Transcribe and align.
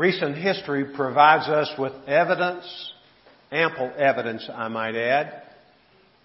Recent 0.00 0.34
history 0.34 0.86
provides 0.96 1.46
us 1.46 1.70
with 1.78 1.92
evidence, 2.08 2.64
ample 3.52 3.92
evidence, 3.98 4.48
I 4.50 4.68
might 4.68 4.96
add, 4.96 5.42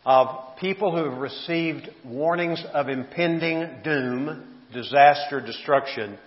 of 0.06 0.56
people 0.62 0.96
who 0.96 1.10
have 1.10 1.20
received 1.20 1.90
warnings 2.06 2.64
of 2.74 2.88
impending 2.88 3.82
doom, 3.84 4.62
disaster, 4.72 5.42
destruction, 5.42 6.18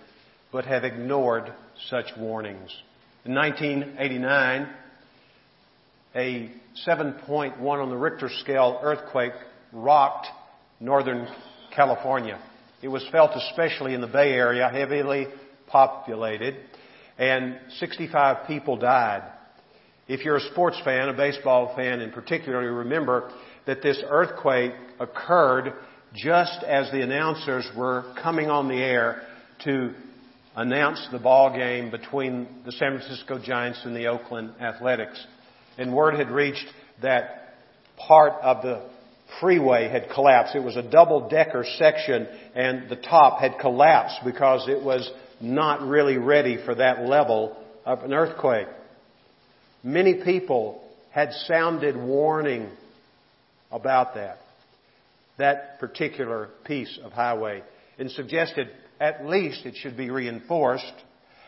but 0.51 0.65
have 0.65 0.83
ignored 0.83 1.51
such 1.89 2.05
warnings. 2.19 2.69
In 3.25 3.33
1989, 3.33 4.69
a 6.13 6.51
7.1 6.87 7.59
on 7.59 7.89
the 7.89 7.97
Richter 7.97 8.29
scale 8.41 8.79
earthquake 8.83 9.33
rocked 9.73 10.27
northern 10.79 11.27
California. 11.75 12.39
It 12.83 12.89
was 12.89 13.03
felt 13.11 13.31
especially 13.35 13.95
in 13.95 14.01
the 14.01 14.07
Bay 14.07 14.33
Area, 14.33 14.69
heavily 14.69 15.25
populated, 15.65 16.55
and 17.19 17.59
65 17.79 18.47
people 18.47 18.77
died. 18.77 19.29
If 20.07 20.25
you're 20.25 20.37
a 20.37 20.51
sports 20.51 20.79
fan, 20.83 21.09
a 21.09 21.13
baseball 21.13 21.75
fan 21.75 21.99
in 21.99 22.11
particular, 22.11 22.63
you 22.63 22.71
remember 22.71 23.31
that 23.67 23.83
this 23.83 24.01
earthquake 24.09 24.71
occurred 24.99 25.73
just 26.15 26.63
as 26.63 26.89
the 26.91 27.01
announcers 27.01 27.69
were 27.77 28.15
coming 28.23 28.49
on 28.49 28.67
the 28.67 28.77
air 28.77 29.21
to 29.65 29.93
announce 30.55 31.05
the 31.11 31.19
ball 31.19 31.55
game 31.55 31.91
between 31.91 32.47
the 32.65 32.71
San 32.71 32.97
Francisco 32.97 33.37
Giants 33.37 33.81
and 33.83 33.95
the 33.95 34.07
Oakland 34.07 34.53
Athletics. 34.59 35.23
And 35.77 35.93
word 35.93 36.15
had 36.15 36.31
reached 36.31 36.65
that 37.01 37.53
part 37.97 38.33
of 38.41 38.63
the 38.63 38.89
freeway 39.39 39.89
had 39.89 40.09
collapsed. 40.13 40.55
It 40.55 40.63
was 40.63 40.75
a 40.75 40.81
double 40.81 41.29
decker 41.29 41.65
section 41.77 42.27
and 42.55 42.89
the 42.89 42.95
top 42.95 43.39
had 43.39 43.59
collapsed 43.59 44.21
because 44.25 44.67
it 44.67 44.81
was 44.83 45.09
not 45.41 45.81
really 45.81 46.17
ready 46.17 46.57
for 46.65 46.75
that 46.75 47.01
level 47.01 47.57
of 47.85 48.03
an 48.03 48.13
earthquake. 48.13 48.67
Many 49.83 50.15
people 50.23 50.83
had 51.11 51.31
sounded 51.47 51.95
warning 51.95 52.69
about 53.71 54.15
that, 54.15 54.39
that 55.37 55.79
particular 55.79 56.49
piece 56.65 56.99
of 57.03 57.11
highway, 57.11 57.63
and 57.97 58.11
suggested 58.11 58.69
at 58.99 59.25
least 59.25 59.65
it 59.65 59.75
should 59.75 59.95
be 59.95 60.09
reinforced, 60.09 60.93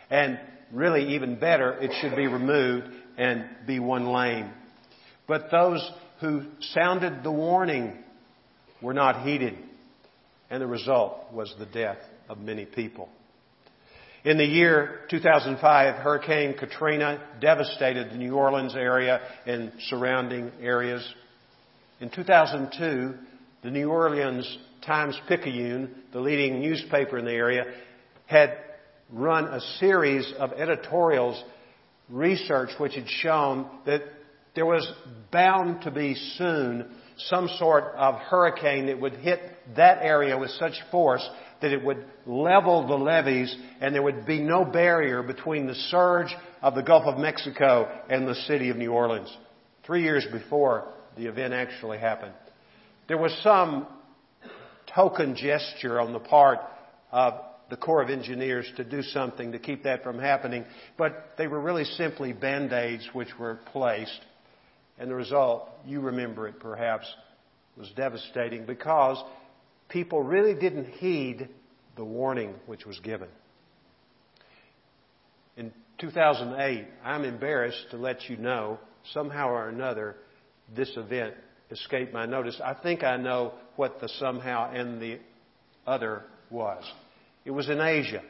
and 0.09 0.39
really 0.71 1.15
even 1.15 1.39
better, 1.39 1.73
it 1.73 1.91
should 2.01 2.15
be 2.15 2.27
removed 2.27 2.87
and 3.17 3.45
be 3.67 3.79
one 3.79 4.07
lane. 4.07 4.49
But 5.27 5.51
those 5.51 5.87
who 6.21 6.43
sounded 6.73 7.23
the 7.23 7.31
warning 7.31 7.97
were 8.81 8.93
not 8.93 9.25
heeded, 9.25 9.57
and 10.49 10.61
the 10.61 10.67
result 10.67 11.31
was 11.33 11.53
the 11.59 11.65
death 11.65 11.99
of 12.29 12.39
many 12.39 12.65
people. 12.65 13.09
In 14.23 14.37
the 14.37 14.45
year 14.45 14.99
2005, 15.09 15.95
Hurricane 15.95 16.55
Katrina 16.55 17.19
devastated 17.39 18.11
the 18.11 18.17
New 18.17 18.35
Orleans 18.35 18.75
area 18.75 19.19
and 19.47 19.71
surrounding 19.89 20.51
areas. 20.61 21.03
In 21.99 22.11
2002, 22.11 23.15
the 23.63 23.71
New 23.71 23.89
Orleans 23.89 24.59
Times 24.85 25.19
Picayune, 25.27 25.89
the 26.13 26.19
leading 26.19 26.61
newspaper 26.61 27.17
in 27.17 27.25
the 27.25 27.31
area, 27.31 27.63
had 28.27 28.57
run 29.11 29.45
a 29.45 29.59
series 29.79 30.31
of 30.37 30.51
editorials, 30.53 31.43
research 32.07 32.69
which 32.77 32.93
had 32.93 33.09
shown 33.09 33.67
that 33.87 34.03
there 34.53 34.67
was 34.67 34.87
bound 35.31 35.81
to 35.81 35.89
be 35.89 36.13
soon 36.37 36.91
some 37.17 37.49
sort 37.57 37.85
of 37.95 38.15
hurricane 38.15 38.85
that 38.85 39.01
would 39.01 39.13
hit 39.13 39.39
that 39.75 40.03
area 40.03 40.37
with 40.37 40.51
such 40.51 40.73
force 40.91 41.27
that 41.61 41.71
it 41.71 41.83
would 41.83 42.03
level 42.25 42.87
the 42.87 42.95
levees 42.95 43.55
and 43.79 43.93
there 43.93 44.03
would 44.03 44.25
be 44.25 44.39
no 44.39 44.65
barrier 44.65 45.23
between 45.23 45.67
the 45.67 45.75
surge 45.75 46.35
of 46.61 46.75
the 46.75 46.83
Gulf 46.83 47.05
of 47.05 47.17
Mexico 47.17 47.87
and 48.09 48.27
the 48.27 48.35
city 48.35 48.69
of 48.69 48.77
New 48.77 48.91
Orleans. 48.91 49.35
Three 49.85 50.03
years 50.03 50.25
before 50.31 50.87
the 51.17 51.25
event 51.27 51.53
actually 51.53 51.97
happened. 51.97 52.33
There 53.07 53.17
was 53.17 53.33
some 53.43 53.87
token 54.93 55.35
gesture 55.35 55.99
on 55.99 56.13
the 56.13 56.19
part 56.19 56.59
of 57.11 57.33
the 57.69 57.77
Corps 57.77 58.01
of 58.01 58.09
Engineers 58.09 58.69
to 58.77 58.83
do 58.83 59.01
something 59.01 59.53
to 59.53 59.59
keep 59.59 59.83
that 59.83 60.03
from 60.03 60.19
happening, 60.19 60.65
but 60.97 61.33
they 61.37 61.47
were 61.47 61.59
really 61.59 61.85
simply 61.85 62.33
band-aids 62.33 63.07
which 63.13 63.29
were 63.39 63.59
placed. 63.71 64.19
And 64.99 65.09
the 65.09 65.15
result, 65.15 65.69
you 65.85 66.01
remember 66.01 66.47
it 66.47 66.59
perhaps, 66.59 67.05
was 67.77 67.89
devastating 67.95 68.65
because 68.65 69.17
people 69.91 70.23
really 70.23 70.53
didn't 70.53 70.85
heed 70.85 71.49
the 71.97 72.03
warning 72.03 72.55
which 72.65 72.85
was 72.85 72.99
given. 72.99 73.27
In 75.57 75.71
2008, 75.99 76.87
I'm 77.03 77.25
embarrassed 77.25 77.87
to 77.91 77.97
let 77.97 78.29
you 78.29 78.37
know, 78.37 78.79
somehow 79.13 79.49
or 79.49 79.67
another, 79.69 80.15
this 80.73 80.91
event 80.95 81.33
escaped 81.69 82.13
my 82.13 82.25
notice. 82.25 82.59
I 82.63 82.73
think 82.73 83.03
I 83.03 83.17
know 83.17 83.53
what 83.75 83.99
the 83.99 84.07
somehow 84.07 84.71
and 84.73 85.01
the 85.01 85.19
other 85.85 86.23
was. 86.49 86.83
It 87.43 87.51
was 87.51 87.69
in 87.69 87.81
Asia, 87.81 88.21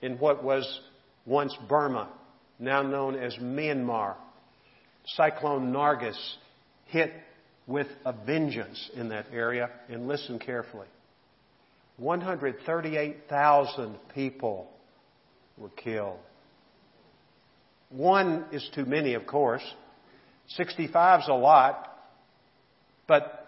in 0.00 0.18
what 0.18 0.44
was 0.44 0.80
once 1.26 1.56
Burma, 1.68 2.08
now 2.58 2.82
known 2.82 3.16
as 3.16 3.34
Myanmar. 3.36 4.14
Cyclone 5.06 5.72
Nargis 5.72 6.18
hit 6.86 7.12
with 7.66 7.86
a 8.04 8.12
vengeance 8.12 8.90
in 8.94 9.08
that 9.08 9.26
area, 9.32 9.70
and 9.88 10.06
listen 10.06 10.38
carefully. 10.38 10.86
138,000 11.96 13.96
people 14.14 14.68
were 15.56 15.70
killed. 15.70 16.18
One 17.90 18.44
is 18.52 18.68
too 18.74 18.84
many, 18.84 19.14
of 19.14 19.26
course. 19.26 19.62
65 20.48 21.20
is 21.20 21.28
a 21.28 21.32
lot. 21.32 21.90
But 23.06 23.46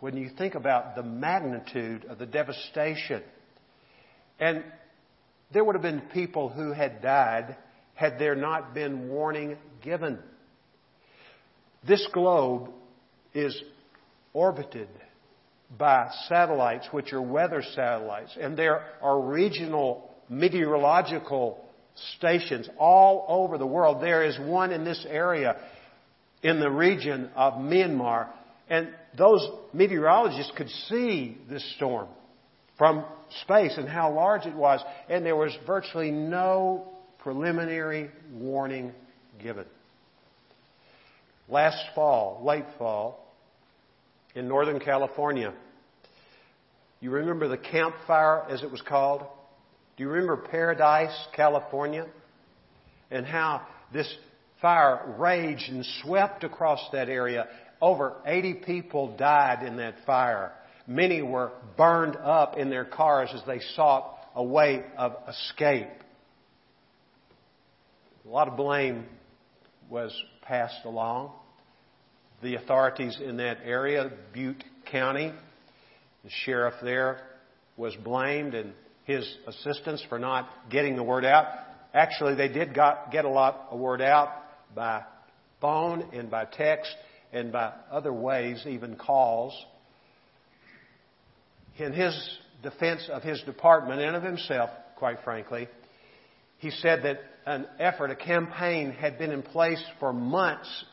when 0.00 0.16
you 0.16 0.30
think 0.36 0.54
about 0.54 0.96
the 0.96 1.02
magnitude 1.02 2.04
of 2.06 2.18
the 2.18 2.26
devastation, 2.26 3.22
and 4.38 4.64
there 5.52 5.64
would 5.64 5.76
have 5.76 5.82
been 5.82 6.02
people 6.12 6.48
who 6.48 6.72
had 6.72 7.02
died 7.02 7.56
had 7.94 8.18
there 8.18 8.34
not 8.34 8.74
been 8.74 9.08
warning 9.08 9.56
given. 9.82 10.18
This 11.86 12.06
globe 12.12 12.70
is 13.34 13.60
orbited 14.32 14.88
by 15.76 16.10
satellites, 16.28 16.88
which 16.90 17.12
are 17.12 17.22
weather 17.22 17.62
satellites, 17.74 18.36
and 18.40 18.56
there 18.56 18.84
are 19.02 19.20
regional 19.20 20.10
meteorological 20.28 21.64
stations 22.16 22.68
all 22.78 23.24
over 23.28 23.58
the 23.58 23.66
world. 23.66 24.02
There 24.02 24.24
is 24.24 24.38
one 24.38 24.72
in 24.72 24.84
this 24.84 25.04
area 25.08 25.56
in 26.42 26.60
the 26.60 26.70
region 26.70 27.30
of 27.36 27.54
Myanmar 27.54 28.28
and 28.70 28.88
those 29.18 29.46
meteorologists 29.74 30.52
could 30.56 30.70
see 30.88 31.36
this 31.50 31.74
storm 31.74 32.06
from 32.78 33.04
space 33.42 33.76
and 33.76 33.88
how 33.88 34.14
large 34.14 34.46
it 34.46 34.54
was. 34.54 34.80
And 35.08 35.26
there 35.26 35.34
was 35.34 35.52
virtually 35.66 36.12
no 36.12 36.88
preliminary 37.18 38.10
warning 38.32 38.92
given. 39.42 39.66
Last 41.50 41.82
fall, 41.94 42.42
late 42.44 42.64
fall, 42.78 43.26
in 44.34 44.46
Northern 44.46 44.78
California, 44.78 45.52
you 47.00 47.10
remember 47.10 47.48
the 47.48 47.58
Camp 47.58 47.94
Fire, 48.06 48.46
as 48.48 48.62
it 48.62 48.70
was 48.70 48.82
called? 48.82 49.22
Do 49.96 50.04
you 50.04 50.10
remember 50.10 50.36
Paradise, 50.36 51.16
California? 51.34 52.06
And 53.10 53.26
how 53.26 53.66
this 53.92 54.12
fire 54.62 55.14
raged 55.18 55.70
and 55.70 55.84
swept 56.02 56.44
across 56.44 56.80
that 56.92 57.08
area 57.08 57.48
over 57.80 58.16
80 58.24 58.54
people 58.66 59.16
died 59.16 59.66
in 59.66 59.78
that 59.78 59.94
fire. 60.06 60.52
Many 60.86 61.22
were 61.22 61.52
burned 61.76 62.16
up 62.16 62.58
in 62.58 62.70
their 62.70 62.84
cars 62.84 63.30
as 63.34 63.42
they 63.46 63.60
sought 63.74 64.16
a 64.34 64.44
way 64.44 64.84
of 64.96 65.16
escape. 65.28 65.88
A 68.24 68.28
lot 68.28 68.48
of 68.48 68.56
blame 68.56 69.06
was 69.88 70.14
passed 70.42 70.84
along. 70.84 71.32
The 72.42 72.54
authorities 72.54 73.18
in 73.22 73.36
that 73.36 73.58
area, 73.64 74.10
Butte 74.32 74.64
County, 74.90 75.32
the 76.24 76.30
sheriff 76.30 76.74
there 76.82 77.20
was 77.76 77.94
blamed 77.96 78.54
and 78.54 78.72
his 79.04 79.30
assistants 79.46 80.04
for 80.08 80.18
not 80.18 80.48
getting 80.70 80.96
the 80.96 81.02
word 81.02 81.24
out. 81.24 81.46
Actually, 81.92 82.36
they 82.36 82.48
did 82.48 82.74
got, 82.74 83.10
get 83.12 83.24
a 83.24 83.28
lot 83.28 83.68
of 83.70 83.78
word 83.78 84.00
out 84.00 84.30
by 84.74 85.02
phone 85.60 86.08
and 86.14 86.30
by 86.30 86.46
text 86.46 86.94
and 87.32 87.52
by 87.52 87.72
other 87.90 88.12
ways, 88.12 88.64
even 88.66 88.96
calls. 88.96 89.52
In 91.76 91.92
his 91.92 92.38
defense 92.62 93.08
of 93.12 93.22
his 93.22 93.42
department 93.42 94.00
and 94.00 94.16
of 94.16 94.22
himself, 94.22 94.70
quite 94.96 95.18
frankly, 95.24 95.68
he 96.58 96.70
said 96.70 97.02
that 97.02 97.20
an 97.46 97.66
effort, 97.78 98.10
a 98.10 98.16
campaign 98.16 98.92
had 98.92 99.18
been 99.18 99.30
in 99.30 99.42
place 99.42 99.82
for 99.98 100.12
months 100.12 100.84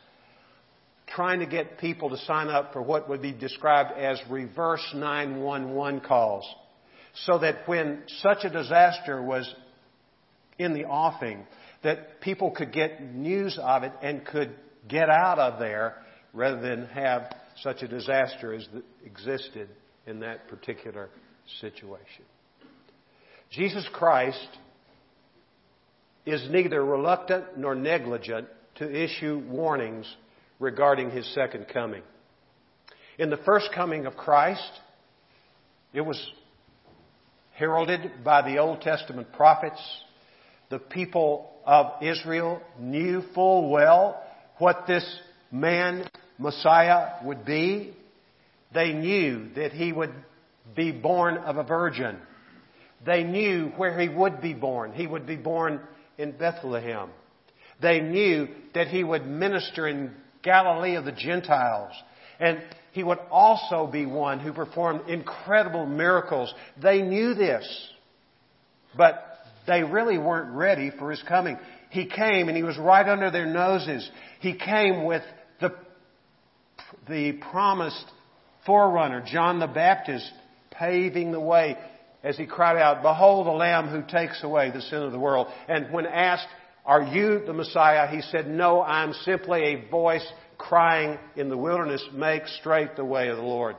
trying 1.08 1.40
to 1.40 1.46
get 1.46 1.78
people 1.78 2.10
to 2.10 2.18
sign 2.18 2.50
up 2.50 2.74
for 2.74 2.82
what 2.82 3.10
would 3.10 3.22
be 3.22 3.32
described 3.32 3.98
as 3.98 4.20
reverse 4.30 4.86
911 4.94 6.02
calls. 6.02 6.46
So 7.26 7.40
that 7.40 7.68
when 7.68 8.04
such 8.20 8.44
a 8.44 8.50
disaster 8.50 9.22
was 9.22 9.52
in 10.60 10.74
the 10.74 10.86
offing, 10.86 11.46
that 11.84 12.22
people 12.22 12.52
could 12.52 12.72
get 12.72 13.02
news 13.02 13.58
of 13.62 13.84
it 13.84 13.94
and 14.02 14.26
could 14.26 14.54
get 14.88 15.10
out 15.10 15.40
of 15.40 15.60
there 15.60 15.98
rather 16.34 16.60
than 16.60 16.86
have 16.88 17.34
such 17.62 17.82
a 17.82 17.88
disaster 17.88 18.54
as 18.54 18.68
existed 19.06 19.70
in 20.06 20.20
that 20.20 20.48
particular 20.48 21.10
situation. 21.60 22.24
Jesus 23.52 23.88
Christ 23.94 24.48
is 26.26 26.46
neither 26.50 26.84
reluctant 26.84 27.58
nor 27.58 27.74
negligent 27.74 28.48
to 28.76 29.04
issue 29.04 29.42
warnings 29.48 30.06
regarding 30.60 31.12
his 31.12 31.26
second 31.34 31.68
coming. 31.72 32.04
In 33.18 33.30
the 33.30 33.38
first 33.38 33.70
coming 33.74 34.06
of 34.06 34.16
Christ, 34.16 34.72
it 35.94 36.02
was 36.02 36.20
heralded 37.54 38.24
by 38.24 38.44
the 38.44 38.60
Old 38.60 38.82
Testament 38.82 39.34
prophets. 39.34 39.82
The 40.70 40.80
people 40.80 41.52
of 41.66 42.04
Israel 42.04 42.62
knew 42.80 43.24
full 43.34 43.70
well 43.70 44.22
what 44.58 44.86
this 44.88 45.06
man, 45.52 46.08
Messiah, 46.38 47.24
would 47.24 47.46
be. 47.46 47.96
They 48.74 48.94
knew 48.94 49.50
that 49.56 49.72
he 49.72 49.92
would 49.92 50.14
be 50.76 50.92
born 50.92 51.38
of 51.38 51.58
a 51.58 51.64
virgin. 51.64 52.18
They 53.06 53.24
knew 53.24 53.72
where 53.78 54.00
he 54.00 54.10
would 54.10 54.42
be 54.42 54.54
born. 54.54 54.94
He 54.94 55.08
would 55.08 55.26
be 55.26 55.36
born 55.36 55.80
in 56.18 56.32
Bethlehem. 56.32 57.10
They 57.82 58.02
knew 58.02 58.48
that 58.74 58.88
he 58.88 59.04
would 59.04 59.26
minister 59.26 59.88
in 59.88 60.12
Galilee 60.44 60.96
of 60.96 61.06
the 61.06 61.12
Gentiles. 61.12 61.94
And 62.40 62.62
he 62.92 63.04
would 63.04 63.20
also 63.32 63.88
be 63.88 64.06
one 64.06 64.40
who 64.40 64.54
performed 64.54 65.10
incredible 65.10 65.86
miracles. 65.86 66.54
They 66.82 67.02
knew 67.02 67.34
this. 67.34 67.68
But 68.96 69.24
they 69.68 69.84
really 69.84 70.18
weren't 70.18 70.56
ready 70.56 70.92
for 70.98 71.12
his 71.12 71.22
coming. 71.24 71.58
He 71.90 72.06
came 72.06 72.48
and 72.48 72.58
he 72.58 72.64
was 72.64 72.78
right 72.78 73.08
under 73.08 73.32
their 73.32 73.46
noses. 73.46 74.10
He 74.40 74.56
came 74.58 75.06
with 75.06 75.24
the, 75.60 75.76
the 77.08 77.34
promised 77.34 78.06
forerunner, 78.66 79.24
John 79.26 79.60
the 79.60 79.68
Baptist, 79.68 80.32
paving 80.72 81.32
the 81.32 81.40
way 81.40 81.78
as 82.24 82.38
he 82.38 82.46
cried 82.46 82.78
out, 82.78 83.02
Behold 83.02 83.48
the 83.48 83.52
Lamb 83.52 83.88
who 83.88 84.02
takes 84.02 84.44
away 84.44 84.72
the 84.72 84.82
sin 84.82 85.02
of 85.02 85.12
the 85.12 85.20
world. 85.20 85.48
And 85.68 85.92
when 85.94 86.06
asked, 86.06 86.48
Are 86.88 87.04
you 87.04 87.42
the 87.46 87.54
Messiah? 87.54 88.08
He 88.08 88.22
said, 88.22 88.48
No, 88.48 88.82
I'm 88.82 89.12
simply 89.12 89.62
a 89.62 89.90
voice 89.90 90.26
crying 90.58 91.20
in 91.36 91.50
the 91.50 91.58
wilderness, 91.58 92.04
Make 92.14 92.48
straight 92.48 92.96
the 92.96 93.04
way 93.04 93.28
of 93.28 93.36
the 93.36 93.44
Lord. 93.44 93.76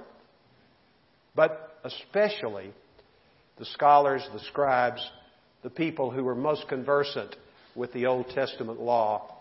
But 1.34 1.78
especially 1.84 2.70
the 3.58 3.64
scholars, 3.64 4.28
the 4.34 4.40
scribes, 4.40 5.00
the 5.62 5.70
people 5.70 6.10
who 6.10 6.22
were 6.22 6.34
most 6.34 6.68
conversant 6.68 7.34
with 7.74 7.92
the 7.94 8.06
Old 8.06 8.28
Testament 8.28 8.78
law 8.78 9.34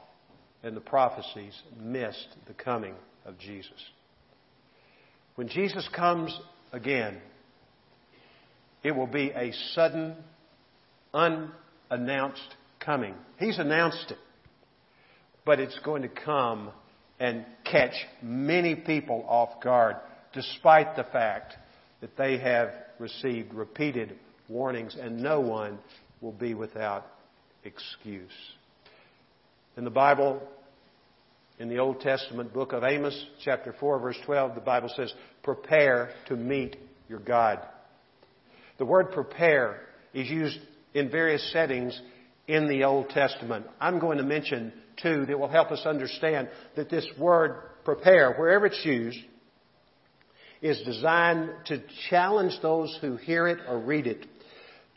and 0.64 0.76
the 0.76 0.82
prophecies 0.82 1.54
missed 1.78 2.28
the 2.48 2.54
coming 2.54 2.96
of 3.26 3.38
Jesus. 3.38 3.84
When 5.36 5.50
Jesus 5.50 5.88
comes 5.94 6.38
again, 6.72 7.18
it 8.82 8.96
will 8.96 9.08
be 9.08 9.32
a 9.32 9.52
sudden, 9.74 10.16
unannounced 11.14 12.56
coming. 12.88 13.14
He's 13.38 13.60
announced 13.60 14.12
it. 14.12 14.18
But 15.46 15.60
it's 15.60 15.78
going 15.84 16.04
to 16.04 16.08
come 16.08 16.72
and 17.20 17.46
catch 17.70 17.94
many 18.22 18.76
people 18.76 19.26
off 19.28 19.62
guard, 19.62 19.98
despite 20.34 20.96
the 20.96 21.04
fact 21.04 21.54
that 22.00 22.16
they 22.18 22.38
have 22.38 22.70
received 22.98 23.54
repeated 23.54 24.16
warnings, 24.48 24.96
and 25.00 25.22
no 25.22 25.42
one 25.42 25.80
will 26.22 26.32
be 26.32 26.54
without 26.54 27.06
excuse. 27.66 28.32
In 29.76 29.84
the 29.84 29.90
Bible, 29.90 30.42
in 31.60 31.68
the 31.68 31.80
Old 31.80 32.00
Testament 32.00 32.54
book 32.54 32.72
of 32.72 32.86
Amos, 32.86 33.22
chapter 33.44 33.76
4, 33.78 34.00
verse 34.00 34.18
12, 34.26 34.56
the 34.56 34.62
Bible 34.62 34.90
says, 34.96 35.14
Prepare 35.44 36.12
to 36.28 36.38
meet 36.38 36.78
your 37.10 37.20
God. 37.20 37.60
The 38.78 38.86
word 38.86 39.12
prepare 39.12 39.82
is 40.14 40.30
used 40.30 40.58
in 40.94 41.10
various 41.10 41.52
settings 41.52 42.00
in 42.48 42.68
the 42.68 42.84
Old 42.84 43.10
Testament. 43.10 43.66
I'm 43.80 44.00
going 44.00 44.18
to 44.18 44.24
mention 44.24 44.74
two 45.02 45.26
that 45.26 45.38
will 45.38 45.50
help 45.50 45.72
us 45.72 45.86
understand 45.86 46.50
that 46.76 46.90
this 46.90 47.06
word 47.20 47.58
prepare, 47.84 48.34
wherever 48.34 48.66
it's 48.66 48.86
used, 48.86 49.20
is 50.62 50.82
designed 50.84 51.50
to 51.66 51.84
challenge 52.10 52.54
those 52.62 52.98
who 53.02 53.16
hear 53.18 53.48
it 53.48 53.60
or 53.68 53.80
read 53.80 54.08
it 54.08 54.26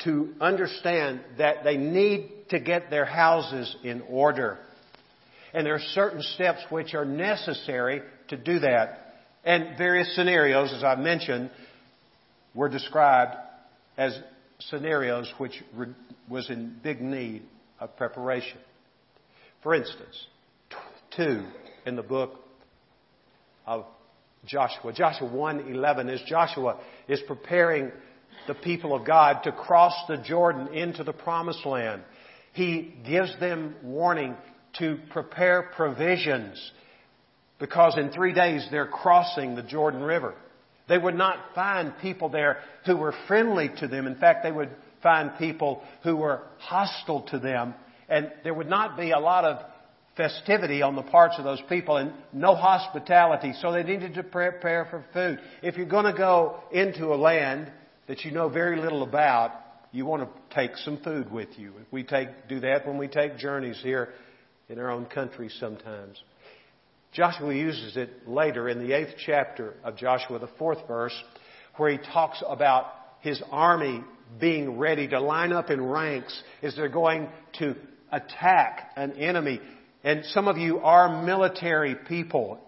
to 0.04 0.32
understand 0.40 1.20
that 1.38 1.62
they 1.64 1.76
need 1.76 2.30
to 2.48 2.58
get 2.58 2.88
their 2.88 3.04
houses 3.04 3.76
in 3.84 4.02
order. 4.08 4.58
And 5.52 5.66
there 5.66 5.74
are 5.74 5.80
certain 5.94 6.22
steps 6.22 6.60
which 6.70 6.94
are 6.94 7.04
necessary 7.04 8.02
to 8.28 8.36
do 8.36 8.60
that. 8.60 9.14
And 9.44 9.76
various 9.76 10.14
scenarios, 10.14 10.72
as 10.72 10.84
I 10.84 10.94
mentioned, 10.94 11.50
were 12.54 12.68
described 12.68 13.34
as 13.96 14.18
scenarios 14.68 15.32
which 15.38 15.62
was 16.28 16.48
in 16.50 16.76
big 16.82 17.00
need 17.00 17.42
of 17.78 17.96
preparation. 17.96 18.58
For 19.62 19.74
instance, 19.74 20.26
two 21.16 21.44
in 21.86 21.96
the 21.96 22.02
book 22.02 22.32
of 23.66 23.84
Joshua. 24.44 24.92
Joshua 24.92 25.28
1:11 25.28 26.08
is 26.08 26.22
Joshua 26.22 26.78
is 27.08 27.20
preparing 27.26 27.92
the 28.46 28.54
people 28.54 28.94
of 28.94 29.04
God 29.04 29.42
to 29.44 29.52
cross 29.52 29.94
the 30.08 30.16
Jordan 30.16 30.68
into 30.74 31.04
the 31.04 31.12
promised 31.12 31.64
land. 31.66 32.02
He 32.52 32.94
gives 33.06 33.38
them 33.38 33.76
warning 33.82 34.36
to 34.78 34.98
prepare 35.10 35.70
provisions 35.74 36.72
because 37.58 37.98
in 37.98 38.10
three 38.10 38.32
days 38.32 38.66
they're 38.70 38.86
crossing 38.86 39.54
the 39.54 39.62
Jordan 39.62 40.02
River. 40.02 40.34
They 40.90 40.98
would 40.98 41.14
not 41.14 41.54
find 41.54 41.96
people 42.02 42.30
there 42.30 42.58
who 42.84 42.96
were 42.96 43.14
friendly 43.28 43.70
to 43.78 43.86
them. 43.86 44.08
In 44.08 44.16
fact, 44.16 44.42
they 44.42 44.50
would 44.50 44.70
find 45.04 45.30
people 45.38 45.84
who 46.02 46.16
were 46.16 46.42
hostile 46.58 47.22
to 47.30 47.38
them. 47.38 47.74
And 48.08 48.32
there 48.42 48.52
would 48.52 48.68
not 48.68 48.96
be 48.96 49.12
a 49.12 49.20
lot 49.20 49.44
of 49.44 49.64
festivity 50.16 50.82
on 50.82 50.96
the 50.96 51.02
parts 51.02 51.36
of 51.38 51.44
those 51.44 51.62
people 51.68 51.96
and 51.96 52.12
no 52.32 52.56
hospitality. 52.56 53.52
So 53.62 53.70
they 53.70 53.84
needed 53.84 54.14
to 54.14 54.24
prepare 54.24 54.84
for 54.90 55.04
food. 55.12 55.38
If 55.62 55.76
you're 55.76 55.86
going 55.86 56.06
to 56.06 56.18
go 56.18 56.58
into 56.72 57.14
a 57.14 57.16
land 57.16 57.70
that 58.08 58.24
you 58.24 58.32
know 58.32 58.48
very 58.48 58.80
little 58.80 59.04
about, 59.04 59.52
you 59.92 60.04
want 60.04 60.24
to 60.24 60.54
take 60.54 60.76
some 60.78 60.98
food 61.04 61.30
with 61.30 61.50
you. 61.56 61.72
We 61.92 62.02
take, 62.02 62.48
do 62.48 62.58
that 62.60 62.84
when 62.84 62.98
we 62.98 63.06
take 63.06 63.38
journeys 63.38 63.78
here 63.80 64.08
in 64.68 64.80
our 64.80 64.90
own 64.90 65.06
country 65.06 65.50
sometimes. 65.60 66.20
Joshua 67.12 67.52
uses 67.52 67.96
it 67.96 68.28
later 68.28 68.68
in 68.68 68.86
the 68.86 68.92
eighth 68.92 69.14
chapter 69.26 69.74
of 69.82 69.96
Joshua, 69.96 70.38
the 70.38 70.50
fourth 70.58 70.86
verse, 70.86 71.14
where 71.76 71.90
he 71.90 71.98
talks 71.98 72.42
about 72.46 72.86
his 73.20 73.42
army 73.50 74.04
being 74.38 74.78
ready 74.78 75.08
to 75.08 75.20
line 75.20 75.52
up 75.52 75.70
in 75.70 75.84
ranks 75.84 76.40
as 76.62 76.76
they're 76.76 76.88
going 76.88 77.28
to 77.58 77.74
attack 78.12 78.92
an 78.96 79.12
enemy. 79.12 79.60
And 80.04 80.24
some 80.26 80.46
of 80.46 80.56
you 80.56 80.78
are 80.78 81.24
military 81.24 81.96
people 81.96 82.60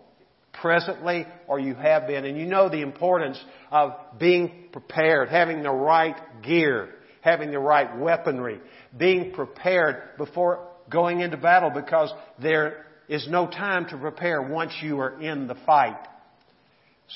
presently 0.60 1.26
or 1.46 1.60
you 1.60 1.74
have 1.74 2.08
been, 2.08 2.24
and 2.24 2.36
you 2.36 2.46
know 2.46 2.68
the 2.68 2.82
importance 2.82 3.40
of 3.70 3.92
being 4.18 4.68
prepared, 4.72 5.28
having 5.28 5.62
the 5.62 5.70
right 5.70 6.16
gear, 6.42 6.90
having 7.20 7.52
the 7.52 7.58
right 7.60 7.96
weaponry, 7.96 8.60
being 8.96 9.32
prepared 9.32 10.16
before 10.18 10.68
going 10.90 11.20
into 11.20 11.36
battle 11.36 11.70
because 11.70 12.12
there 12.40 12.86
is 13.08 13.26
no 13.28 13.46
time 13.46 13.86
to 13.88 13.96
prepare 13.96 14.42
once 14.42 14.72
you 14.82 15.00
are 15.00 15.20
in 15.20 15.46
the 15.46 15.56
fight. 15.66 15.98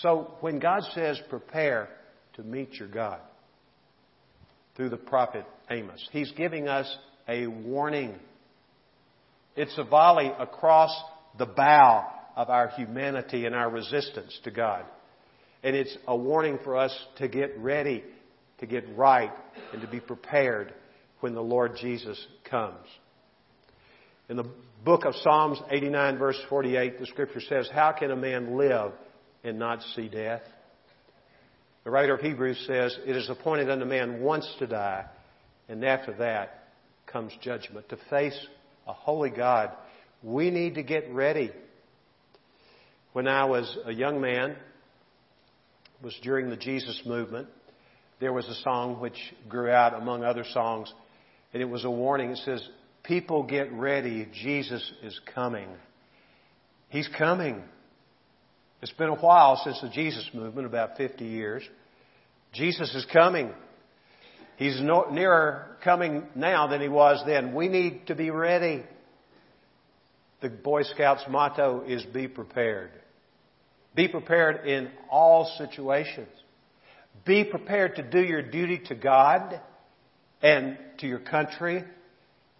So 0.02 0.34
when 0.40 0.58
God 0.58 0.82
says 0.94 1.20
prepare 1.30 1.88
to 2.34 2.42
meet 2.42 2.74
your 2.74 2.88
God 2.88 3.20
through 4.76 4.90
the 4.90 4.96
prophet 4.96 5.44
Amos, 5.70 6.06
He's 6.12 6.30
giving 6.32 6.68
us 6.68 6.94
a 7.28 7.46
warning. 7.46 8.14
It's 9.56 9.76
a 9.78 9.84
volley 9.84 10.30
across 10.38 10.94
the 11.38 11.46
bow 11.46 12.06
of 12.36 12.50
our 12.50 12.68
humanity 12.68 13.46
and 13.46 13.54
our 13.54 13.70
resistance 13.70 14.38
to 14.44 14.50
God. 14.50 14.84
And 15.62 15.74
it's 15.74 15.96
a 16.06 16.14
warning 16.14 16.58
for 16.62 16.76
us 16.76 16.96
to 17.16 17.28
get 17.28 17.58
ready, 17.58 18.04
to 18.58 18.66
get 18.66 18.84
right, 18.96 19.32
and 19.72 19.80
to 19.80 19.88
be 19.88 20.00
prepared 20.00 20.74
when 21.20 21.34
the 21.34 21.42
Lord 21.42 21.76
Jesus 21.80 22.24
comes. 22.48 22.86
In 24.28 24.36
the 24.36 24.50
book 24.84 25.04
of 25.04 25.14
Psalms 25.22 25.58
89 25.70 26.18
verse 26.18 26.38
48, 26.48 26.98
the 26.98 27.06
scripture 27.06 27.40
says, 27.40 27.70
How 27.72 27.92
can 27.92 28.10
a 28.10 28.16
man 28.16 28.56
live 28.56 28.92
and 29.44 29.58
not 29.58 29.80
see 29.94 30.08
death? 30.08 30.42
The 31.84 31.92
writer 31.92 32.14
of 32.14 32.20
Hebrews 32.20 32.64
says, 32.66 32.96
It 33.06 33.14
is 33.14 33.30
appointed 33.30 33.70
unto 33.70 33.84
man 33.84 34.20
once 34.20 34.52
to 34.58 34.66
die, 34.66 35.04
and 35.68 35.84
after 35.84 36.12
that 36.14 36.70
comes 37.06 37.32
judgment. 37.40 37.88
To 37.90 37.98
face 38.10 38.36
a 38.88 38.92
holy 38.92 39.30
God, 39.30 39.70
we 40.24 40.50
need 40.50 40.74
to 40.74 40.82
get 40.82 41.08
ready. 41.12 41.52
When 43.12 43.28
I 43.28 43.44
was 43.44 43.78
a 43.84 43.92
young 43.92 44.20
man, 44.20 44.56
was 46.02 46.18
during 46.22 46.50
the 46.50 46.56
Jesus 46.56 47.00
movement, 47.06 47.46
there 48.18 48.32
was 48.32 48.48
a 48.48 48.62
song 48.62 49.00
which 49.00 49.16
grew 49.48 49.70
out 49.70 49.94
among 49.94 50.24
other 50.24 50.44
songs, 50.52 50.92
and 51.52 51.62
it 51.62 51.66
was 51.66 51.84
a 51.84 51.90
warning. 51.90 52.30
It 52.30 52.38
says, 52.38 52.68
People 53.06 53.44
get 53.44 53.72
ready. 53.72 54.28
Jesus 54.32 54.92
is 55.02 55.18
coming. 55.34 55.68
He's 56.88 57.08
coming. 57.16 57.62
It's 58.82 58.92
been 58.92 59.08
a 59.08 59.16
while 59.16 59.60
since 59.64 59.80
the 59.80 59.88
Jesus 59.88 60.28
movement, 60.34 60.66
about 60.66 60.96
50 60.96 61.24
years. 61.24 61.62
Jesus 62.52 62.94
is 62.94 63.06
coming. 63.12 63.52
He's 64.56 64.80
no, 64.80 65.06
nearer 65.10 65.76
coming 65.84 66.24
now 66.34 66.66
than 66.66 66.80
he 66.80 66.88
was 66.88 67.22
then. 67.26 67.54
We 67.54 67.68
need 67.68 68.06
to 68.08 68.14
be 68.14 68.30
ready. 68.30 68.82
The 70.40 70.48
Boy 70.48 70.82
Scouts 70.82 71.24
motto 71.28 71.84
is 71.86 72.04
be 72.04 72.28
prepared. 72.28 72.90
Be 73.94 74.08
prepared 74.08 74.66
in 74.66 74.90
all 75.10 75.50
situations. 75.58 76.28
Be 77.24 77.44
prepared 77.44 77.96
to 77.96 78.02
do 78.02 78.20
your 78.20 78.42
duty 78.42 78.80
to 78.86 78.94
God 78.94 79.60
and 80.42 80.78
to 80.98 81.06
your 81.06 81.20
country, 81.20 81.84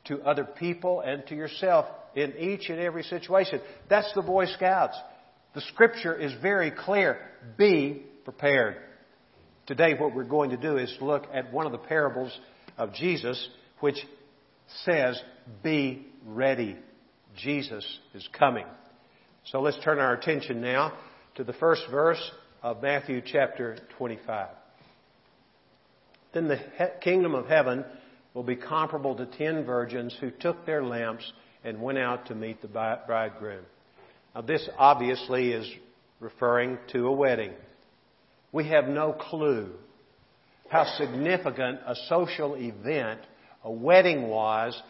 to 0.06 0.22
other 0.22 0.44
people, 0.44 1.00
and 1.00 1.26
to 1.26 1.34
yourself 1.34 1.86
in 2.14 2.34
each 2.38 2.68
and 2.68 2.80
every 2.80 3.02
situation. 3.02 3.60
That's 3.88 4.12
the 4.14 4.22
Boy 4.22 4.46
Scouts. 4.46 4.96
The 5.54 5.60
scripture 5.62 6.14
is 6.14 6.32
very 6.42 6.70
clear. 6.70 7.18
Be 7.56 8.02
prepared. 8.25 8.76
Today, 9.66 9.94
what 9.94 10.14
we're 10.14 10.25
going 10.25 10.50
to 10.50 10.56
do 10.56 10.76
is 10.76 10.94
look 11.00 11.25
at 11.32 11.52
one 11.52 11.66
of 11.66 11.72
the 11.72 11.78
parables 11.78 12.36
of 12.76 12.92
Jesus, 12.94 13.48
which 13.80 13.96
says, 14.84 15.20
Be 15.62 16.06
ready. 16.25 16.76
Jesus 17.36 17.84
is 18.14 18.28
coming. 18.38 18.66
So 19.46 19.60
let's 19.60 19.78
turn 19.84 19.98
our 19.98 20.14
attention 20.14 20.60
now 20.60 20.92
to 21.36 21.44
the 21.44 21.52
first 21.52 21.82
verse 21.90 22.20
of 22.62 22.82
Matthew 22.82 23.22
chapter 23.25 23.78
25. 23.98 24.48
Then 26.32 26.48
the 26.48 26.58
kingdom 27.02 27.34
of 27.34 27.46
heaven 27.46 27.84
will 28.37 28.45
be 28.45 28.55
comparable 28.55 29.16
to 29.16 29.26
ten 29.26 29.64
virgins 29.64 30.16
who 30.21 30.31
took 30.31 30.64
their 30.64 30.85
lamps 30.85 31.25
and 31.64 31.83
went 31.83 31.99
out 31.99 32.26
to 32.26 32.37
meet 32.37 32.62
the 32.62 32.69
bridegroom. 32.69 33.64
Now, 34.33 34.43
this 34.43 34.69
obviously 34.78 35.50
is 35.50 35.69
referring 36.21 36.78
to 36.93 37.09
a 37.09 37.12
wedding 37.12 37.52
we 38.57 38.69
have 38.69 38.88
no 38.88 39.12
clue 39.12 39.71
how 40.71 40.85
significant 40.97 41.78
a 41.87 41.95
social 42.09 42.55
event 42.55 43.21
a 43.62 43.71
wedding 43.71 44.28
was 44.28 44.81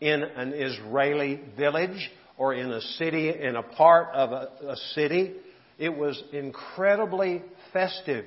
in 0.00 0.24
an 0.24 0.52
Israeli 0.52 1.40
village 1.56 2.10
or 2.36 2.52
in 2.52 2.70
a 2.72 2.80
city, 2.80 3.28
in 3.30 3.54
a 3.54 3.62
part 3.62 4.08
of 4.12 4.32
a, 4.32 4.70
a 4.70 4.76
city. 4.94 5.34
It 5.78 5.96
was 5.96 6.20
incredibly 6.32 7.42
festive. 7.72 8.24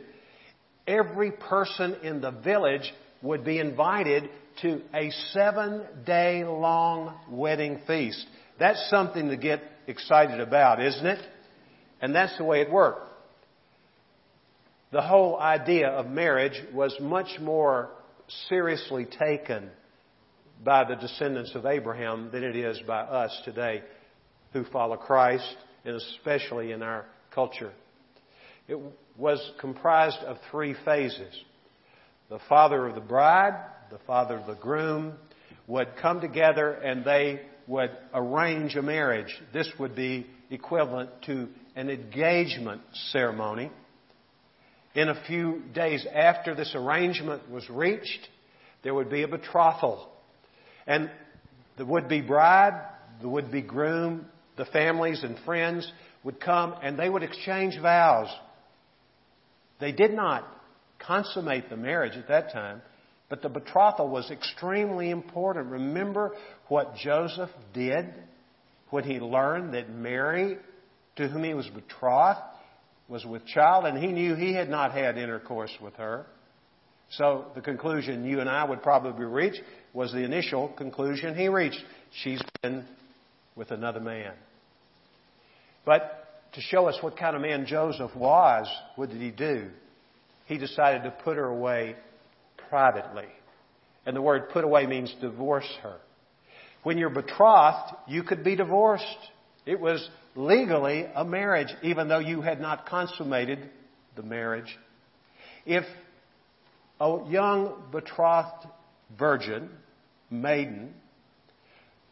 Every 0.87 1.31
person 1.31 1.97
in 2.01 2.21
the 2.21 2.31
village 2.31 2.93
would 3.21 3.43
be 3.43 3.59
invited 3.59 4.29
to 4.61 4.81
a 4.93 5.11
seven 5.31 5.83
day 6.05 6.43
long 6.43 7.15
wedding 7.29 7.81
feast. 7.87 8.25
That's 8.59 8.89
something 8.89 9.29
to 9.29 9.37
get 9.37 9.61
excited 9.87 10.39
about, 10.39 10.81
isn't 10.81 11.05
it? 11.05 11.25
And 12.01 12.13
that's 12.13 12.37
the 12.37 12.43
way 12.43 12.61
it 12.61 12.71
worked 12.71 13.05
the 14.95 15.01
whole 15.01 15.37
idea 15.37 15.89
of 15.89 16.07
marriage 16.07 16.57
was 16.73 16.95
much 17.01 17.37
more 17.41 17.89
seriously 18.47 19.05
taken 19.05 19.69
by 20.63 20.85
the 20.85 20.95
descendants 20.95 21.53
of 21.53 21.65
Abraham 21.65 22.29
than 22.31 22.45
it 22.45 22.55
is 22.55 22.79
by 22.87 23.01
us 23.01 23.37
today 23.43 23.83
who 24.53 24.63
follow 24.63 24.95
Christ, 24.95 25.53
and 25.83 25.97
especially 25.97 26.71
in 26.71 26.81
our 26.81 27.05
culture. 27.31 27.73
It 28.69 28.79
was 29.17 29.51
comprised 29.59 30.19
of 30.19 30.37
three 30.49 30.75
phases. 30.85 31.35
The 32.29 32.39
father 32.47 32.87
of 32.87 32.95
the 32.95 33.01
bride, 33.01 33.61
the 33.89 33.99
father 34.05 34.37
of 34.37 34.47
the 34.47 34.55
groom 34.55 35.13
would 35.67 35.89
come 36.01 36.21
together 36.21 36.71
and 36.71 37.03
they 37.03 37.41
would 37.67 37.91
arrange 38.13 38.75
a 38.75 38.81
marriage. 38.81 39.33
This 39.53 39.69
would 39.79 39.95
be 39.95 40.27
equivalent 40.49 41.09
to 41.25 41.49
an 41.75 41.89
engagement 41.89 42.81
ceremony. 43.11 43.71
In 44.93 45.09
a 45.09 45.23
few 45.25 45.61
days 45.73 46.05
after 46.13 46.55
this 46.55 46.73
arrangement 46.75 47.49
was 47.51 47.69
reached, 47.69 48.29
there 48.83 48.93
would 48.93 49.09
be 49.09 49.23
a 49.23 49.27
betrothal. 49.27 50.09
And 50.87 51.09
the 51.77 51.85
would 51.85 52.07
be 52.07 52.21
bride, 52.21 52.81
the 53.21 53.27
would 53.27 53.51
be 53.51 53.61
groom, 53.61 54.25
the 54.57 54.65
families 54.65 55.23
and 55.23 55.37
friends 55.39 55.91
would 56.23 56.39
come 56.39 56.75
and 56.81 56.97
they 56.97 57.09
would 57.09 57.23
exchange 57.23 57.77
vows. 57.81 58.29
They 59.79 59.91
did 59.91 60.13
not 60.13 60.45
consummate 60.99 61.69
the 61.69 61.77
marriage 61.77 62.15
at 62.15 62.27
that 62.29 62.53
time, 62.53 62.81
but 63.29 63.41
the 63.41 63.49
betrothal 63.49 64.07
was 64.07 64.29
extremely 64.29 65.09
important. 65.09 65.67
Remember 65.67 66.33
what 66.67 66.95
Joseph 66.95 67.49
did 67.73 68.13
when 68.91 69.03
he 69.03 69.19
learned 69.19 69.73
that 69.73 69.89
Mary, 69.89 70.57
to 71.15 71.27
whom 71.27 71.43
he 71.43 71.53
was 71.53 71.67
betrothed, 71.67 72.39
was 73.07 73.25
with 73.25 73.45
child, 73.45 73.85
and 73.85 73.97
he 73.97 74.07
knew 74.07 74.35
he 74.35 74.53
had 74.53 74.69
not 74.69 74.91
had 74.91 75.17
intercourse 75.17 75.71
with 75.81 75.95
her. 75.95 76.25
So 77.11 77.45
the 77.55 77.61
conclusion 77.61 78.25
you 78.25 78.39
and 78.39 78.49
I 78.49 78.65
would 78.65 78.81
probably 78.81 79.25
reach 79.25 79.55
was 79.93 80.11
the 80.11 80.23
initial 80.23 80.69
conclusion 80.69 81.35
he 81.35 81.47
reached. 81.47 81.83
She's 82.23 82.41
been 82.61 82.85
with 83.55 83.71
another 83.71 83.99
man. 83.99 84.33
But 85.85 86.25
to 86.53 86.61
show 86.61 86.87
us 86.87 86.97
what 87.01 87.17
kind 87.17 87.35
of 87.35 87.41
man 87.41 87.65
Joseph 87.67 88.15
was, 88.15 88.67
what 88.95 89.09
did 89.09 89.21
he 89.21 89.31
do? 89.31 89.69
He 90.47 90.57
decided 90.57 91.03
to 91.03 91.11
put 91.11 91.37
her 91.37 91.45
away 91.45 91.95
privately. 92.69 93.27
And 94.05 94.15
the 94.15 94.21
word 94.21 94.49
put 94.49 94.63
away 94.63 94.85
means 94.85 95.13
divorce 95.21 95.69
her. 95.81 95.97
When 96.83 96.97
you're 96.97 97.09
betrothed, 97.09 97.95
you 98.07 98.23
could 98.23 98.43
be 98.43 98.55
divorced. 98.55 99.05
It 99.65 99.79
was 99.79 100.07
legally 100.35 101.05
a 101.15 101.25
marriage, 101.25 101.73
even 101.81 102.07
though 102.07 102.19
you 102.19 102.41
had 102.41 102.59
not 102.61 102.85
consummated 102.85 103.59
the 104.15 104.23
marriage. 104.23 104.77
If 105.65 105.85
a 106.99 107.19
young 107.27 107.73
betrothed 107.91 108.67
virgin, 109.17 109.69
maiden, 110.29 110.93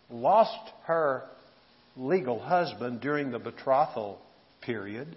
lost 0.09 0.71
her 0.85 1.23
legal 1.95 2.39
husband 2.39 3.01
during 3.01 3.31
the 3.31 3.39
betrothal 3.39 4.19
period, 4.61 5.15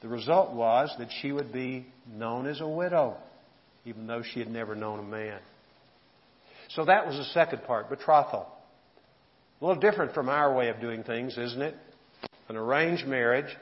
the 0.00 0.08
result 0.08 0.54
was 0.54 0.94
that 0.98 1.08
she 1.20 1.32
would 1.32 1.52
be 1.52 1.86
known 2.10 2.46
as 2.46 2.60
a 2.60 2.68
widow, 2.68 3.16
even 3.88 4.06
though 4.06 4.22
she 4.22 4.38
had 4.38 4.50
never 4.50 4.74
known 4.74 4.98
a 4.98 5.02
man. 5.02 5.38
So 6.70 6.84
that 6.84 7.06
was 7.06 7.16
the 7.16 7.24
second 7.24 7.64
part, 7.64 7.88
betrothal. 7.88 8.46
A 9.60 9.64
little 9.66 9.80
different 9.80 10.12
from 10.12 10.28
our 10.28 10.54
way 10.54 10.68
of 10.68 10.80
doing 10.80 11.02
things, 11.02 11.38
isn't 11.38 11.62
it? 11.62 11.74
an 12.48 12.56
arranged 12.56 13.06
marriage, 13.06 13.54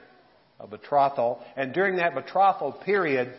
a 0.60 0.66
betrothal, 0.66 1.40
and 1.56 1.74
during 1.74 1.96
that 1.96 2.14
betrothal 2.14 2.72
period, 2.72 3.34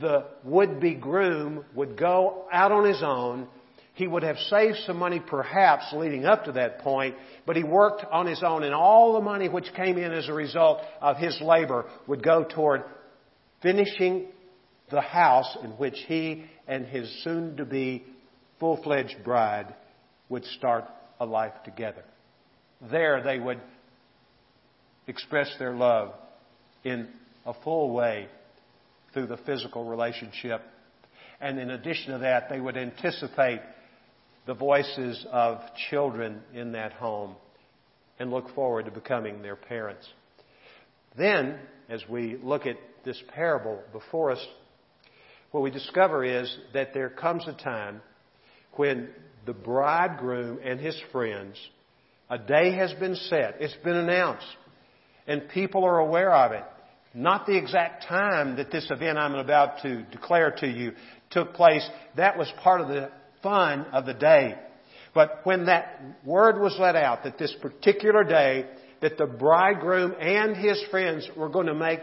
the 0.00 0.24
would-be 0.44 0.94
groom 0.94 1.64
would 1.74 1.98
go 1.98 2.46
out 2.52 2.70
on 2.70 2.84
his 2.84 3.02
own. 3.02 3.48
He 3.94 4.06
would 4.06 4.22
have 4.22 4.36
saved 4.48 4.78
some 4.86 4.96
money 4.96 5.20
perhaps 5.20 5.92
leading 5.92 6.24
up 6.24 6.44
to 6.44 6.52
that 6.52 6.80
point, 6.80 7.16
but 7.44 7.56
he 7.56 7.64
worked 7.64 8.04
on 8.04 8.26
his 8.26 8.42
own 8.44 8.62
and 8.62 8.72
all 8.72 9.14
the 9.14 9.20
money 9.20 9.48
which 9.48 9.72
came 9.74 9.98
in 9.98 10.12
as 10.12 10.28
a 10.28 10.32
result 10.32 10.80
of 11.00 11.16
his 11.16 11.40
labor 11.40 11.86
would 12.06 12.22
go 12.22 12.44
toward 12.44 12.84
finishing 13.60 14.28
the 14.90 15.00
house 15.00 15.56
in 15.62 15.70
which 15.72 15.98
he 16.06 16.44
and 16.66 16.86
his 16.86 17.10
soon-to-be 17.24 18.04
full-fledged 18.60 19.24
bride 19.24 19.74
would 20.28 20.44
start 20.44 20.84
a 21.20 21.26
life 21.26 21.54
together. 21.64 22.04
There 22.90 23.22
they 23.22 23.38
would 23.38 23.60
express 25.06 25.50
their 25.58 25.72
love 25.74 26.12
in 26.84 27.08
a 27.46 27.54
full 27.64 27.92
way 27.92 28.28
through 29.12 29.26
the 29.26 29.38
physical 29.38 29.84
relationship. 29.84 30.60
And 31.40 31.58
in 31.58 31.70
addition 31.70 32.12
to 32.12 32.18
that, 32.18 32.48
they 32.50 32.60
would 32.60 32.76
anticipate 32.76 33.60
the 34.46 34.54
voices 34.54 35.26
of 35.30 35.60
children 35.90 36.42
in 36.54 36.72
that 36.72 36.92
home 36.92 37.36
and 38.18 38.30
look 38.30 38.54
forward 38.54 38.86
to 38.86 38.90
becoming 38.90 39.42
their 39.42 39.56
parents. 39.56 40.06
Then, 41.16 41.58
as 41.88 42.02
we 42.08 42.36
look 42.42 42.66
at 42.66 42.76
this 43.04 43.20
parable 43.34 43.80
before 43.92 44.32
us, 44.32 44.46
what 45.50 45.62
we 45.62 45.70
discover 45.70 46.24
is 46.24 46.56
that 46.74 46.94
there 46.94 47.10
comes 47.10 47.46
a 47.46 47.52
time 47.52 48.00
when 48.74 49.08
the 49.46 49.52
bridegroom 49.52 50.58
and 50.62 50.78
his 50.78 51.00
friends, 51.10 51.56
a 52.30 52.38
day 52.38 52.72
has 52.72 52.92
been 52.94 53.16
set, 53.16 53.56
it's 53.60 53.76
been 53.82 53.96
announced 53.96 54.46
and 55.28 55.48
people 55.50 55.84
are 55.84 55.98
aware 55.98 56.34
of 56.34 56.52
it. 56.52 56.64
Not 57.14 57.46
the 57.46 57.56
exact 57.56 58.06
time 58.08 58.56
that 58.56 58.72
this 58.72 58.90
event 58.90 59.18
I'm 59.18 59.34
about 59.34 59.82
to 59.82 60.02
declare 60.04 60.50
to 60.58 60.66
you 60.66 60.92
took 61.30 61.54
place. 61.54 61.88
That 62.16 62.36
was 62.36 62.50
part 62.62 62.80
of 62.80 62.88
the 62.88 63.10
fun 63.42 63.82
of 63.92 64.06
the 64.06 64.14
day. 64.14 64.56
But 65.14 65.40
when 65.44 65.66
that 65.66 66.00
word 66.24 66.60
was 66.60 66.76
let 66.78 66.96
out 66.96 67.24
that 67.24 67.38
this 67.38 67.54
particular 67.60 68.24
day, 68.24 68.66
that 69.00 69.18
the 69.18 69.26
bridegroom 69.26 70.14
and 70.18 70.56
his 70.56 70.82
friends 70.90 71.28
were 71.36 71.48
going 71.48 71.66
to 71.66 71.74
make 71.74 72.00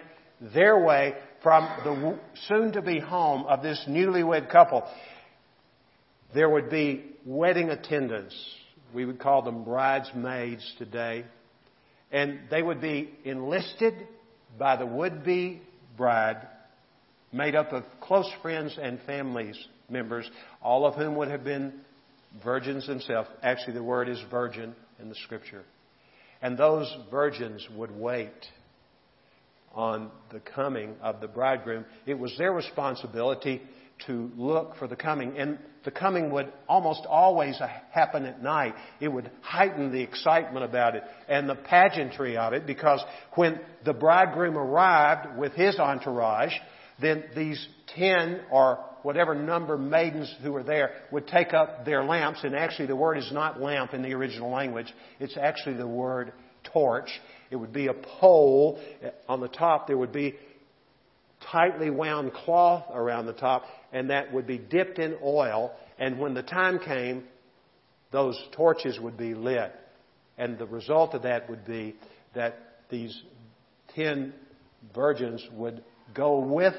their 0.53 0.83
way 0.83 1.13
from 1.45 1.69
the 1.83 2.17
soon 2.47 2.71
to 2.71 2.81
be 2.81 2.99
home 2.99 3.45
of 3.45 3.61
this 3.61 3.79
newlywed 3.87 4.51
couple, 4.51 4.83
there 6.33 6.49
would 6.49 6.71
be 6.71 7.03
wedding 7.23 7.69
attendants 7.69 8.35
We 8.95 9.05
would 9.05 9.19
call 9.19 9.43
them 9.43 9.63
bridesmaids 9.63 10.73
today. 10.79 11.25
And 12.11 12.39
they 12.49 12.63
would 12.63 12.81
be 12.81 13.11
enlisted 13.25 13.93
by 14.57 14.77
the 14.77 14.87
would-be 14.87 15.61
bride, 15.95 16.47
made 17.31 17.53
up 17.53 17.73
of 17.73 17.83
close 18.01 18.29
friends 18.41 18.75
and 18.81 18.99
families 19.05 19.55
members, 19.87 20.27
all 20.63 20.87
of 20.87 20.95
whom 20.95 21.15
would 21.17 21.27
have 21.27 21.43
been 21.43 21.73
virgins 22.43 22.87
themselves. 22.87 23.29
Actually, 23.43 23.73
the 23.73 23.83
word 23.83 24.09
is 24.09 24.19
virgin 24.31 24.73
in 24.99 25.09
the 25.09 25.15
scripture. 25.25 25.63
And 26.41 26.57
those 26.57 26.91
virgins 27.11 27.67
would 27.75 27.91
wait 27.91 28.31
on 29.75 30.09
the 30.31 30.39
coming 30.39 30.95
of 31.01 31.21
the 31.21 31.27
bridegroom. 31.27 31.85
It 32.05 32.17
was 32.17 32.33
their 32.37 32.53
responsibility 32.53 33.61
to 34.07 34.31
look 34.35 34.75
for 34.77 34.87
the 34.87 34.95
coming. 34.95 35.37
And 35.37 35.59
the 35.83 35.91
coming 35.91 36.31
would 36.31 36.51
almost 36.67 37.05
always 37.07 37.59
happen 37.91 38.25
at 38.25 38.41
night. 38.41 38.73
It 38.99 39.07
would 39.07 39.29
heighten 39.41 39.91
the 39.91 40.01
excitement 40.01 40.65
about 40.65 40.95
it 40.95 41.03
and 41.27 41.47
the 41.47 41.55
pageantry 41.55 42.37
of 42.37 42.53
it 42.53 42.65
because 42.65 43.03
when 43.35 43.59
the 43.85 43.93
bridegroom 43.93 44.57
arrived 44.57 45.37
with 45.37 45.53
his 45.53 45.77
entourage, 45.77 46.53
then 47.01 47.25
these 47.35 47.65
ten 47.95 48.41
or 48.51 48.83
whatever 49.03 49.35
number 49.35 49.77
maidens 49.77 50.33
who 50.41 50.51
were 50.51 50.63
there 50.63 50.91
would 51.11 51.27
take 51.27 51.53
up 51.53 51.85
their 51.85 52.03
lamps. 52.03 52.39
And 52.43 52.55
actually, 52.55 52.87
the 52.87 52.95
word 52.95 53.17
is 53.17 53.31
not 53.31 53.61
lamp 53.61 53.93
in 53.93 54.01
the 54.01 54.13
original 54.13 54.49
language. 54.49 54.91
It's 55.19 55.37
actually 55.37 55.75
the 55.75 55.87
word 55.87 56.33
torch. 56.73 57.09
It 57.51 57.55
would 57.55 57.73
be 57.73 57.87
a 57.87 57.93
pole. 57.93 58.79
On 59.27 59.39
the 59.39 59.47
top, 59.47 59.87
there 59.87 59.97
would 59.97 60.11
be 60.11 60.35
tightly 61.51 61.89
wound 61.89 62.33
cloth 62.33 62.85
around 62.93 63.25
the 63.25 63.33
top, 63.33 63.63
and 63.93 64.09
that 64.09 64.33
would 64.33 64.47
be 64.47 64.57
dipped 64.57 64.99
in 64.99 65.17
oil. 65.23 65.71
And 65.97 66.19
when 66.19 66.33
the 66.33 66.43
time 66.43 66.79
came, 66.79 67.23
those 68.11 68.41
torches 68.53 68.99
would 68.99 69.17
be 69.17 69.33
lit. 69.33 69.73
And 70.37 70.57
the 70.57 70.65
result 70.65 71.13
of 71.13 71.23
that 71.23 71.49
would 71.49 71.65
be 71.65 71.95
that 72.33 72.57
these 72.89 73.17
ten 73.95 74.33
virgins 74.93 75.45
would 75.53 75.83
go 76.13 76.39
with 76.39 76.75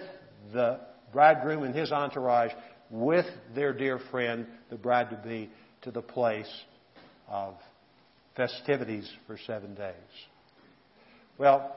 the 0.53 0.81
bridegroom 1.13 1.63
and 1.63 1.75
his 1.75 1.93
entourage, 1.93 2.53
with 2.91 3.27
their 3.55 3.73
dear 3.73 3.99
friend, 4.11 4.47
the 4.71 4.77
bride 4.77 5.11
to 5.11 5.17
be, 5.17 5.51
to 5.83 5.91
the 5.91 6.03
place 6.03 6.51
of 7.29 7.55
festivities 8.37 9.11
for 9.27 9.39
seven 9.47 9.75
days. 9.75 9.95
Well, 11.39 11.75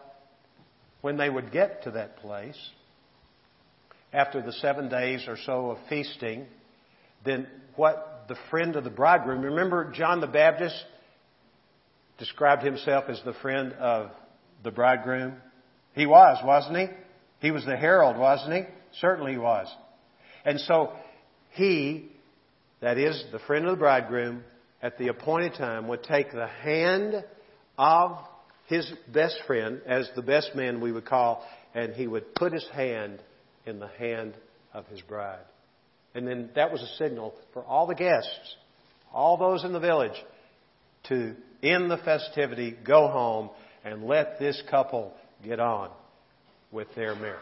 when 1.01 1.18
they 1.18 1.30
would 1.30 1.51
get 1.51 1.84
to 1.84 1.92
that 1.92 2.18
place, 2.18 2.58
after 4.13 4.42
the 4.42 4.54
seven 4.54 4.89
days 4.89 5.25
or 5.28 5.38
so 5.46 5.72
of 5.72 5.78
feasting, 5.88 6.46
then 7.25 7.48
what 7.75 8.25
the 8.28 8.38
friend 8.50 8.75
of 8.75 8.84
the 8.84 8.89
bridegroom, 8.89 9.42
remember 9.42 9.92
John 9.92 10.22
the 10.22 10.28
Baptist 10.28 10.75
described 12.18 12.63
himself 12.63 13.06
as 13.08 13.22
the 13.24 13.34
friend 13.34 13.74
of 13.74 14.12
the 14.63 14.72
bridegroom? 14.72 15.36
He 15.94 16.06
was, 16.06 16.38
wasn't 16.44 16.78
he? 16.78 16.88
He 17.39 17.51
was 17.51 17.66
the 17.66 17.78
herald, 17.78 18.18
wasn't 18.18 18.54
he? 18.54 18.62
Certainly 19.00 19.34
he 19.34 19.38
was. 19.38 19.68
And 20.46 20.60
so 20.62 20.94
he, 21.51 22.10
that 22.82 22.98
is 22.98 23.24
the 23.32 23.39
friend 23.39 23.66
of 23.66 23.72
the 23.72 23.78
bridegroom, 23.78 24.44
at 24.82 24.98
the 24.98 25.10
appointed 25.10 25.56
time 25.56 25.88
would 25.88 26.04
take 26.04 26.32
the 26.32 26.48
hand 26.48 27.24
of 27.78 28.18
his 28.69 28.89
best 29.11 29.35
friend, 29.47 29.81
as 29.88 30.09
the 30.15 30.21
best 30.21 30.55
man 30.55 30.79
we 30.79 30.91
would 30.91 31.05
call, 31.05 31.43
and 31.73 31.93
he 31.93 32.07
would 32.07 32.35
put 32.35 32.53
his 32.53 32.65
hand 32.71 33.21
in 33.65 33.79
the 33.79 33.88
hand 33.88 34.35
of 34.73 34.85
his 34.88 35.01
bride. 35.01 35.43
And 36.13 36.27
then 36.27 36.51
that 36.55 36.71
was 36.71 36.81
a 36.81 37.03
signal 37.03 37.33
for 37.51 37.63
all 37.63 37.88
the 37.88 37.95
guests, 37.95 38.55
all 39.11 39.38
those 39.38 39.63
in 39.63 39.73
the 39.73 39.79
village, 39.79 40.23
to 41.05 41.35
end 41.63 41.89
the 41.89 41.97
festivity, 41.97 42.75
go 42.85 43.07
home, 43.07 43.49
and 43.83 44.05
let 44.05 44.38
this 44.38 44.62
couple 44.69 45.13
get 45.43 45.60
on 45.60 45.89
with 46.71 46.88
their 46.95 47.15
marriage. 47.15 47.39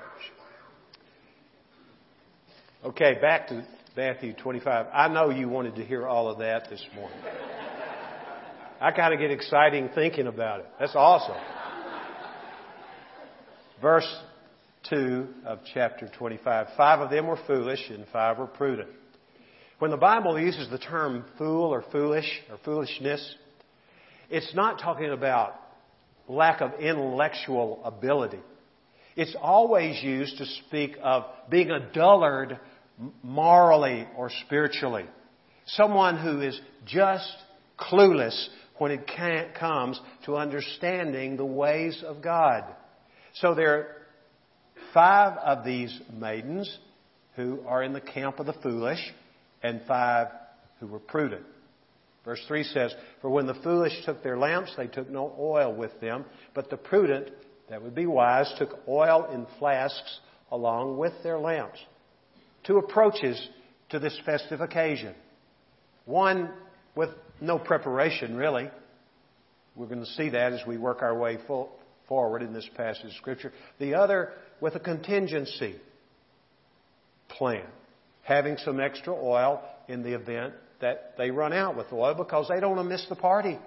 Okay, 2.85 3.17
back 3.19 3.49
to 3.49 3.65
Matthew 3.97 4.33
25. 4.33 4.87
I 4.93 5.09
know 5.09 5.29
you 5.29 5.49
wanted 5.49 5.75
to 5.75 5.83
hear 5.83 6.07
all 6.07 6.29
of 6.29 6.39
that 6.39 6.69
this 6.69 6.85
morning. 6.95 7.19
I 8.79 8.91
kind 8.91 9.13
of 9.13 9.19
get 9.19 9.31
exciting 9.31 9.89
thinking 9.95 10.27
about 10.27 10.59
it. 10.59 10.67
That's 10.79 10.95
awesome. 10.95 11.35
Verse 13.81 14.07
2 14.89 15.27
of 15.45 15.59
chapter 15.73 16.07
25. 16.07 16.67
Five 16.77 16.99
of 16.99 17.09
them 17.09 17.25
were 17.27 17.39
foolish 17.47 17.89
and 17.89 18.05
five 18.13 18.37
were 18.37 18.45
prudent. 18.45 18.89
When 19.79 19.89
the 19.89 19.97
Bible 19.97 20.39
uses 20.39 20.69
the 20.69 20.77
term 20.77 21.25
fool 21.37 21.73
or 21.73 21.83
foolish 21.91 22.27
or 22.51 22.57
foolishness, 22.63 23.35
it's 24.29 24.53
not 24.53 24.79
talking 24.79 25.11
about 25.11 25.55
lack 26.27 26.61
of 26.61 26.79
intellectual 26.79 27.81
ability. 27.83 28.39
It's 29.15 29.35
always 29.41 30.01
used 30.03 30.37
to 30.37 30.45
speak 30.67 30.97
of 31.01 31.25
being 31.49 31.71
a 31.71 31.91
dullard 31.93 32.59
morally 33.23 34.07
or 34.15 34.29
spiritually. 34.45 35.05
Someone 35.65 36.17
who 36.17 36.41
is 36.41 36.59
just 36.85 37.31
clueless 37.79 38.47
when 38.79 38.91
it 38.91 39.07
comes 39.59 39.99
to 40.25 40.37
understanding 40.37 41.37
the 41.37 41.45
ways 41.45 42.03
of 42.05 42.21
God. 42.21 42.63
So 43.35 43.53
there 43.53 43.73
are 43.73 43.87
five 44.93 45.37
of 45.37 45.65
these 45.65 45.99
maidens 46.13 46.77
who 47.35 47.59
are 47.67 47.83
in 47.83 47.93
the 47.93 48.01
camp 48.01 48.39
of 48.39 48.45
the 48.45 48.53
foolish 48.53 48.99
and 49.63 49.81
five 49.87 50.27
who 50.79 50.87
were 50.87 50.99
prudent. 50.99 51.43
Verse 52.25 52.43
3 52.47 52.63
says, 52.63 52.93
For 53.21 53.29
when 53.29 53.47
the 53.47 53.53
foolish 53.53 53.93
took 54.05 54.21
their 54.21 54.37
lamps, 54.37 54.73
they 54.75 54.87
took 54.87 55.09
no 55.09 55.33
oil 55.39 55.73
with 55.73 55.99
them, 56.01 56.25
but 56.53 56.69
the 56.69 56.77
prudent 56.77 57.29
that 57.69 57.81
would 57.81 57.95
be 57.95 58.05
wise 58.05 58.51
took 58.57 58.79
oil 58.87 59.29
in 59.33 59.45
flasks 59.59 60.19
along 60.51 60.97
with 60.97 61.13
their 61.23 61.37
lamps. 61.37 61.79
Two 62.65 62.77
approaches 62.77 63.41
to 63.89 63.99
this 63.99 64.19
festive 64.25 64.61
occasion. 64.61 65.15
One 66.05 66.49
with 66.95 67.09
no 67.41 67.59
preparation, 67.59 68.35
really. 68.35 68.69
We're 69.75 69.87
going 69.87 70.03
to 70.03 70.11
see 70.11 70.29
that 70.29 70.53
as 70.53 70.61
we 70.65 70.77
work 70.77 71.01
our 71.01 71.17
way 71.17 71.37
full, 71.45 71.69
forward 72.07 72.41
in 72.41 72.53
this 72.53 72.67
passage 72.75 73.05
of 73.05 73.13
Scripture. 73.13 73.51
The 73.79 73.95
other 73.95 74.31
with 74.59 74.75
a 74.75 74.79
contingency 74.79 75.75
plan, 77.29 77.65
having 78.23 78.57
some 78.57 78.79
extra 78.79 79.13
oil 79.13 79.61
in 79.87 80.03
the 80.03 80.13
event 80.15 80.53
that 80.81 81.13
they 81.17 81.31
run 81.31 81.53
out 81.53 81.75
with 81.75 81.87
oil 81.91 82.15
because 82.15 82.47
they 82.47 82.59
don't 82.59 82.75
want 82.75 82.85
to 82.87 82.89
miss 82.89 83.05
the 83.09 83.15
party. 83.15 83.57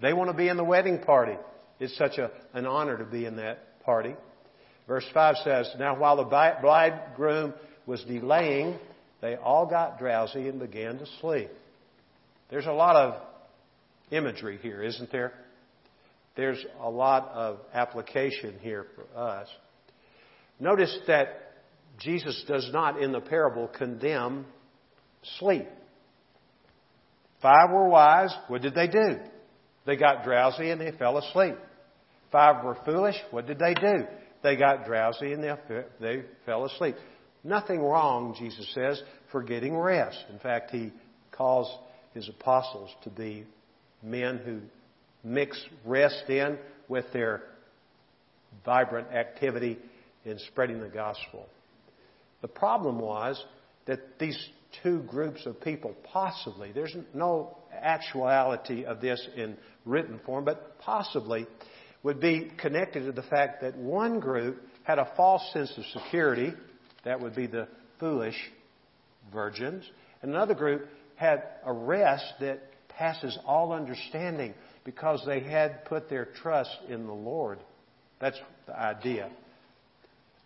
They 0.00 0.12
want 0.12 0.30
to 0.30 0.36
be 0.36 0.48
in 0.48 0.56
the 0.56 0.64
wedding 0.64 1.00
party. 1.00 1.36
It's 1.80 1.96
such 1.96 2.18
a, 2.18 2.30
an 2.54 2.66
honor 2.66 2.96
to 2.98 3.04
be 3.04 3.24
in 3.24 3.36
that 3.36 3.82
party. 3.82 4.14
Verse 4.86 5.04
5 5.12 5.36
says, 5.44 5.70
Now 5.78 5.98
while 5.98 6.16
the 6.16 6.24
bridegroom 6.24 7.54
was 7.86 8.02
delaying, 8.04 8.78
they 9.20 9.36
all 9.36 9.66
got 9.66 9.98
drowsy 9.98 10.48
and 10.48 10.58
began 10.58 10.98
to 10.98 11.06
sleep. 11.20 11.50
There's 12.50 12.66
a 12.66 12.72
lot 12.72 12.96
of 12.96 13.22
imagery 14.10 14.58
here, 14.62 14.82
isn't 14.82 15.12
there? 15.12 15.32
There's 16.36 16.64
a 16.80 16.88
lot 16.88 17.30
of 17.34 17.58
application 17.74 18.54
here 18.60 18.86
for 18.94 19.18
us. 19.18 19.48
Notice 20.60 20.96
that 21.06 21.28
Jesus 21.98 22.44
does 22.46 22.70
not, 22.72 23.02
in 23.02 23.12
the 23.12 23.20
parable, 23.20 23.68
condemn 23.68 24.46
sleep. 25.38 25.66
Five 27.42 27.70
were 27.70 27.88
wise. 27.88 28.34
What 28.48 28.62
did 28.62 28.74
they 28.74 28.86
do? 28.86 29.18
They 29.86 29.96
got 29.96 30.24
drowsy 30.24 30.70
and 30.70 30.80
they 30.80 30.92
fell 30.92 31.18
asleep. 31.18 31.56
Five 32.30 32.64
were 32.64 32.76
foolish. 32.84 33.16
What 33.30 33.46
did 33.46 33.58
they 33.58 33.74
do? 33.74 34.06
They 34.42 34.56
got 34.56 34.84
drowsy 34.84 35.32
and 35.32 35.42
they, 35.42 35.52
they 36.00 36.22
fell 36.46 36.64
asleep. 36.64 36.96
Nothing 37.42 37.80
wrong, 37.80 38.34
Jesus 38.38 38.72
says, 38.74 39.02
for 39.32 39.42
getting 39.42 39.76
rest. 39.76 40.18
In 40.32 40.38
fact, 40.38 40.70
he 40.70 40.92
calls 41.32 41.68
his 42.14 42.28
apostles 42.28 42.90
to 43.04 43.10
be 43.10 43.44
men 44.02 44.38
who 44.38 44.60
mix 45.22 45.60
rest 45.84 46.28
in 46.28 46.58
with 46.88 47.04
their 47.12 47.42
vibrant 48.64 49.08
activity 49.08 49.78
in 50.24 50.38
spreading 50.38 50.80
the 50.80 50.88
gospel. 50.88 51.46
The 52.40 52.48
problem 52.48 52.98
was 52.98 53.42
that 53.86 54.18
these 54.18 54.38
two 54.82 55.00
groups 55.00 55.46
of 55.46 55.60
people 55.60 55.94
possibly, 56.04 56.72
there's 56.72 56.94
no 57.14 57.56
actuality 57.72 58.84
of 58.84 59.00
this 59.00 59.26
in 59.36 59.56
written 59.84 60.20
form, 60.24 60.44
but 60.44 60.78
possibly 60.80 61.46
would 62.02 62.20
be 62.20 62.50
connected 62.58 63.04
to 63.06 63.12
the 63.12 63.22
fact 63.22 63.62
that 63.62 63.76
one 63.76 64.20
group 64.20 64.62
had 64.84 64.98
a 64.98 65.10
false 65.16 65.42
sense 65.52 65.72
of 65.76 65.84
security, 66.02 66.52
that 67.04 67.20
would 67.20 67.34
be 67.34 67.46
the 67.46 67.66
foolish 67.98 68.36
virgins, 69.32 69.84
and 70.22 70.32
another 70.32 70.54
group 70.54 70.88
had 71.18 71.42
a 71.64 71.72
rest 71.72 72.24
that 72.40 72.60
passes 72.88 73.36
all 73.44 73.72
understanding 73.72 74.54
because 74.84 75.22
they 75.26 75.40
had 75.40 75.84
put 75.84 76.08
their 76.08 76.24
trust 76.24 76.70
in 76.88 77.06
the 77.06 77.12
Lord. 77.12 77.58
That's 78.20 78.38
the 78.66 78.78
idea. 78.78 79.30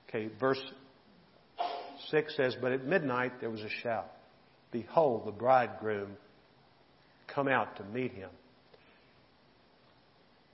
Okay, 0.09 0.31
verse 0.41 0.61
6 2.11 2.37
says, 2.37 2.57
But 2.61 2.73
at 2.73 2.85
midnight 2.85 3.41
there 3.41 3.51
was 3.51 3.61
a 3.61 3.71
shout. 3.83 4.11
Behold, 4.71 5.27
the 5.27 5.33
bridegroom 5.33 6.17
come 7.35 7.49
out 7.49 7.77
to 7.77 7.85
meet 7.85 8.13
him. 8.13 8.31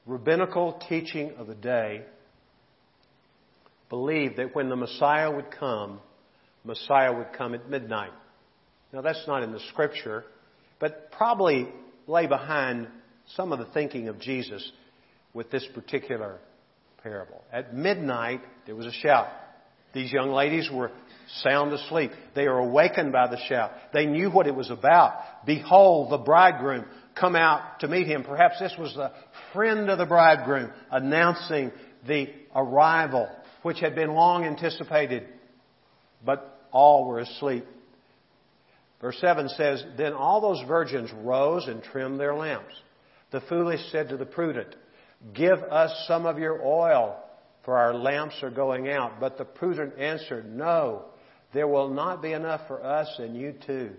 Rabbinical 0.06 0.80
teaching 0.88 1.32
of 1.38 1.46
the 1.46 1.54
day 1.54 2.02
believed 3.88 4.36
that 4.38 4.54
when 4.54 4.68
the 4.68 4.76
Messiah 4.76 5.30
would 5.30 5.50
come, 5.50 6.00
Messiah 6.64 7.16
would 7.16 7.32
come 7.36 7.54
at 7.54 7.68
midnight. 7.70 8.12
Now 8.92 9.02
that's 9.02 9.24
not 9.26 9.42
in 9.42 9.52
the 9.52 9.60
scripture, 9.70 10.24
but 10.78 11.10
probably 11.12 11.68
lay 12.06 12.26
behind 12.26 12.88
some 13.36 13.52
of 13.52 13.58
the 13.58 13.66
thinking 13.66 14.08
of 14.08 14.18
Jesus 14.18 14.72
with 15.34 15.50
this 15.50 15.66
particular 15.74 16.38
parable. 17.02 17.42
At 17.52 17.74
midnight, 17.74 18.40
there 18.66 18.74
was 18.74 18.86
a 18.86 18.92
shout. 18.92 19.28
These 19.92 20.12
young 20.12 20.30
ladies 20.30 20.70
were 20.72 20.90
sound 21.42 21.72
asleep. 21.72 22.10
They 22.34 22.46
are 22.46 22.58
awakened 22.58 23.12
by 23.12 23.28
the 23.28 23.38
shout. 23.48 23.72
They 23.92 24.06
knew 24.06 24.30
what 24.30 24.46
it 24.46 24.54
was 24.54 24.70
about. 24.70 25.46
Behold, 25.46 26.10
the 26.10 26.18
bridegroom 26.18 26.86
come 27.18 27.36
out 27.36 27.80
to 27.80 27.88
meet 27.88 28.06
him. 28.06 28.24
Perhaps 28.24 28.58
this 28.60 28.74
was 28.78 28.94
the 28.94 29.12
friend 29.52 29.90
of 29.90 29.98
the 29.98 30.06
bridegroom 30.06 30.70
announcing 30.90 31.72
the 32.06 32.28
arrival, 32.54 33.28
which 33.62 33.80
had 33.80 33.94
been 33.94 34.14
long 34.14 34.44
anticipated, 34.44 35.26
but 36.24 36.66
all 36.70 37.06
were 37.06 37.20
asleep. 37.20 37.64
Verse 39.00 39.16
7 39.20 39.48
says, 39.50 39.84
Then 39.96 40.12
all 40.12 40.40
those 40.40 40.66
virgins 40.66 41.10
rose 41.12 41.66
and 41.66 41.82
trimmed 41.82 42.18
their 42.18 42.34
lamps. 42.34 42.74
The 43.30 43.40
foolish 43.42 43.80
said 43.92 44.08
to 44.08 44.16
the 44.16 44.26
prudent, 44.26 44.74
Give 45.34 45.58
us 45.58 46.04
some 46.06 46.26
of 46.26 46.38
your 46.38 46.62
oil, 46.64 47.16
for 47.64 47.76
our 47.76 47.94
lamps 47.94 48.42
are 48.42 48.50
going 48.50 48.88
out. 48.88 49.20
But 49.20 49.38
the 49.38 49.44
prudent 49.44 49.98
answered, 49.98 50.50
No, 50.50 51.04
there 51.52 51.68
will 51.68 51.88
not 51.88 52.22
be 52.22 52.32
enough 52.32 52.62
for 52.66 52.84
us 52.84 53.08
and 53.18 53.36
you 53.36 53.54
too. 53.66 53.92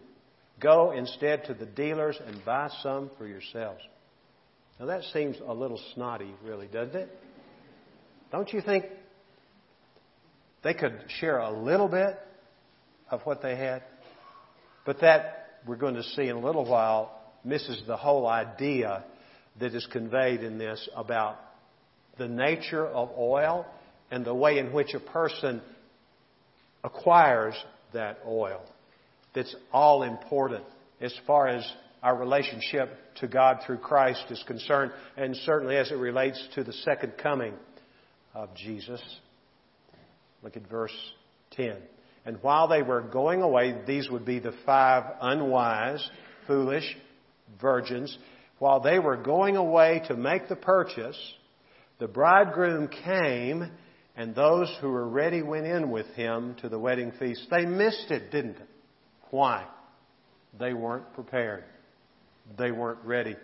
Go 0.60 0.92
instead 0.92 1.46
to 1.46 1.54
the 1.54 1.66
dealers 1.66 2.20
and 2.26 2.44
buy 2.44 2.70
some 2.84 3.10
for 3.18 3.26
yourselves. 3.26 3.82
Now 4.80 4.88
that 4.88 5.04
seems 5.14 5.38
a 5.46 5.54
little 5.54 5.80
snotty, 5.94 6.34
really, 6.44 6.68
doesn't 6.68 6.96
it? 6.96 7.10
Don't 8.32 8.52
you 8.52 8.62
think 8.62 8.86
they 10.64 10.74
could 10.74 11.06
share 11.20 11.40
a 11.40 11.52
little 11.52 11.88
bit 11.88 12.18
of 13.10 13.22
what 13.22 13.42
they 13.42 13.56
had? 13.56 13.84
But 14.86 15.02
that, 15.02 15.60
we're 15.68 15.76
going 15.76 15.96
to 15.96 16.04
see 16.04 16.28
in 16.28 16.36
a 16.36 16.40
little 16.40 16.66
while, 16.66 17.20
misses 17.44 17.82
the 17.88 17.98
whole 17.98 18.28
idea 18.28 19.04
that 19.60 19.74
is 19.74 19.88
conveyed 19.92 20.42
in 20.42 20.58
this 20.58 20.88
about 20.96 21.38
the 22.18 22.28
nature 22.28 22.86
of 22.86 23.10
oil 23.18 23.66
and 24.12 24.26
the 24.26 24.34
way 24.34 24.58
in 24.58 24.74
which 24.74 24.94
a 24.94 25.00
person 25.00 25.62
acquires 26.84 27.56
that 27.94 28.20
oil. 28.26 28.62
That's 29.34 29.56
all 29.72 30.04
important 30.04 30.64
as 31.02 31.14
far 31.28 31.48
as 31.48 31.70
our 32.02 32.16
relationship 32.16 32.90
to 33.16 33.28
God 33.28 33.60
through 33.66 33.78
Christ 33.78 34.26
is 34.30 34.44
concerned, 34.48 34.92
and 35.18 35.36
certainly 35.36 35.76
as 35.76 35.92
it 35.92 35.96
relates 35.96 36.42
to 36.56 36.64
the 36.64 36.74
second 36.74 37.14
coming 37.22 37.54
of 38.34 38.56
Jesus. 38.56 39.02
Look 40.42 40.56
at 40.56 40.68
verse 40.70 40.96
10. 41.52 41.76
And 42.26 42.38
while 42.42 42.68
they 42.68 42.82
were 42.82 43.02
going 43.02 43.42
away, 43.42 43.76
these 43.88 44.10
would 44.10 44.26
be 44.26 44.40
the 44.40 44.54
five 44.66 45.04
unwise, 45.22 46.08
foolish 46.48 46.98
virgins. 47.62 48.16
While 48.60 48.82
they 48.82 49.00
were 49.00 49.18
going 49.18 49.56
away 49.56 50.02
to 50.08 50.16
make 50.16 50.50
the 50.50 50.56
purchase, 50.56 51.18
the 52.00 52.08
bridegroom 52.08 52.90
came, 52.90 53.72
and 54.16 54.36
those 54.36 54.74
who 54.82 54.90
were 54.90 55.08
ready 55.08 55.42
went 55.42 55.66
in 55.66 55.92
with 55.92 56.08
him 56.08 56.56
to 56.62 56.70
the 56.70 56.80
wedding 56.80 57.14
feast. 57.20 57.48
They 57.50 57.66
missed 57.66 58.12
it, 58.12 58.32
didn't 58.32 58.58
they? 58.58 58.66
Why? 59.32 59.66
They 60.58 60.74
weren't 60.74 61.14
prepared. 61.14 61.64
They 62.58 62.72
weren't 62.72 63.04
ready. 63.06 63.36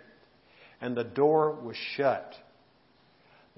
And 0.80 0.96
the 0.96 1.04
door 1.04 1.52
was 1.52 1.76
shut. 1.96 2.34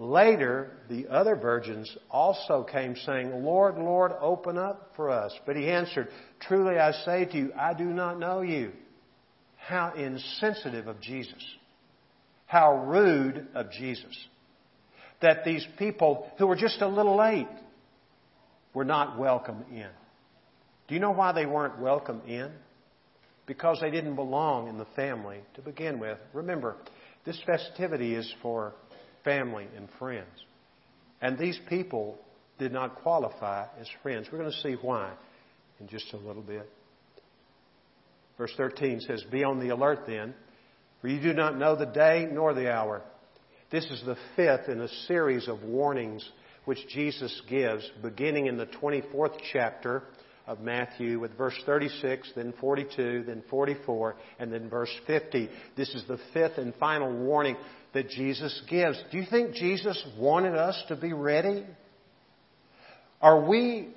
Later, 0.01 0.71
the 0.89 1.09
other 1.09 1.35
virgins 1.35 1.93
also 2.09 2.63
came 2.63 2.95
saying, 3.05 3.43
Lord, 3.45 3.77
Lord, 3.77 4.13
open 4.21 4.57
up 4.57 4.93
for 4.95 5.11
us. 5.11 5.33
But 5.45 5.57
he 5.57 5.69
answered, 5.69 6.09
Truly 6.41 6.79
I 6.79 6.93
say 7.05 7.25
to 7.25 7.37
you, 7.37 7.53
I 7.59 7.75
do 7.75 7.85
not 7.85 8.21
know 8.21 8.43
you. 8.43 8.71
How 9.57 9.93
insensitive 9.95 10.87
of 10.87 11.01
Jesus. 11.01 11.45
How 12.47 12.85
rude 12.85 13.49
of 13.55 13.73
Jesus. 13.73 14.17
That 15.21 15.45
these 15.45 15.67
people 15.79 16.31
who 16.39 16.47
were 16.47 16.55
just 16.55 16.81
a 16.81 16.87
little 16.87 17.17
late 17.17 17.49
were 18.73 18.85
not 18.85 19.19
welcome 19.19 19.65
in. 19.73 19.89
Do 20.87 20.95
you 20.95 21.01
know 21.01 21.11
why 21.11 21.33
they 21.33 21.45
weren't 21.45 21.81
welcome 21.81 22.23
in? 22.29 22.53
Because 23.47 23.81
they 23.81 23.91
didn't 23.91 24.15
belong 24.15 24.69
in 24.69 24.79
the 24.79 24.87
family 24.95 25.41
to 25.55 25.61
begin 25.61 25.99
with. 25.99 26.19
Remember, 26.33 26.77
this 27.25 27.41
festivity 27.45 28.15
is 28.15 28.33
for 28.43 28.75
family 29.29 29.67
and 29.77 29.89
friends. 29.99 30.43
And 31.21 31.39
these 31.39 31.61
people 31.69 32.19
did 32.59 32.73
not 32.73 33.03
qualify 33.03 33.67
as 33.79 33.87
friends. 34.03 34.27
We're 34.33 34.39
going 34.39 34.51
to 34.51 34.63
see 34.63 34.77
why 34.81 35.13
in 35.81 35.87
just 35.87 36.15
a 36.15 36.17
little 36.17 36.43
bit. 36.43 36.69
Verse 38.39 38.53
13 38.57 39.01
says, 39.01 39.23
Be 39.31 39.45
on 39.45 39.61
the 39.61 39.69
alert 39.69 40.05
then, 40.07 40.33
for 41.03 41.09
you 41.09 41.21
do 41.21 41.35
not 41.35 41.59
know 41.59 41.77
the 41.77 41.85
day 41.85 42.27
nor 42.31 42.55
the 42.55 42.73
hour. 42.73 43.03
This 43.71 43.85
is 43.85 44.03
the 44.07 44.17
fifth 44.35 44.71
in 44.71 44.81
a 44.81 44.89
series 45.07 45.47
of 45.47 45.63
warnings 45.63 46.27
which 46.65 46.89
Jesus 46.89 47.43
gives, 47.51 47.85
beginning 48.03 48.47
in 48.47 48.57
the 48.57 48.67
24th 48.67 49.39
chapter 49.53 50.05
of 50.49 50.61
Matthew 50.61 51.21
with 51.21 51.37
verse 51.37 51.55
36, 51.67 52.33
then 52.35 52.55
42, 52.59 53.25
then 53.27 53.45
44, 53.51 54.17
and 54.39 54.51
then 54.51 54.71
verse 54.71 54.91
50. 55.07 55.51
This 55.77 55.91
is 55.91 56.05
the 56.09 56.19
fifth 56.33 56.57
and 56.57 56.75
final 56.77 57.13
warning 57.13 57.55
that 57.93 58.09
Jesus 58.09 58.61
gives. 58.69 58.99
Do 59.13 59.19
you 59.19 59.27
think 59.31 59.55
Jesus 59.55 60.03
wanted 60.19 60.55
us 60.55 60.83
to 60.89 60.97
be 60.97 61.13
ready? 61.13 61.67
Are 63.21 63.47
we 63.47 63.89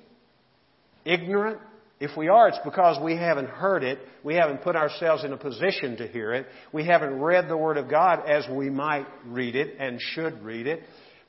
ignorant? 1.06 1.58
If 1.98 2.16
we 2.18 2.28
are, 2.28 2.48
it's 2.48 2.58
because 2.64 3.02
we 3.02 3.16
haven't 3.16 3.48
heard 3.48 3.82
it. 3.82 3.98
We 4.22 4.34
haven't 4.34 4.62
put 4.62 4.76
ourselves 4.76 5.24
in 5.24 5.32
a 5.32 5.38
position 5.38 5.96
to 5.98 6.06
hear 6.06 6.34
it. 6.34 6.46
We 6.70 6.84
haven't 6.84 7.18
read 7.18 7.48
the 7.48 7.56
Word 7.56 7.78
of 7.78 7.88
God 7.88 8.28
as 8.28 8.44
we 8.50 8.68
might 8.68 9.06
read 9.24 9.56
it 9.56 9.76
and 9.78 9.98
should 10.00 10.42
read 10.42 10.66
it. 10.66 10.82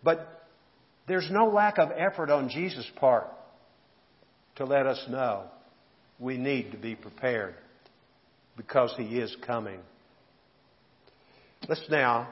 But 0.03 0.47
there's 1.07 1.29
no 1.31 1.45
lack 1.45 1.77
of 1.77 1.89
effort 1.95 2.29
on 2.29 2.49
Jesus' 2.49 2.89
part 2.97 3.27
to 4.55 4.65
let 4.65 4.85
us 4.85 5.03
know 5.09 5.45
we 6.19 6.37
need 6.37 6.71
to 6.71 6.77
be 6.77 6.95
prepared 6.95 7.55
because 8.55 8.93
He 8.97 9.19
is 9.19 9.35
coming. 9.45 9.79
Let's 11.67 11.85
now 11.89 12.27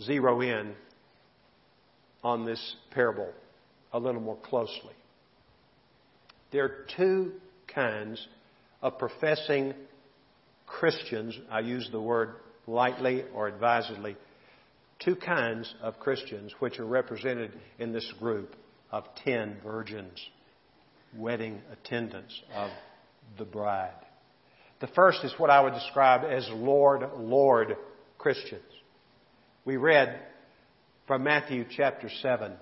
zero 0.00 0.40
in 0.40 0.74
on 2.22 2.44
this 2.44 2.76
parable 2.90 3.32
a 3.92 3.98
little 3.98 4.20
more 4.20 4.36
closely. 4.36 4.94
There 6.50 6.64
are 6.64 6.86
two 6.96 7.32
kinds 7.66 8.26
of 8.82 8.98
professing 8.98 9.74
Christians. 10.66 11.38
I 11.50 11.60
use 11.60 11.88
the 11.90 12.00
word 12.00 12.34
lightly 12.66 13.24
or 13.34 13.48
advisedly. 13.48 14.16
Two 14.98 15.16
kinds 15.16 15.72
of 15.82 15.98
Christians 15.98 16.52
which 16.58 16.78
are 16.78 16.86
represented 16.86 17.52
in 17.78 17.92
this 17.92 18.10
group 18.20 18.54
of 18.90 19.04
ten 19.24 19.56
virgins 19.64 20.18
wedding 21.16 21.60
attendants 21.72 22.34
of 22.54 22.70
the 23.38 23.44
bride. 23.44 23.94
The 24.80 24.86
first 24.88 25.24
is 25.24 25.32
what 25.38 25.50
I 25.50 25.60
would 25.60 25.74
describe 25.74 26.22
as 26.24 26.48
Lord, 26.50 27.08
Lord 27.16 27.76
Christians. 28.18 28.62
We 29.64 29.76
read 29.76 30.20
from 31.06 31.22
Matthew 31.22 31.64
chapter 31.76 32.08
7 32.20 32.52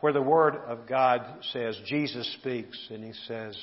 where 0.00 0.12
the 0.12 0.22
Word 0.22 0.56
of 0.56 0.88
God 0.88 1.22
says, 1.52 1.78
Jesus 1.86 2.30
speaks 2.40 2.76
and 2.90 3.04
He 3.04 3.12
says, 3.28 3.56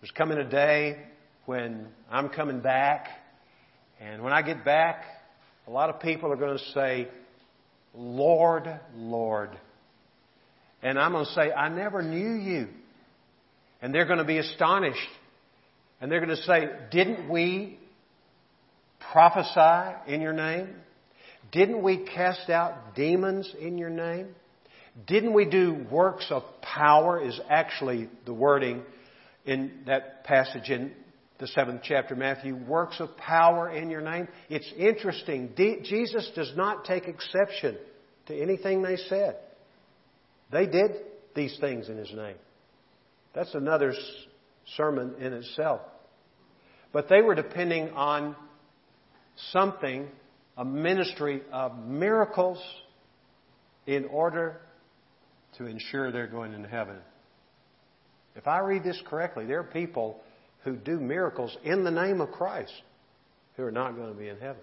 There's 0.00 0.10
coming 0.12 0.38
a 0.38 0.48
day 0.48 0.98
when 1.46 1.86
I'm 2.10 2.28
coming 2.28 2.60
back, 2.60 3.08
and 4.00 4.22
when 4.22 4.32
I 4.32 4.42
get 4.42 4.64
back, 4.64 5.04
a 5.66 5.70
lot 5.70 5.90
of 5.90 6.00
people 6.00 6.32
are 6.32 6.36
going 6.36 6.58
to 6.58 6.64
say, 6.72 7.08
Lord, 7.94 8.68
Lord. 8.94 9.50
And 10.82 10.98
I'm 10.98 11.12
going 11.12 11.26
to 11.26 11.32
say, 11.32 11.52
I 11.52 11.68
never 11.68 12.02
knew 12.02 12.34
you. 12.34 12.68
And 13.82 13.94
they're 13.94 14.06
going 14.06 14.18
to 14.18 14.24
be 14.24 14.38
astonished. 14.38 14.98
And 16.00 16.10
they're 16.10 16.24
going 16.24 16.36
to 16.36 16.42
say, 16.42 16.68
Didn't 16.90 17.28
we 17.28 17.78
prophesy 19.12 20.12
in 20.12 20.20
your 20.20 20.32
name? 20.32 20.68
Didn't 21.52 21.82
we 21.82 21.98
cast 21.98 22.48
out 22.50 22.94
demons 22.94 23.52
in 23.58 23.78
your 23.78 23.90
name? 23.90 24.34
Didn't 25.06 25.34
we 25.34 25.44
do 25.46 25.86
works 25.90 26.26
of 26.30 26.42
power, 26.62 27.20
is 27.20 27.38
actually 27.48 28.08
the 28.26 28.34
wording 28.34 28.82
in 29.44 29.82
that 29.86 30.24
passage 30.24 30.68
in 30.70 30.92
the 31.38 31.46
seventh 31.48 31.80
chapter, 31.82 32.14
of 32.14 32.20
Matthew. 32.20 32.54
Works 32.54 33.00
of 33.00 33.16
power 33.16 33.70
in 33.70 33.90
your 33.90 34.02
name. 34.02 34.28
It's 34.48 34.70
interesting. 34.76 35.50
Jesus 35.56 36.30
does 36.34 36.52
not 36.54 36.84
take 36.84 37.08
exception 37.08 37.78
to 38.26 38.40
anything 38.40 38.82
they 38.82 38.96
said. 38.96 39.36
They 40.52 40.66
did 40.66 40.92
these 41.34 41.56
things 41.60 41.88
in 41.88 41.96
His 41.96 42.12
name. 42.12 42.36
That's 43.34 43.54
another 43.54 43.94
sermon 44.76 45.14
in 45.20 45.32
itself. 45.32 45.80
But 46.92 47.08
they 47.08 47.22
were 47.22 47.34
depending 47.34 47.90
on 47.90 48.34
something, 49.52 50.08
a 50.56 50.64
ministry 50.64 51.42
of 51.52 51.78
miracles 51.86 52.58
in 53.86 54.06
order 54.06 54.60
to 55.58 55.66
ensure 55.66 56.10
they're 56.10 56.26
going 56.26 56.52
into 56.52 56.68
heaven. 56.68 56.96
If 58.36 58.46
I 58.46 58.60
read 58.60 58.84
this 58.84 59.00
correctly, 59.06 59.46
there 59.46 59.60
are 59.60 59.64
people 59.64 60.20
who 60.64 60.76
do 60.76 60.98
miracles 60.98 61.56
in 61.64 61.84
the 61.84 61.90
name 61.90 62.20
of 62.20 62.30
Christ 62.30 62.72
who 63.56 63.64
are 63.64 63.72
not 63.72 63.96
going 63.96 64.12
to 64.12 64.18
be 64.18 64.28
in 64.28 64.38
heaven 64.38 64.62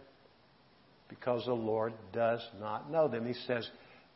because 1.10 1.46
the 1.46 1.54
Lord 1.54 1.94
does 2.14 2.42
not 2.60 2.92
know 2.92 3.08
them. 3.08 3.26
He 3.26 3.34
says, 3.46 3.70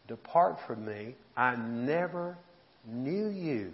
Depart 0.08 0.58
from 0.68 0.86
me, 0.86 1.16
I 1.36 1.56
never 1.56 2.38
knew 2.86 3.30
you. 3.30 3.72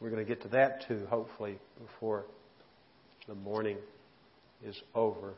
We're 0.00 0.10
going 0.10 0.24
to 0.24 0.28
get 0.28 0.42
to 0.42 0.48
that 0.48 0.86
too, 0.86 1.06
hopefully, 1.10 1.58
before 1.80 2.24
the 3.26 3.34
morning 3.34 3.76
is 4.64 4.80
over. 4.94 5.34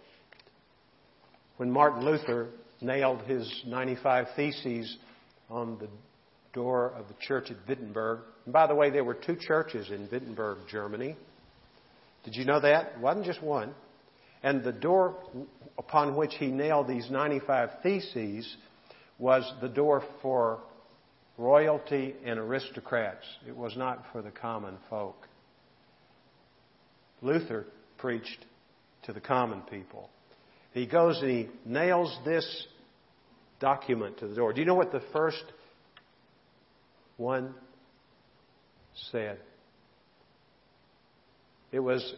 When 1.56 1.70
Martin 1.70 2.04
Luther 2.04 2.48
nailed 2.82 3.22
his 3.22 3.50
95 3.66 4.26
Theses 4.36 4.98
on 5.48 5.78
the 5.78 5.88
door 6.52 6.92
of 6.94 7.08
the 7.08 7.14
church 7.20 7.50
at 7.50 7.56
Wittenberg, 7.66 8.20
and 8.44 8.52
by 8.52 8.66
the 8.66 8.74
way, 8.74 8.90
there 8.90 9.02
were 9.02 9.14
two 9.14 9.36
churches 9.36 9.90
in 9.90 10.08
Wittenberg, 10.12 10.58
Germany. 10.70 11.16
Did 12.24 12.36
you 12.36 12.44
know 12.44 12.60
that? 12.60 12.92
It 12.96 13.00
wasn't 13.00 13.24
just 13.24 13.42
one. 13.42 13.72
And 14.42 14.62
the 14.62 14.72
door 14.72 15.16
upon 15.78 16.16
which 16.16 16.34
he 16.38 16.48
nailed 16.48 16.86
these 16.86 17.10
95 17.10 17.70
Theses 17.82 18.56
was 19.18 19.50
the 19.62 19.68
door 19.68 20.02
for 20.20 20.60
royalty 21.40 22.14
and 22.24 22.38
aristocrats. 22.38 23.24
It 23.48 23.56
was 23.56 23.74
not 23.76 24.04
for 24.12 24.20
the 24.20 24.30
common 24.30 24.76
folk. 24.90 25.26
Luther 27.22 27.66
preached 27.98 28.44
to 29.04 29.12
the 29.12 29.20
common 29.20 29.62
people. 29.62 30.10
He 30.72 30.86
goes 30.86 31.20
and 31.20 31.30
he 31.30 31.48
nails 31.64 32.16
this 32.24 32.66
document 33.58 34.18
to 34.18 34.28
the 34.28 34.34
door. 34.34 34.52
Do 34.52 34.60
you 34.60 34.66
know 34.66 34.74
what 34.74 34.92
the 34.92 35.02
first 35.12 35.42
one 37.16 37.54
said? 39.10 39.38
It 41.72 41.80
was 41.80 42.14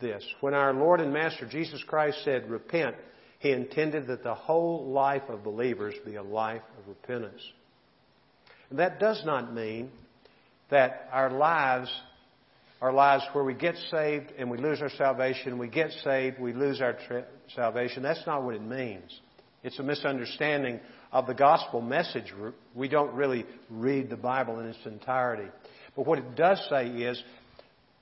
this. 0.00 0.24
When 0.40 0.54
our 0.54 0.74
Lord 0.74 1.00
and 1.00 1.12
Master 1.12 1.46
Jesus 1.46 1.82
Christ 1.86 2.18
said, 2.24 2.50
Repent, 2.50 2.96
he 3.38 3.52
intended 3.52 4.08
that 4.08 4.24
the 4.24 4.34
whole 4.34 4.90
life 4.90 5.22
of 5.28 5.44
believers 5.44 5.94
be 6.04 6.16
a 6.16 6.22
life 6.22 6.62
of 6.78 6.88
repentance. 6.88 7.42
And 8.70 8.78
that 8.78 8.98
does 8.98 9.22
not 9.24 9.52
mean 9.54 9.90
that 10.70 11.08
our 11.12 11.30
lives 11.30 11.90
are 12.80 12.92
lives 12.92 13.24
where 13.32 13.44
we 13.44 13.54
get 13.54 13.76
saved 13.90 14.32
and 14.38 14.50
we 14.50 14.58
lose 14.58 14.82
our 14.82 14.90
salvation, 14.90 15.58
we 15.58 15.68
get 15.68 15.90
saved, 16.04 16.38
we 16.38 16.52
lose 16.52 16.80
our 16.80 16.96
tra- 17.06 17.24
salvation. 17.54 18.02
That's 18.02 18.26
not 18.26 18.42
what 18.42 18.54
it 18.54 18.62
means. 18.62 19.20
It's 19.62 19.78
a 19.78 19.82
misunderstanding 19.82 20.80
of 21.10 21.26
the 21.26 21.34
gospel 21.34 21.80
message. 21.80 22.32
We 22.74 22.88
don't 22.88 23.14
really 23.14 23.46
read 23.70 24.10
the 24.10 24.16
Bible 24.16 24.60
in 24.60 24.66
its 24.66 24.84
entirety. 24.84 25.48
But 25.94 26.06
what 26.06 26.18
it 26.18 26.36
does 26.36 26.60
say 26.68 26.88
is, 26.88 27.22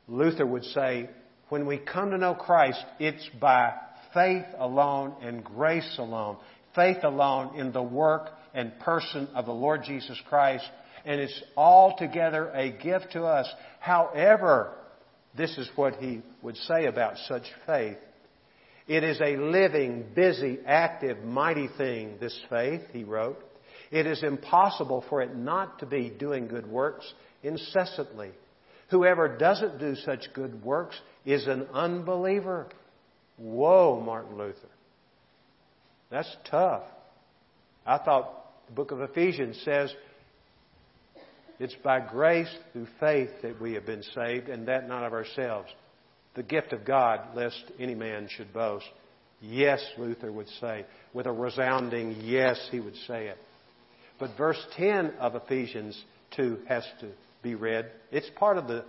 Luther 0.08 0.44
would 0.44 0.64
say, 0.64 1.08
when 1.48 1.66
we 1.66 1.78
come 1.78 2.10
to 2.10 2.18
know 2.18 2.34
Christ, 2.34 2.84
it's 2.98 3.28
by 3.40 3.74
faith 4.12 4.44
alone 4.58 5.14
and 5.22 5.44
grace 5.44 5.96
alone. 5.98 6.36
Faith 6.74 7.04
alone 7.04 7.56
in 7.56 7.72
the 7.72 7.82
work 7.82 8.30
and 8.54 8.78
person 8.80 9.28
of 9.34 9.46
the 9.46 9.52
Lord 9.52 9.82
Jesus 9.84 10.18
Christ. 10.28 10.64
And 11.04 11.20
it's 11.20 11.42
altogether 11.56 12.50
a 12.50 12.70
gift 12.70 13.12
to 13.12 13.24
us. 13.24 13.46
However, 13.80 14.72
this 15.36 15.58
is 15.58 15.68
what 15.76 15.96
he 15.96 16.22
would 16.40 16.56
say 16.56 16.86
about 16.86 17.18
such 17.28 17.44
faith. 17.66 17.98
It 18.86 19.02
is 19.02 19.20
a 19.20 19.36
living, 19.36 20.06
busy, 20.14 20.58
active, 20.66 21.22
mighty 21.24 21.68
thing, 21.76 22.16
this 22.20 22.38
faith, 22.48 22.82
he 22.92 23.04
wrote. 23.04 23.38
It 23.90 24.06
is 24.06 24.22
impossible 24.22 25.04
for 25.08 25.22
it 25.22 25.34
not 25.34 25.80
to 25.80 25.86
be 25.86 26.10
doing 26.10 26.48
good 26.48 26.66
works 26.66 27.10
incessantly. 27.42 28.30
Whoever 28.90 29.36
doesn't 29.36 29.78
do 29.78 29.94
such 29.96 30.32
good 30.34 30.62
works 30.62 30.98
is 31.24 31.46
an 31.46 31.66
unbeliever. 31.72 32.68
Whoa, 33.36 34.00
Martin 34.04 34.36
Luther. 34.36 34.68
That's 36.10 36.36
tough. 36.50 36.82
I 37.86 37.98
thought 37.98 38.43
the 38.66 38.74
book 38.74 38.90
of 38.90 39.00
Ephesians 39.00 39.60
says 39.64 39.92
it's 41.58 41.74
by 41.84 42.00
grace 42.00 42.52
through 42.72 42.88
faith 42.98 43.30
that 43.42 43.60
we 43.60 43.74
have 43.74 43.86
been 43.86 44.02
saved, 44.14 44.48
and 44.48 44.68
that 44.68 44.88
not 44.88 45.04
of 45.04 45.12
ourselves. 45.12 45.68
The 46.34 46.42
gift 46.42 46.72
of 46.72 46.84
God, 46.84 47.36
lest 47.36 47.62
any 47.78 47.94
man 47.94 48.28
should 48.28 48.52
boast. 48.52 48.86
Yes, 49.40 49.84
Luther 49.96 50.32
would 50.32 50.48
say. 50.60 50.84
With 51.12 51.26
a 51.26 51.32
resounding 51.32 52.16
yes, 52.22 52.68
he 52.70 52.80
would 52.80 52.96
say 53.06 53.28
it. 53.28 53.38
But 54.18 54.36
verse 54.36 54.60
10 54.76 55.14
of 55.20 55.36
Ephesians 55.36 56.02
2 56.36 56.62
has 56.68 56.84
to 57.00 57.10
be 57.42 57.54
read. 57.54 57.90
It's 58.10 58.30
part 58.36 58.58
of 58.58 58.66
the 58.66 58.84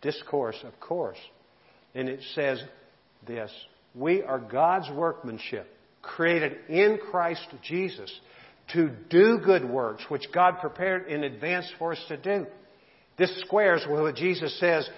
discourse, 0.00 0.56
of 0.64 0.78
course. 0.80 1.18
And 1.94 2.08
it 2.08 2.20
says 2.34 2.62
this 3.26 3.52
We 3.94 4.22
are 4.22 4.40
God's 4.40 4.90
workmanship, 4.90 5.68
created 6.02 6.56
in 6.68 6.98
Christ 7.10 7.46
Jesus 7.62 8.12
to 8.72 8.90
do 9.08 9.38
good 9.38 9.64
works, 9.64 10.02
which 10.08 10.26
God 10.32 10.58
prepared 10.60 11.08
in 11.08 11.24
advance 11.24 11.66
for 11.78 11.92
us 11.92 12.04
to 12.08 12.16
do. 12.16 12.46
This 13.18 13.40
squares 13.40 13.84
with 13.88 14.00
what 14.00 14.16
Jesus 14.16 14.58
says 14.58 14.88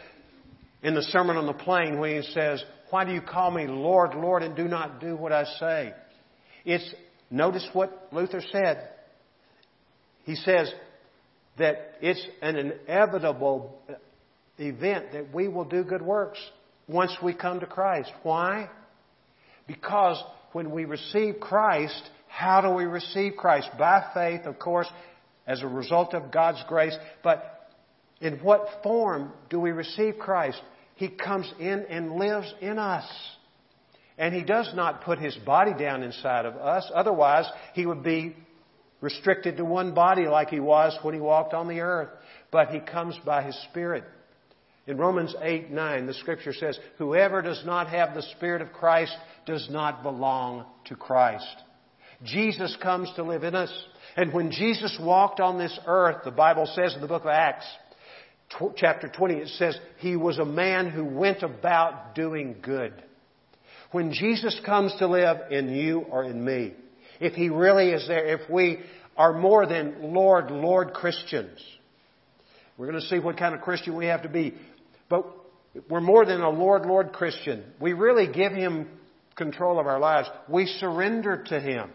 in 0.83 0.95
the 0.95 1.03
Sermon 1.03 1.37
on 1.37 1.47
the 1.47 1.53
Plain 1.53 1.99
when 1.99 2.23
he 2.23 2.29
says, 2.33 2.63
Why 2.91 3.05
do 3.05 3.13
you 3.13 3.21
call 3.21 3.51
me 3.51 3.67
Lord, 3.67 4.15
Lord, 4.15 4.43
and 4.43 4.55
do 4.55 4.69
not 4.69 5.01
do 5.01 5.17
what 5.17 5.33
I 5.33 5.45
say? 5.59 5.95
It's, 6.65 6.95
notice 7.31 7.67
what 7.73 8.09
Luther 8.13 8.43
said. 8.53 8.89
He 10.25 10.37
says 10.37 10.73
that 11.59 11.97
it's 12.01 12.25
an 12.41 12.57
inevitable 12.57 13.81
event 14.59 15.13
that 15.13 15.35
we 15.35 15.49
will 15.49 15.65
do 15.65 15.83
good 15.83 16.03
works 16.03 16.39
once 16.87 17.13
we 17.23 17.35
come 17.35 17.61
to 17.61 17.67
Christ. 17.67 18.13
Why? 18.23 18.71
Because 19.67 20.23
when 20.53 20.71
we 20.71 20.85
receive 20.85 21.41
Christ, 21.41 22.03
how 22.33 22.63
do 22.63 22.71
we 22.71 22.85
receive 22.85 23.37
Christ? 23.37 23.69
By 23.79 24.07
faith, 24.15 24.47
of 24.47 24.59
course, 24.59 24.89
as 25.47 25.63
a 25.63 25.67
result 25.67 26.15
of 26.15 26.33
God's 26.33 26.63
grace. 26.67 26.97
But 27.23 27.69
in 28.23 28.39
what 28.39 28.67
form 28.83 29.33
do 29.51 29.61
we 29.61 29.71
receive 29.71 30.19
Christ? 30.19 30.61
He 30.95 31.09
comes 31.09 31.53
in 31.61 31.85
and 31.91 32.13
lives 32.13 32.53
in 32.63 32.79
us. 32.79 33.05
And 34.17 34.35
He 34.35 34.43
does 34.43 34.73
not 34.75 35.05
put 35.05 35.19
His 35.19 35.37
body 35.45 35.75
down 35.79 36.03
inside 36.03 36.47
of 36.47 36.57
us. 36.57 36.91
Otherwise, 36.95 37.45
He 37.75 37.85
would 37.85 38.03
be 38.03 38.35
restricted 39.03 39.59
to 39.59 39.65
one 39.67 39.93
body 39.93 40.27
like 40.27 40.49
He 40.49 40.61
was 40.61 40.99
when 41.03 41.13
He 41.13 41.21
walked 41.21 41.53
on 41.53 41.69
the 41.69 41.81
earth. 41.81 42.09
But 42.51 42.69
He 42.69 42.81
comes 42.81 43.15
by 43.27 43.43
His 43.43 43.59
Spirit. 43.71 44.05
In 44.87 44.97
Romans 44.97 45.35
8, 45.39 45.71
9, 45.71 46.07
the 46.07 46.15
scripture 46.15 46.55
says, 46.55 46.79
Whoever 46.97 47.43
does 47.43 47.63
not 47.67 47.89
have 47.89 48.15
the 48.15 48.23
Spirit 48.37 48.63
of 48.63 48.73
Christ 48.73 49.15
does 49.45 49.69
not 49.71 50.03
belong 50.03 50.65
to 50.87 50.97
Christ. 50.97 51.57
Jesus 52.25 52.77
comes 52.83 53.13
to 53.17 53.23
live 53.23 53.45
in 53.45 53.55
us. 53.55 53.73
And 54.17 54.33
when 54.33 54.51
Jesus 54.51 54.97
walked 55.01 55.41
on 55.41 55.59
this 55.59 55.79
earth, 55.87 56.25
the 56.25 56.31
Bible 56.31 56.67
says 56.75 56.95
in 56.95 57.01
the 57.01 57.09
book 57.09 57.23
of 57.23 57.29
Acts, 57.29 57.67
chapter 58.77 59.09
20, 59.09 59.35
it 59.35 59.49
says, 59.49 59.79
He 59.99 60.17
was 60.17 60.39
a 60.39 60.45
man 60.45 60.91
who 60.91 61.05
went 61.05 61.43
about 61.43 62.15
doing 62.15 62.57
good. 62.63 62.93
When 63.91 64.13
Jesus 64.13 64.59
comes 64.65 64.95
to 64.99 65.07
live 65.07 65.51
in 65.51 65.71
you 65.71 66.01
or 66.01 66.25
in 66.25 66.45
me, 66.45 66.75
if 67.21 67.35
He 67.35 67.49
really 67.49 67.91
is 67.91 68.07
there, 68.07 68.27
if 68.27 68.49
we 68.51 68.81
are 69.17 69.39
more 69.39 69.67
than 69.67 70.13
Lord, 70.15 70.51
Lord 70.51 70.93
Christians, 70.93 71.59
we're 72.77 72.89
going 72.89 73.01
to 73.01 73.07
see 73.07 73.19
what 73.19 73.37
kind 73.37 73.55
of 73.55 73.61
Christian 73.61 73.97
we 73.97 74.07
have 74.07 74.23
to 74.23 74.29
be. 74.29 74.55
But 75.09 75.27
we're 75.89 76.01
more 76.01 76.25
than 76.25 76.41
a 76.41 76.51
Lord, 76.51 76.87
Lord 76.87 77.13
Christian. 77.13 77.65
We 77.81 77.93
really 77.93 78.27
give 78.27 78.53
Him 78.53 78.89
control 79.37 79.79
of 79.79 79.87
our 79.87 79.99
lives. 79.99 80.29
We 80.49 80.67
surrender 80.67 81.45
to 81.49 81.61
Him. 81.61 81.91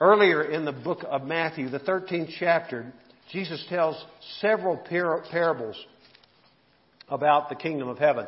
Earlier 0.00 0.42
in 0.42 0.64
the 0.64 0.72
book 0.72 1.04
of 1.06 1.24
Matthew, 1.24 1.68
the 1.68 1.78
13th 1.78 2.30
chapter, 2.38 2.90
Jesus 3.32 3.62
tells 3.68 4.02
several 4.40 4.78
par- 4.78 5.24
parables 5.30 5.76
about 7.10 7.50
the 7.50 7.54
kingdom 7.54 7.88
of 7.88 7.98
heaven. 7.98 8.26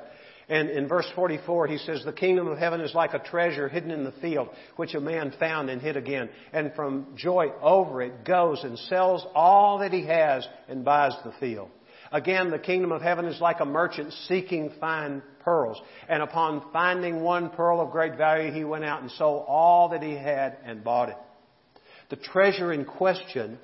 And 0.51 0.69
in 0.69 0.87
verse 0.87 1.11
44, 1.15 1.69
he 1.69 1.79
says, 1.79 2.05
The 2.05 2.13
kingdom 2.13 2.47
of 2.47 2.59
heaven 2.59 2.83
is 2.83 2.95
like 2.95 3.15
a 3.15 3.21
treasure 3.21 3.71
hidden 3.71 3.91
in 3.91 4.05
the 4.05 4.13
field, 4.13 4.49
which 4.77 4.95
a 4.95 5.01
man 5.01 5.33
found 5.41 5.71
and 5.71 5.81
hid 5.81 5.97
again. 5.97 6.29
And 6.53 6.75
from 6.75 7.15
joy 7.17 7.47
over 7.63 8.03
it 8.03 8.23
goes 8.27 8.63
and 8.65 8.79
sells 8.79 9.25
all 9.35 9.79
that 9.79 9.95
he 9.95 10.05
has 10.05 10.47
and 10.69 10.85
buys 10.85 11.15
the 11.25 11.33
field. 11.41 11.71
Again, 12.11 12.51
the 12.51 12.59
kingdom 12.59 12.93
of 12.93 13.01
heaven 13.01 13.25
is 13.25 13.41
like 13.41 13.61
a 13.61 13.65
merchant 13.65 14.13
seeking 14.29 14.73
fine 14.79 15.23
pearls. 15.41 15.81
And 16.07 16.23
upon 16.23 16.71
finding 16.71 17.23
one 17.23 17.49
pearl 17.49 17.81
of 17.81 17.93
great 17.93 18.19
value, 18.19 18.53
he 18.53 18.65
went 18.65 18.85
out 18.85 19.01
and 19.01 19.11
sold 19.13 19.47
all 19.49 19.89
that 19.91 20.03
he 20.03 20.15
had 20.15 20.59
and 20.67 20.85
bought 20.85 21.09
it. 21.09 21.17
The 22.12 22.16
treasure 22.16 22.75
in 22.75 22.85
question 22.85 23.59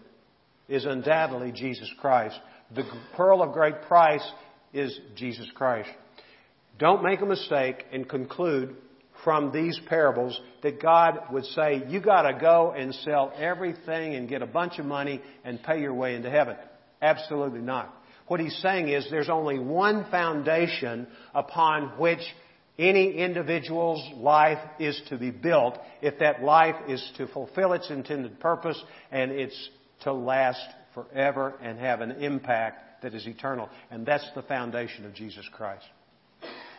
is 0.70 0.86
undoubtedly 0.86 1.52
Jesus 1.52 1.92
Christ. 2.00 2.40
The 2.74 2.82
pearl 3.14 3.42
of 3.42 3.52
great 3.52 3.82
price 3.82 4.26
is 4.72 4.98
Jesus 5.16 5.46
Christ. 5.54 5.90
Don't 6.78 7.04
make 7.04 7.20
a 7.20 7.26
mistake 7.26 7.84
and 7.92 8.08
conclude 8.08 8.74
from 9.22 9.52
these 9.52 9.78
parables 9.86 10.40
that 10.62 10.80
God 10.80 11.24
would 11.30 11.44
say, 11.44 11.82
you 11.88 12.00
gotta 12.00 12.38
go 12.40 12.72
and 12.74 12.94
sell 12.94 13.34
everything 13.36 14.14
and 14.14 14.30
get 14.30 14.40
a 14.40 14.46
bunch 14.46 14.78
of 14.78 14.86
money 14.86 15.20
and 15.44 15.62
pay 15.62 15.82
your 15.82 15.92
way 15.92 16.14
into 16.14 16.30
heaven. 16.30 16.56
Absolutely 17.02 17.60
not. 17.60 17.94
What 18.28 18.40
he's 18.40 18.56
saying 18.62 18.88
is 18.88 19.06
there's 19.10 19.28
only 19.28 19.58
one 19.58 20.10
foundation 20.10 21.06
upon 21.34 21.98
which 21.98 22.22
any 22.78 23.16
individual's 23.16 24.08
life 24.16 24.58
is 24.78 25.00
to 25.08 25.18
be 25.18 25.30
built 25.30 25.78
if 26.00 26.20
that 26.20 26.42
life 26.42 26.76
is 26.88 27.12
to 27.16 27.26
fulfill 27.26 27.72
its 27.72 27.90
intended 27.90 28.38
purpose 28.38 28.80
and 29.10 29.32
it's 29.32 29.70
to 30.02 30.12
last 30.12 30.64
forever 30.94 31.54
and 31.60 31.78
have 31.78 32.00
an 32.00 32.12
impact 32.22 33.02
that 33.02 33.14
is 33.14 33.26
eternal. 33.26 33.68
And 33.90 34.06
that's 34.06 34.28
the 34.34 34.42
foundation 34.42 35.04
of 35.06 35.14
Jesus 35.14 35.48
Christ. 35.52 35.84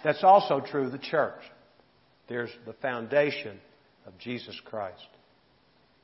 That's 0.03 0.23
also 0.23 0.61
true 0.61 0.85
of 0.85 0.91
the 0.91 0.97
church. 0.97 1.41
There's 2.29 2.51
the 2.65 2.73
foundation 2.73 3.59
of 4.05 4.17
Jesus 4.17 4.59
Christ 4.65 5.07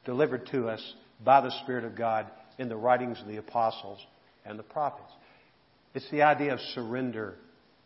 delivered 0.04 0.48
to 0.52 0.68
us 0.68 0.82
by 1.24 1.42
the 1.42 1.52
Spirit 1.64 1.86
of 1.86 1.96
God 1.96 2.28
in 2.58 2.70
the 2.70 2.76
writings 2.76 3.20
of 3.22 3.28
the 3.28 3.38
apostles 3.38 4.00
and 4.46 4.60
the 4.60 4.64
prophets. 4.64 5.12
It's 5.94 6.10
the 6.12 6.24
idea 6.24 6.54
of 6.54 6.60
surrender. 6.74 7.36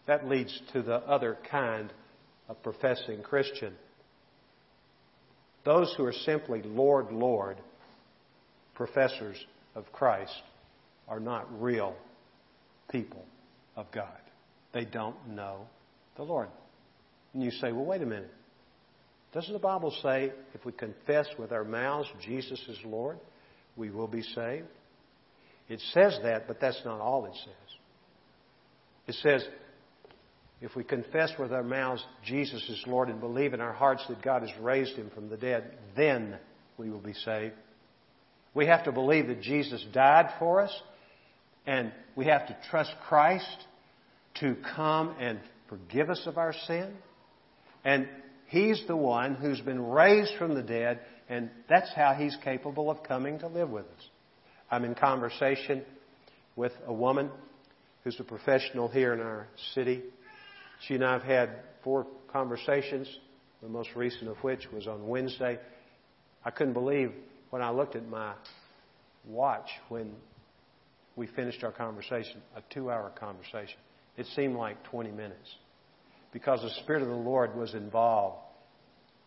That 0.08 0.28
leads 0.28 0.60
to 0.74 0.82
the 0.82 0.96
other 0.96 1.38
kind 1.50 1.94
of 2.50 2.62
professing 2.64 3.22
Christian. 3.22 3.74
Those 5.64 5.94
who 5.96 6.06
are 6.06 6.14
simply 6.14 6.62
Lord, 6.64 7.12
Lord 7.12 7.58
professors 8.80 9.38
of 9.76 9.92
Christ 9.92 10.42
are 11.08 11.20
not 11.20 11.62
real 11.62 11.96
people 12.90 13.24
of 13.76 13.92
God. 13.92 14.18
They 14.74 14.86
don't 14.86 15.16
know 15.28 15.68
the 16.16 16.24
Lord. 16.24 16.48
And 17.34 17.44
you 17.44 17.52
say, 17.52 17.72
well, 17.72 17.86
wait 17.86 18.02
a 18.02 18.06
minute. 18.06 18.32
Doesn't 19.34 19.52
the 19.54 19.60
Bible 19.60 19.94
say 20.02 20.32
if 20.54 20.66
we 20.66 20.72
confess 20.72 21.28
with 21.38 21.52
our 21.52 21.64
mouths 21.64 22.08
Jesus 22.26 22.60
is 22.68 22.78
Lord, 22.86 23.20
we 23.76 23.92
will 23.92 24.08
be 24.08 24.24
saved? 24.24 24.68
It 25.68 25.82
says 25.94 26.18
that, 26.24 26.48
but 26.48 26.60
that's 26.60 26.82
not 26.84 27.00
all 27.00 27.26
it 27.26 27.36
says. 27.36 27.70
It 29.08 29.16
says, 29.22 29.48
if 30.62 30.76
we 30.76 30.84
confess 30.84 31.32
with 31.40 31.54
our 31.54 31.64
mouths 31.64 32.04
Jesus 32.26 32.62
is 32.70 32.84
Lord 32.86 33.10
and 33.10 33.20
believe 33.20 33.54
in 33.54 33.62
our 33.62 33.74
hearts 33.74 34.04
that 34.10 34.22
God 34.22 34.42
has 34.42 34.52
raised 34.62 34.96
him 34.96 35.10
from 35.14 35.30
the 35.30 35.38
dead, 35.38 35.78
then 35.96 36.38
we 36.78 36.90
will 36.90 37.00
be 37.00 37.14
saved. 37.14 37.54
We 38.54 38.66
have 38.66 38.84
to 38.86 38.92
believe 38.92 39.28
that 39.28 39.42
Jesus 39.42 39.86
died 39.94 40.32
for 40.40 40.62
us, 40.62 40.74
and 41.66 41.94
we 42.16 42.26
have 42.26 42.48
to 42.48 42.58
trust 42.70 42.92
Christ 43.08 43.58
to 44.40 44.56
come 44.76 45.16
and 45.20 45.40
forgive 45.70 46.10
us 46.10 46.24
of 46.26 46.38
our 46.38 46.54
sin. 46.68 46.94
And 47.86 48.08
He's 48.48 48.84
the 48.88 48.96
one 48.96 49.36
who's 49.36 49.62
been 49.62 49.86
raised 49.86 50.34
from 50.40 50.56
the 50.56 50.64
dead, 50.64 51.00
and 51.30 51.52
that's 51.70 51.94
how 51.96 52.16
He's 52.16 52.36
capable 52.44 52.90
of 52.90 53.04
coming 53.04 53.40
to 53.40 53.48
live 53.48 53.70
with 53.70 53.86
us. 53.86 54.08
I'm 54.72 54.84
in 54.84 54.96
conversation 54.96 55.84
with 56.56 56.72
a 56.86 56.94
woman 56.94 57.30
who's 58.04 58.20
a 58.20 58.24
professional 58.24 58.88
here 58.88 59.14
in 59.14 59.20
our 59.20 59.48
city. 59.76 60.02
She 60.88 60.96
and 60.96 61.04
I 61.04 61.14
have 61.14 61.24
had 61.24 61.50
four 61.84 62.08
conversations, 62.32 63.08
the 63.62 63.70
most 63.70 63.90
recent 63.96 64.30
of 64.30 64.38
which 64.38 64.68
was 64.72 64.88
on 64.88 65.08
Wednesday. 65.08 65.60
I 66.44 66.52
couldn't 66.52 66.74
believe 66.74 67.12
when 67.50 67.62
I 67.62 67.72
looked 67.72 67.96
at 67.96 68.08
my 68.08 68.34
watch 69.26 69.70
when 69.90 70.14
we 71.16 71.28
finished 71.28 71.64
our 71.64 71.72
conversation, 71.72 72.42
a 72.56 72.62
two 72.74 72.90
hour 72.90 73.12
conversation. 73.20 73.78
It 74.18 74.26
seemed 74.36 74.56
like 74.56 74.84
20 74.86 75.12
minutes 75.12 75.56
because 76.32 76.62
the 76.62 76.70
Spirit 76.84 77.02
of 77.02 77.10
the 77.10 77.16
Lord 77.16 77.56
was 77.56 77.74
involved, 77.74 78.38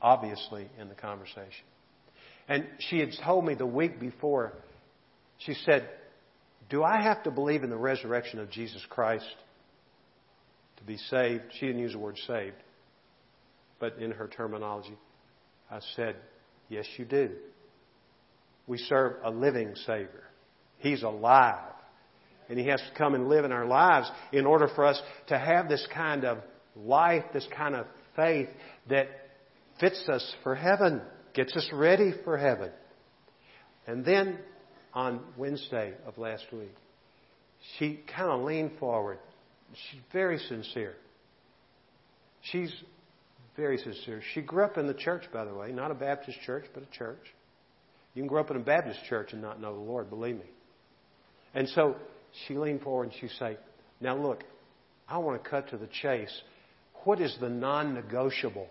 obviously, 0.00 0.68
in 0.78 0.88
the 0.88 0.94
conversation. 0.94 1.64
And 2.48 2.66
she 2.78 2.98
had 2.98 3.10
told 3.24 3.44
me 3.44 3.54
the 3.54 3.66
week 3.66 4.00
before, 4.00 4.52
she 5.38 5.54
said, 5.54 5.88
Do 6.70 6.82
I 6.82 7.02
have 7.02 7.22
to 7.24 7.30
believe 7.30 7.62
in 7.62 7.70
the 7.70 7.76
resurrection 7.76 8.38
of 8.38 8.50
Jesus 8.50 8.82
Christ 8.88 9.26
to 10.82 10.86
be 10.86 10.98
saved? 10.98 11.44
She 11.58 11.66
didn't 11.66 11.80
use 11.80 11.92
the 11.92 11.98
word 11.98 12.18
saved, 12.26 12.56
but 13.78 13.98
in 13.98 14.10
her 14.12 14.28
terminology, 14.28 14.96
I 15.70 15.80
said, 15.96 16.16
Yes, 16.68 16.86
you 16.96 17.04
do. 17.04 17.30
We 18.66 18.78
serve 18.78 19.16
a 19.24 19.30
living 19.30 19.74
Savior. 19.86 20.24
He's 20.78 21.02
alive. 21.02 21.72
And 22.48 22.58
He 22.58 22.66
has 22.66 22.80
to 22.80 22.98
come 22.98 23.14
and 23.14 23.28
live 23.28 23.44
in 23.44 23.52
our 23.52 23.66
lives 23.66 24.10
in 24.32 24.46
order 24.46 24.68
for 24.74 24.84
us 24.84 25.00
to 25.28 25.38
have 25.38 25.68
this 25.68 25.86
kind 25.94 26.24
of 26.24 26.38
life, 26.76 27.24
this 27.32 27.46
kind 27.56 27.74
of 27.74 27.86
faith 28.16 28.48
that 28.88 29.08
fits 29.80 30.02
us 30.08 30.34
for 30.42 30.54
heaven, 30.54 31.02
gets 31.34 31.56
us 31.56 31.68
ready 31.72 32.12
for 32.24 32.36
heaven. 32.36 32.70
And 33.86 34.04
then 34.04 34.38
on 34.94 35.20
Wednesday 35.36 35.94
of 36.06 36.18
last 36.18 36.44
week, 36.52 36.74
she 37.78 38.00
kind 38.14 38.30
of 38.30 38.42
leaned 38.42 38.72
forward. 38.78 39.18
She's 39.74 40.00
very 40.12 40.38
sincere. 40.38 40.94
She's 42.42 42.72
very 43.56 43.78
sincere. 43.78 44.20
She 44.34 44.40
grew 44.40 44.64
up 44.64 44.78
in 44.78 44.86
the 44.86 44.94
church, 44.94 45.24
by 45.32 45.44
the 45.44 45.54
way, 45.54 45.72
not 45.72 45.90
a 45.90 45.94
Baptist 45.94 46.38
church, 46.44 46.64
but 46.74 46.82
a 46.82 46.96
church. 46.96 47.20
You 48.14 48.22
can 48.22 48.28
grow 48.28 48.40
up 48.40 48.50
in 48.50 48.56
a 48.56 48.60
Baptist 48.60 49.00
church 49.08 49.32
and 49.32 49.40
not 49.40 49.60
know 49.60 49.74
the 49.74 49.80
Lord, 49.80 50.10
believe 50.10 50.36
me. 50.36 50.50
And 51.54 51.68
so 51.68 51.96
she 52.46 52.56
leaned 52.56 52.82
forward 52.82 53.04
and 53.04 53.12
she 53.20 53.28
said, 53.38 53.58
Now 54.00 54.16
look, 54.16 54.44
I 55.08 55.18
want 55.18 55.42
to 55.42 55.48
cut 55.48 55.70
to 55.70 55.76
the 55.76 55.88
chase. 56.00 56.32
What 57.04 57.20
is 57.20 57.36
the 57.40 57.48
non 57.48 57.94
negotiable? 57.94 58.68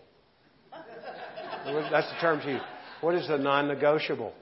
That's 0.71 2.09
the 2.09 2.17
term 2.21 2.41
she 2.43 2.51
used. 2.51 2.63
What 3.01 3.15
is 3.15 3.27
the 3.27 3.37
non 3.37 3.67
negotiable? 3.67 4.33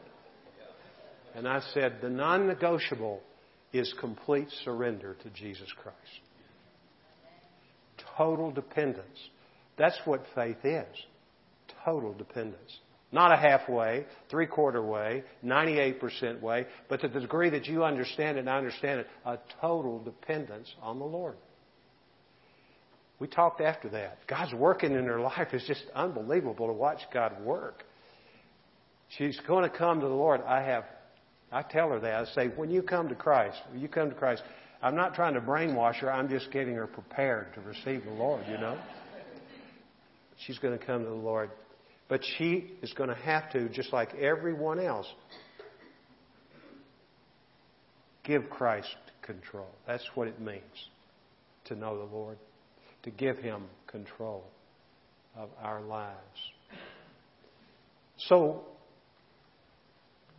And 1.36 1.48
I 1.48 1.62
said, 1.74 1.98
The 2.02 2.10
non 2.10 2.48
negotiable 2.48 3.22
is 3.74 3.94
complete 4.00 4.48
surrender 4.64 5.16
to 5.24 5.30
Jesus 5.30 5.68
Christ. 5.82 6.29
Total 8.20 8.52
dependence. 8.52 9.18
That's 9.78 9.98
what 10.04 10.26
faith 10.36 10.58
is. 10.66 10.86
Total 11.86 12.14
dependence. 12.14 12.80
Not 13.14 13.32
a 13.32 13.38
halfway, 13.38 14.06
three 14.30 14.46
quarter 14.46 14.86
way, 14.86 15.24
98% 15.44 16.42
way, 16.42 16.68
but 16.90 17.00
to 17.00 17.08
the 17.08 17.22
degree 17.22 17.50
that 17.52 17.66
you 17.66 17.86
understand 17.86 18.38
it 18.38 18.42
and 18.42 18.50
I 18.50 18.58
understand 18.58 19.00
it, 19.00 19.08
a 19.26 19.40
total 19.62 20.00
dependence 20.04 20.68
on 20.82 21.00
the 21.00 21.06
Lord. 21.06 21.38
We 23.20 23.28
talked 23.28 23.62
after 23.62 23.88
that. 23.90 24.20
God's 24.28 24.54
working 24.54 24.92
in 24.92 25.06
her 25.06 25.22
life. 25.22 25.48
It's 25.54 25.66
just 25.66 25.86
unbelievable 25.96 26.68
to 26.68 26.74
watch 26.74 27.00
God 27.14 27.42
work. 27.42 27.86
She's 29.18 29.40
going 29.48 29.64
to 29.64 29.76
come 29.76 30.02
to 30.02 30.08
the 30.08 30.14
Lord. 30.14 30.42
I 30.46 30.62
have, 30.64 30.84
I 31.54 31.62
tell 31.62 31.90
her 31.90 32.02
that. 32.02 32.14
I 32.14 32.26
say, 32.34 32.48
when 32.50 32.70
you 32.70 32.82
come 32.82 33.08
to 33.08 33.16
Christ, 33.16 33.58
when 33.72 33.80
you 33.80 33.88
come 33.88 34.10
to 34.10 34.16
Christ, 34.16 34.44
I'm 34.82 34.96
not 34.96 35.14
trying 35.14 35.34
to 35.34 35.42
brainwash 35.42 35.96
her. 35.98 36.12
I'm 36.12 36.30
just 36.30 36.52
getting 36.52 36.76
her 36.76 36.88
prepared 36.88 37.54
to 37.56 37.62
receive 37.62 38.06
the 38.06 38.12
Lord, 38.12 38.46
you 38.48 38.58
know. 38.58 38.80
She's 40.46 40.58
going 40.58 40.78
to 40.78 40.84
come 40.84 41.04
to 41.04 41.10
the 41.10 41.16
Lord. 41.16 41.52
But 42.08 42.22
she 42.38 42.72
is 42.82 42.94
going 42.94 43.10
to 43.10 43.16
have 43.16 43.52
to, 43.52 43.70
just 43.70 43.92
like 43.92 44.16
everyone 44.16 44.80
else, 44.80 45.06
give 48.24 48.50
Christ 48.50 48.96
control. 49.22 49.68
That's 49.86 50.08
what 50.16 50.28
it 50.28 50.40
means 50.40 50.62
to 51.66 51.76
know 51.76 51.98
the 51.98 52.16
Lord, 52.16 52.38
to 53.04 53.12
give 53.12 53.38
Him 53.38 53.64
control 53.88 54.44
of 55.36 55.50
our 55.62 55.82
lives. 55.82 56.18
So, 58.28 58.64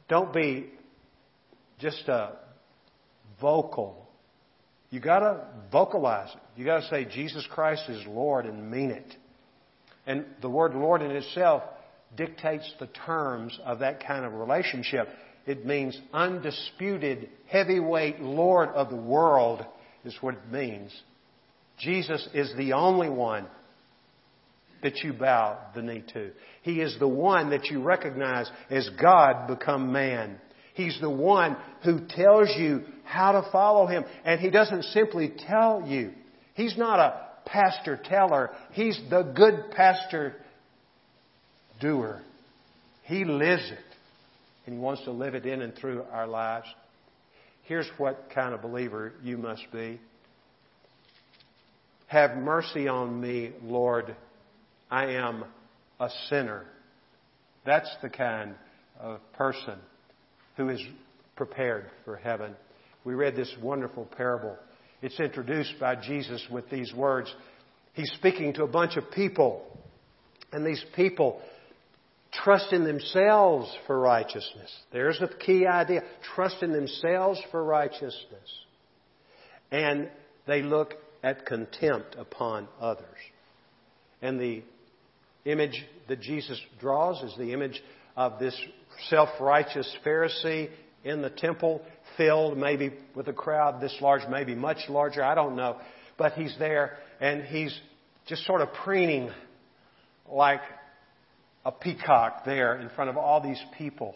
don't 0.08 0.32
be 0.32 0.70
just 1.78 2.08
a 2.08 2.32
vocal. 3.40 3.99
You 4.90 5.00
got 5.00 5.20
to 5.20 5.46
vocalize 5.70 6.30
it. 6.34 6.40
You 6.56 6.64
got 6.64 6.80
to 6.80 6.88
say 6.88 7.04
Jesus 7.04 7.46
Christ 7.50 7.88
is 7.88 8.04
Lord 8.06 8.44
and 8.44 8.70
mean 8.70 8.90
it. 8.90 9.16
And 10.06 10.26
the 10.42 10.50
word 10.50 10.74
Lord 10.74 11.02
in 11.02 11.12
itself 11.12 11.62
dictates 12.16 12.70
the 12.80 12.88
terms 13.06 13.58
of 13.64 13.78
that 13.78 14.04
kind 14.04 14.24
of 14.24 14.32
relationship. 14.32 15.08
It 15.46 15.64
means 15.64 15.98
undisputed, 16.12 17.28
heavyweight 17.46 18.20
Lord 18.20 18.70
of 18.70 18.90
the 18.90 18.96
world, 18.96 19.64
is 20.04 20.16
what 20.20 20.34
it 20.34 20.52
means. 20.52 20.92
Jesus 21.78 22.28
is 22.34 22.52
the 22.56 22.72
only 22.72 23.08
one 23.08 23.46
that 24.82 24.98
you 24.98 25.12
bow 25.12 25.58
the 25.74 25.82
knee 25.82 26.02
to. 26.14 26.30
He 26.62 26.80
is 26.80 26.96
the 26.98 27.08
one 27.08 27.50
that 27.50 27.66
you 27.66 27.82
recognize 27.82 28.50
as 28.70 28.88
God 29.00 29.46
become 29.46 29.92
man. 29.92 30.40
He's 30.74 30.98
the 31.00 31.10
one 31.10 31.56
who 31.84 32.00
tells 32.08 32.48
you 32.56 32.82
how 33.10 33.32
to 33.32 33.50
follow 33.50 33.86
Him. 33.86 34.04
And 34.24 34.40
He 34.40 34.50
doesn't 34.50 34.84
simply 34.84 35.32
tell 35.48 35.86
you. 35.86 36.12
He's 36.54 36.76
not 36.78 37.00
a 37.00 37.26
pastor 37.44 38.00
teller. 38.02 38.50
He's 38.72 38.98
the 39.10 39.22
good 39.22 39.72
pastor 39.72 40.36
doer. 41.80 42.22
He 43.04 43.24
lives 43.24 43.68
it. 43.70 43.78
And 44.66 44.76
He 44.76 44.80
wants 44.80 45.02
to 45.04 45.10
live 45.10 45.34
it 45.34 45.44
in 45.44 45.60
and 45.60 45.74
through 45.74 46.04
our 46.12 46.26
lives. 46.26 46.66
Here's 47.64 47.88
what 47.98 48.30
kind 48.34 48.54
of 48.54 48.62
believer 48.62 49.12
you 49.22 49.36
must 49.36 49.66
be. 49.72 50.00
Have 52.06 52.36
mercy 52.36 52.88
on 52.88 53.20
me, 53.20 53.52
Lord. 53.62 54.14
I 54.90 55.12
am 55.12 55.44
a 55.98 56.10
sinner. 56.28 56.64
That's 57.64 57.90
the 58.02 58.08
kind 58.08 58.54
of 58.98 59.20
person 59.34 59.78
who 60.56 60.68
is 60.68 60.82
prepared 61.36 61.90
for 62.04 62.16
heaven. 62.16 62.54
We 63.04 63.14
read 63.14 63.36
this 63.36 63.52
wonderful 63.62 64.06
parable. 64.16 64.56
It's 65.02 65.18
introduced 65.18 65.74
by 65.80 65.96
Jesus 65.96 66.46
with 66.50 66.68
these 66.68 66.92
words. 66.92 67.34
He's 67.94 68.12
speaking 68.12 68.52
to 68.54 68.64
a 68.64 68.68
bunch 68.68 68.96
of 68.96 69.10
people, 69.10 69.62
and 70.52 70.64
these 70.64 70.84
people 70.94 71.40
trust 72.32 72.72
in 72.72 72.84
themselves 72.84 73.74
for 73.86 73.98
righteousness. 73.98 74.70
There's 74.92 75.18
the 75.18 75.28
key 75.28 75.66
idea. 75.66 76.02
Trust 76.34 76.62
in 76.62 76.72
themselves 76.72 77.40
for 77.50 77.64
righteousness. 77.64 78.14
And 79.72 80.08
they 80.46 80.62
look 80.62 80.94
at 81.22 81.46
contempt 81.46 82.16
upon 82.18 82.68
others. 82.80 83.06
And 84.22 84.38
the 84.38 84.62
image 85.44 85.84
that 86.08 86.20
Jesus 86.20 86.60
draws 86.78 87.22
is 87.22 87.36
the 87.38 87.52
image 87.52 87.82
of 88.16 88.38
this 88.38 88.58
self-righteous 89.08 89.96
Pharisee 90.04 90.70
in 91.04 91.22
the 91.22 91.30
temple, 91.30 91.80
filled 92.16 92.58
maybe 92.58 92.92
with 93.14 93.28
a 93.28 93.32
crowd 93.32 93.80
this 93.80 93.96
large, 94.00 94.22
maybe 94.28 94.54
much 94.54 94.88
larger, 94.88 95.22
I 95.22 95.34
don't 95.34 95.56
know. 95.56 95.78
But 96.16 96.32
he's 96.32 96.54
there 96.58 96.98
and 97.20 97.42
he's 97.42 97.78
just 98.26 98.44
sort 98.46 98.60
of 98.60 98.72
preening 98.84 99.30
like 100.28 100.60
a 101.64 101.72
peacock 101.72 102.44
there 102.44 102.78
in 102.78 102.88
front 102.90 103.10
of 103.10 103.16
all 103.16 103.40
these 103.42 103.62
people. 103.76 104.14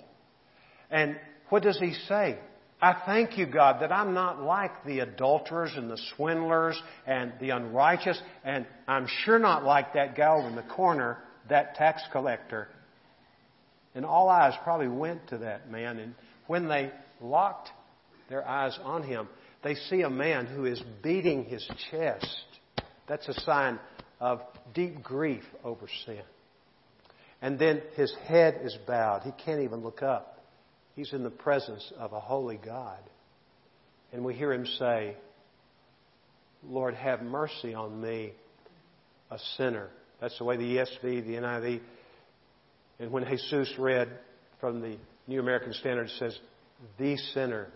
And 0.90 1.16
what 1.48 1.62
does 1.62 1.78
he 1.78 1.94
say? 2.08 2.38
I 2.80 3.00
thank 3.06 3.38
you, 3.38 3.46
God, 3.46 3.80
that 3.80 3.92
I'm 3.92 4.14
not 4.14 4.42
like 4.42 4.84
the 4.84 5.00
adulterers 5.00 5.72
and 5.76 5.90
the 5.90 5.98
swindlers 6.16 6.80
and 7.06 7.32
the 7.40 7.50
unrighteous, 7.50 8.20
and 8.44 8.66
I'm 8.86 9.06
sure 9.24 9.38
not 9.38 9.64
like 9.64 9.94
that 9.94 10.16
guy 10.16 10.28
over 10.28 10.48
in 10.48 10.56
the 10.56 10.62
corner, 10.62 11.18
that 11.48 11.76
tax 11.76 12.02
collector. 12.12 12.68
And 13.94 14.04
all 14.04 14.28
eyes 14.28 14.54
probably 14.64 14.88
went 14.88 15.28
to 15.28 15.38
that 15.38 15.70
man, 15.70 15.98
and 15.98 16.14
when 16.46 16.68
they 16.68 16.90
locked 17.20 17.70
their 18.28 18.46
eyes 18.46 18.78
on 18.82 19.02
him, 19.02 19.28
they 19.62 19.74
see 19.74 20.02
a 20.02 20.10
man 20.10 20.46
who 20.46 20.64
is 20.64 20.82
beating 21.02 21.44
his 21.44 21.68
chest. 21.90 22.44
That's 23.08 23.28
a 23.28 23.40
sign 23.40 23.78
of 24.20 24.40
deep 24.74 25.02
grief 25.02 25.44
over 25.62 25.86
sin. 26.06 26.22
And 27.42 27.58
then 27.58 27.82
his 27.96 28.14
head 28.26 28.60
is 28.62 28.76
bowed. 28.86 29.22
He 29.22 29.32
can't 29.44 29.60
even 29.60 29.80
look 29.80 30.02
up. 30.02 30.40
He's 30.96 31.12
in 31.12 31.22
the 31.22 31.30
presence 31.30 31.92
of 31.98 32.12
a 32.12 32.20
holy 32.20 32.56
God. 32.56 33.00
And 34.12 34.24
we 34.24 34.34
hear 34.34 34.52
him 34.52 34.66
say, 34.78 35.16
Lord, 36.62 36.94
have 36.94 37.22
mercy 37.22 37.74
on 37.74 38.00
me, 38.00 38.32
a 39.30 39.38
sinner. 39.56 39.90
That's 40.20 40.38
the 40.38 40.44
way 40.44 40.56
the 40.56 40.76
ESV, 40.76 41.02
the 41.26 41.34
NIV, 41.34 41.80
and 42.98 43.10
when 43.10 43.24
Jesus 43.26 43.72
read 43.78 44.08
from 44.60 44.80
the 44.80 44.96
New 45.26 45.40
American 45.40 45.72
Standard, 45.72 46.08
says, 46.18 46.38
the 46.98 47.16
sinner. 47.16 47.68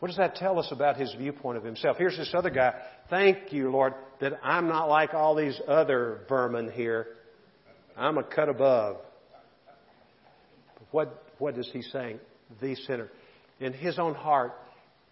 What 0.00 0.08
does 0.08 0.16
that 0.16 0.36
tell 0.36 0.58
us 0.58 0.68
about 0.72 0.96
his 0.96 1.14
viewpoint 1.14 1.58
of 1.58 1.64
himself? 1.64 1.96
Here's 1.98 2.16
this 2.16 2.32
other 2.34 2.50
guy. 2.50 2.72
Thank 3.10 3.52
you, 3.52 3.70
Lord, 3.70 3.94
that 4.20 4.32
I'm 4.42 4.66
not 4.66 4.88
like 4.88 5.12
all 5.12 5.34
these 5.34 5.60
other 5.68 6.22
vermin 6.28 6.70
here. 6.70 7.06
I'm 7.96 8.16
a 8.16 8.24
cut 8.24 8.48
above. 8.48 8.96
What, 10.90 11.22
what 11.38 11.56
is 11.58 11.68
he 11.72 11.82
saying? 11.82 12.18
The 12.62 12.74
sinner. 12.74 13.10
In 13.60 13.74
his 13.74 13.98
own 13.98 14.14
heart, 14.14 14.54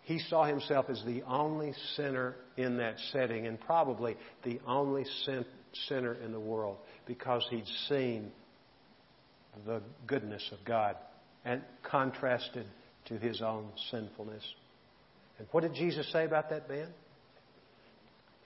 he 0.03 0.18
saw 0.18 0.45
himself 0.45 0.86
as 0.89 1.03
the 1.05 1.22
only 1.24 1.74
sinner 1.95 2.36
in 2.57 2.78
that 2.78 2.95
setting 3.12 3.47
and 3.47 3.61
probably 3.61 4.16
the 4.43 4.59
only 4.66 5.05
sin, 5.26 5.45
sinner 5.86 6.14
in 6.14 6.32
the 6.32 6.41
world 6.41 6.78
because 7.07 7.47
he'd 7.51 7.66
seen 7.91 8.32
the 9.66 9.82
goodness 10.07 10.49
of 10.51 10.64
God 10.64 10.97
and 11.45 11.61
contrasted 11.82 12.66
to 13.07 13.18
his 13.18 13.43
own 13.43 13.68
sinfulness. 13.91 14.43
And 15.39 15.47
what 15.51 15.62
did 15.62 15.74
Jesus 15.74 16.11
say 16.12 16.24
about 16.24 16.51
that 16.51 16.68
man? 16.68 16.89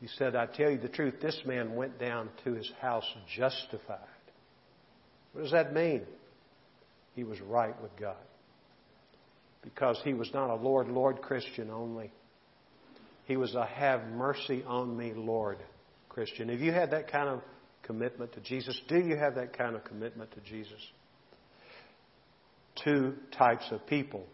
He 0.00 0.08
said, 0.18 0.34
I 0.34 0.46
tell 0.46 0.70
you 0.70 0.78
the 0.78 0.88
truth, 0.88 1.14
this 1.22 1.38
man 1.46 1.74
went 1.74 1.98
down 1.98 2.28
to 2.44 2.54
his 2.54 2.70
house 2.80 3.06
justified 3.36 3.98
what 5.32 5.42
does 5.42 5.52
that 5.52 5.72
mean? 5.72 6.02
He 7.14 7.24
was 7.24 7.40
right 7.40 7.80
with 7.82 7.94
God. 7.98 8.16
Because 9.62 10.00
he 10.04 10.12
was 10.12 10.30
not 10.32 10.50
a 10.50 10.56
Lord, 10.56 10.88
Lord 10.88 11.22
Christian 11.22 11.70
only. 11.70 12.10
He 13.26 13.36
was 13.36 13.54
a 13.54 13.64
have 13.64 14.06
mercy 14.08 14.62
on 14.66 14.96
me, 14.96 15.12
Lord 15.14 15.58
Christian. 16.08 16.48
Have 16.48 16.60
you 16.60 16.72
had 16.72 16.90
that 16.90 17.10
kind 17.10 17.28
of 17.28 17.40
commitment 17.82 18.32
to 18.32 18.40
Jesus? 18.40 18.78
Do 18.88 18.98
you 18.98 19.16
have 19.16 19.36
that 19.36 19.56
kind 19.56 19.76
of 19.76 19.84
commitment 19.84 20.32
to 20.32 20.40
Jesus? 20.40 20.80
Two 22.82 23.14
types 23.36 23.64
of 23.70 23.86
people 23.86 24.26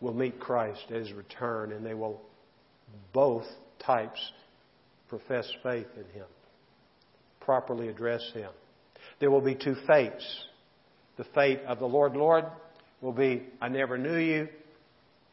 will 0.00 0.14
meet 0.14 0.38
Christ 0.40 0.84
at 0.90 0.96
his 0.96 1.12
return, 1.12 1.72
and 1.72 1.84
they 1.84 1.94
will 1.94 2.20
both 3.12 3.46
types 3.78 4.20
profess 5.08 5.50
faith 5.62 5.86
in 5.96 6.04
him, 6.18 6.26
properly 7.40 7.88
address 7.88 8.22
him. 8.34 8.50
There 9.20 9.30
will 9.30 9.40
be 9.40 9.54
two 9.54 9.76
fates. 9.86 10.24
The 11.16 11.24
fate 11.34 11.60
of 11.66 11.78
the 11.78 11.86
Lord, 11.86 12.14
Lord, 12.14 12.44
will 13.00 13.12
be, 13.12 13.42
I 13.60 13.68
never 13.68 13.96
knew 13.96 14.18
you, 14.18 14.48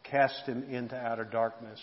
cast 0.03 0.45
him 0.45 0.63
into 0.69 0.95
outer 0.95 1.25
darkness, 1.25 1.79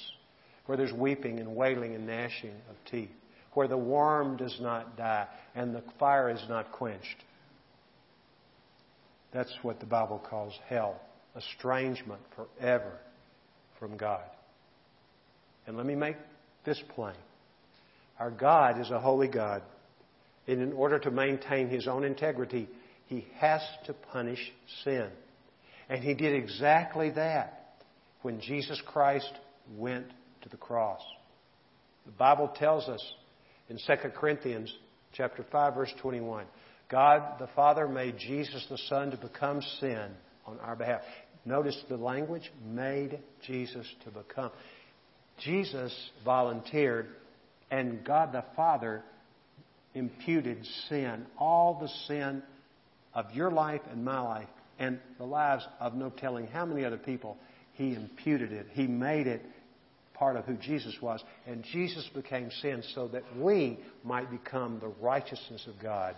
where 0.66 0.78
there's 0.78 0.92
weeping 0.92 1.40
and 1.40 1.56
wailing 1.56 1.94
and 1.94 2.06
gnashing 2.06 2.54
of 2.70 2.76
teeth, 2.90 3.10
where 3.54 3.68
the 3.68 3.76
worm 3.76 4.36
does 4.36 4.56
not 4.60 4.96
die 4.96 5.26
and 5.54 5.74
the 5.74 5.82
fire 5.98 6.30
is 6.30 6.42
not 6.48 6.72
quenched. 6.72 7.24
That's 9.32 9.52
what 9.62 9.80
the 9.80 9.86
Bible 9.86 10.22
calls 10.30 10.54
hell, 10.68 11.00
estrangement 11.36 12.20
forever 12.34 12.92
from 13.78 13.96
God. 13.96 14.24
And 15.66 15.76
let 15.76 15.86
me 15.86 15.94
make 15.94 16.16
this 16.64 16.82
plain. 16.94 17.14
Our 18.18 18.30
God 18.30 18.80
is 18.80 18.90
a 18.90 19.00
holy 19.00 19.28
God. 19.28 19.62
And 20.46 20.60
in 20.60 20.72
order 20.72 20.98
to 20.98 21.10
maintain 21.10 21.68
his 21.68 21.86
own 21.86 22.04
integrity, 22.04 22.68
he 23.06 23.26
has 23.38 23.60
to 23.86 23.92
punish 23.92 24.40
sin. 24.84 25.08
And 25.88 26.02
he 26.02 26.14
did 26.14 26.34
exactly 26.34 27.10
that 27.10 27.74
when 28.22 28.40
Jesus 28.40 28.80
Christ 28.86 29.32
went 29.76 30.06
to 30.42 30.48
the 30.48 30.56
cross. 30.56 31.00
The 32.06 32.12
Bible 32.12 32.52
tells 32.56 32.88
us 32.88 33.04
in 33.68 33.78
2 33.78 34.10
Corinthians 34.10 34.72
chapter 35.12 35.44
5 35.50 35.74
verse 35.74 35.92
21, 36.00 36.46
God 36.90 37.38
the 37.38 37.48
Father 37.54 37.88
made 37.88 38.18
Jesus 38.18 38.66
the 38.68 38.78
Son 38.88 39.10
to 39.10 39.16
become 39.16 39.62
sin 39.80 40.10
on 40.46 40.58
our 40.60 40.76
behalf. 40.76 41.02
Notice 41.44 41.80
the 41.88 41.96
language, 41.96 42.50
made 42.64 43.18
Jesus 43.46 43.86
to 44.04 44.10
become. 44.10 44.50
Jesus 45.38 45.94
volunteered 46.24 47.08
and 47.70 48.04
God 48.04 48.32
the 48.32 48.44
Father 48.56 49.02
imputed 49.94 50.66
sin, 50.88 51.26
all 51.38 51.78
the 51.80 51.88
sin 52.06 52.42
of 53.14 53.26
your 53.32 53.50
life 53.50 53.80
and 53.90 54.04
my 54.04 54.20
life, 54.20 54.48
and 54.78 54.98
the 55.18 55.24
lives 55.24 55.66
of 55.78 55.94
no 55.94 56.10
telling 56.10 56.46
how 56.46 56.64
many 56.64 56.84
other 56.84 56.98
people, 56.98 57.36
He 57.74 57.94
imputed 57.94 58.52
it. 58.52 58.66
He 58.72 58.86
made 58.86 59.26
it 59.26 59.42
part 60.14 60.36
of 60.36 60.44
who 60.44 60.54
Jesus 60.54 60.96
was. 61.00 61.22
And 61.46 61.64
Jesus 61.72 62.08
became 62.14 62.50
sin 62.60 62.82
so 62.94 63.08
that 63.08 63.24
we 63.36 63.78
might 64.04 64.30
become 64.30 64.78
the 64.78 64.92
righteousness 65.00 65.66
of 65.66 65.82
God 65.82 66.14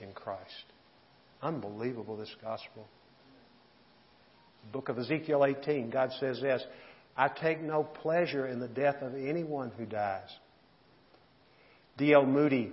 in 0.00 0.12
Christ. 0.12 0.64
Unbelievable, 1.42 2.16
this 2.16 2.34
gospel. 2.42 2.86
Book 4.72 4.88
of 4.88 4.98
Ezekiel 4.98 5.44
18, 5.44 5.90
God 5.90 6.10
says 6.20 6.40
this 6.40 6.62
I 7.16 7.28
take 7.28 7.60
no 7.60 7.82
pleasure 7.82 8.46
in 8.46 8.60
the 8.60 8.68
death 8.68 9.02
of 9.02 9.14
anyone 9.14 9.72
who 9.76 9.86
dies. 9.86 10.28
D.L. 11.98 12.24
Moody 12.26 12.72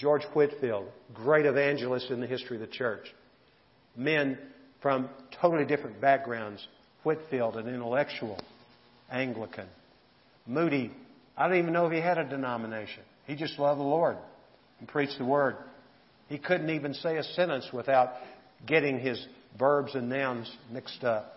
George 0.00 0.24
Whitefield, 0.32 0.88
great 1.12 1.44
evangelist 1.44 2.10
in 2.10 2.20
the 2.20 2.26
history 2.26 2.56
of 2.56 2.62
the 2.62 2.74
church. 2.74 3.06
Men 3.94 4.38
from 4.80 5.10
totally 5.42 5.66
different 5.66 6.00
backgrounds. 6.00 6.66
Whitefield, 7.02 7.56
an 7.56 7.68
intellectual, 7.68 8.40
Anglican. 9.10 9.66
Moody, 10.46 10.90
I 11.36 11.48
don't 11.48 11.58
even 11.58 11.74
know 11.74 11.84
if 11.84 11.92
he 11.92 12.00
had 12.00 12.16
a 12.16 12.24
denomination. 12.24 13.02
He 13.26 13.36
just 13.36 13.58
loved 13.58 13.78
the 13.78 13.84
Lord 13.84 14.16
and 14.78 14.88
preached 14.88 15.18
the 15.18 15.24
Word. 15.26 15.56
He 16.30 16.38
couldn't 16.38 16.70
even 16.70 16.94
say 16.94 17.18
a 17.18 17.22
sentence 17.22 17.68
without 17.70 18.12
getting 18.66 18.98
his 19.00 19.22
verbs 19.58 19.94
and 19.94 20.08
nouns 20.08 20.50
mixed 20.72 21.04
up. 21.04 21.36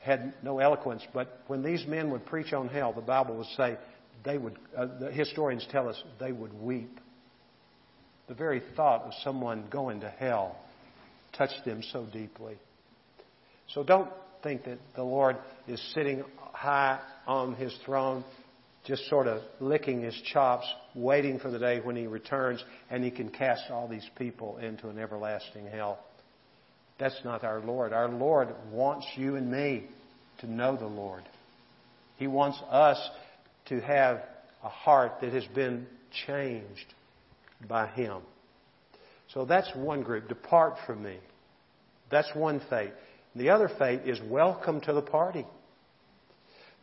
Had 0.00 0.32
no 0.42 0.58
eloquence, 0.58 1.02
but 1.12 1.40
when 1.46 1.62
these 1.62 1.86
men 1.86 2.10
would 2.10 2.24
preach 2.24 2.52
on 2.52 2.68
hell, 2.68 2.92
the 2.92 3.02
Bible 3.02 3.36
would 3.36 3.46
say 3.56 3.76
they 4.24 4.38
would, 4.38 4.58
uh, 4.76 4.86
the 4.98 5.10
historians 5.10 5.66
tell 5.70 5.88
us, 5.88 6.02
they 6.18 6.32
would 6.32 6.54
weep. 6.54 6.98
The 8.28 8.34
very 8.34 8.62
thought 8.76 9.02
of 9.02 9.12
someone 9.22 9.64
going 9.70 10.00
to 10.00 10.08
hell 10.08 10.56
touched 11.36 11.64
them 11.64 11.82
so 11.92 12.06
deeply. 12.06 12.56
So 13.68 13.82
don't 13.84 14.10
think 14.42 14.64
that 14.64 14.78
the 14.96 15.02
Lord 15.02 15.36
is 15.68 15.80
sitting 15.94 16.24
high 16.52 17.00
on 17.26 17.54
his 17.54 17.76
throne 17.84 18.24
just 18.84 19.08
sort 19.08 19.26
of 19.26 19.42
licking 19.60 20.02
his 20.02 20.18
chops, 20.32 20.66
waiting 20.94 21.38
for 21.38 21.50
the 21.50 21.58
day 21.58 21.80
when 21.80 21.96
he 21.96 22.06
returns 22.06 22.64
and 22.90 23.04
he 23.04 23.10
can 23.10 23.28
cast 23.28 23.70
all 23.70 23.86
these 23.86 24.08
people 24.16 24.56
into 24.58 24.88
an 24.88 24.98
everlasting 24.98 25.66
hell. 25.66 25.98
That's 27.00 27.18
not 27.24 27.42
our 27.44 27.60
Lord. 27.60 27.94
Our 27.94 28.10
Lord 28.10 28.54
wants 28.70 29.06
you 29.16 29.36
and 29.36 29.50
me 29.50 29.86
to 30.40 30.46
know 30.46 30.76
the 30.76 30.86
Lord. 30.86 31.22
He 32.18 32.26
wants 32.26 32.58
us 32.70 32.98
to 33.66 33.80
have 33.80 34.22
a 34.62 34.68
heart 34.68 35.14
that 35.22 35.32
has 35.32 35.46
been 35.54 35.86
changed 36.26 36.94
by 37.66 37.86
Him. 37.88 38.20
So 39.32 39.46
that's 39.46 39.70
one 39.74 40.02
group. 40.02 40.28
Depart 40.28 40.74
from 40.86 41.02
me. 41.02 41.16
That's 42.10 42.28
one 42.34 42.60
fate. 42.68 42.92
The 43.34 43.50
other 43.50 43.70
fate 43.78 44.02
is 44.04 44.20
welcome 44.28 44.82
to 44.82 44.92
the 44.92 45.02
party. 45.02 45.46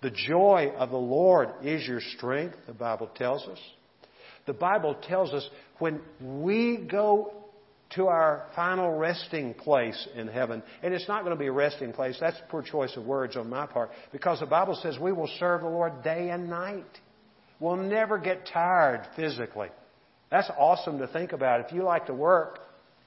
The 0.02 0.12
joy 0.12 0.74
of 0.78 0.90
the 0.90 0.98
Lord 0.98 1.50
is 1.64 1.88
your 1.88 2.02
strength, 2.16 2.56
the 2.66 2.74
Bible 2.74 3.10
tells 3.16 3.44
us. 3.44 3.60
The 4.48 4.54
Bible 4.54 4.96
tells 5.08 5.34
us 5.34 5.48
when 5.80 6.00
we 6.22 6.78
go 6.90 7.34
to 7.92 8.08
our 8.08 8.46
final 8.56 8.98
resting 8.98 9.54
place 9.54 10.08
in 10.16 10.28
heaven, 10.28 10.62
and 10.84 10.94
it's 10.94 11.08
not 11.08 11.24
going 11.24 11.36
to 11.36 11.40
be 11.40 11.48
a 11.48 11.52
resting 11.52 11.94
place, 11.94 12.18
that's 12.20 12.38
poor 12.50 12.62
choice 12.62 12.96
of 12.98 13.06
words 13.06 13.38
on 13.38 13.50
my 13.50 13.66
part, 13.66 13.92
because 14.12 14.40
the 14.40 14.46
Bible 14.46 14.78
says 14.82 14.98
we 15.00 15.14
will 15.14 15.30
serve 15.40 15.62
the 15.62 15.68
Lord 15.68 16.04
day 16.04 16.30
and 16.30 16.50
night. 16.50 16.86
We'll 17.60 17.78
never 17.78 18.18
get 18.18 18.48
tired 18.52 19.08
physically. 19.16 19.70
That's 20.30 20.50
awesome 20.58 21.00
to 21.00 21.08
think 21.08 21.32
about. 21.32 21.62
If 21.62 21.72
you 21.72 21.84
like 21.84 22.08
to 22.08 22.14
work, 22.14 22.60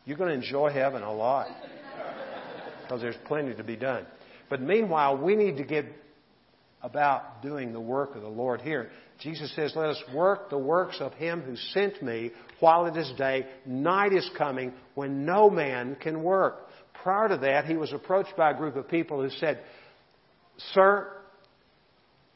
you're 0.05 0.17
going 0.17 0.31
to 0.31 0.45
enjoy 0.45 0.71
heaven 0.71 1.03
a 1.03 1.13
lot 1.13 1.49
because 2.83 3.01
there's 3.03 3.17
plenty 3.27 3.55
to 3.55 3.65
be 3.65 3.77
done. 3.77 4.07
But 4.49 4.63
meanwhile, 4.63 5.17
we 5.17 5.37
need 5.37 5.59
to 5.59 5.65
get 5.65 5.85
about 6.83 7.43
doing 7.43 7.73
the 7.73 7.81
work 7.81 8.17
of 8.17 8.23
the 8.23 8.29
Lord 8.29 8.63
here. 8.63 8.91
Jesus 9.21 9.55
says, 9.55 9.73
Let 9.77 9.91
us 9.91 10.03
work 10.15 10.51
the 10.51 10.59
works 10.59 10.97
of 11.01 11.13
Him 11.15 11.43
who 11.43 11.57
sent 11.57 12.03
me 12.03 12.33
while 12.59 12.87
it 12.87 12.97
is 12.97 13.13
day. 13.19 13.47
Night 13.67 14.13
is 14.13 14.29
coming 14.37 14.73
when 14.95 15.25
no 15.25 15.51
man 15.51 15.97
can 16.01 16.23
work. 16.23 16.67
Prior 17.03 17.29
to 17.29 17.37
that, 17.39 17.65
he 17.65 17.77
was 17.77 17.93
approached 17.93 18.37
by 18.37 18.51
a 18.51 18.57
group 18.57 18.77
of 18.77 18.89
people 18.89 19.23
who 19.23 19.31
said, 19.31 19.61
Sir, 20.75 21.11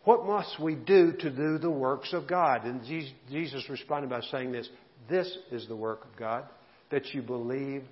what 0.04 0.26
must 0.26 0.60
we 0.60 0.74
do 0.74 1.12
to 1.12 1.30
do 1.30 1.58
the 1.58 1.70
works 1.70 2.12
of 2.12 2.28
God? 2.28 2.64
And 2.64 2.82
Jesus 2.84 3.68
responded 3.68 4.10
by 4.10 4.20
saying 4.30 4.52
this 4.52 4.68
This 5.08 5.38
is 5.50 5.66
the 5.68 5.76
work 5.76 6.04
of 6.04 6.18
God, 6.18 6.44
that 6.90 7.14
you 7.14 7.22
believe 7.22 7.82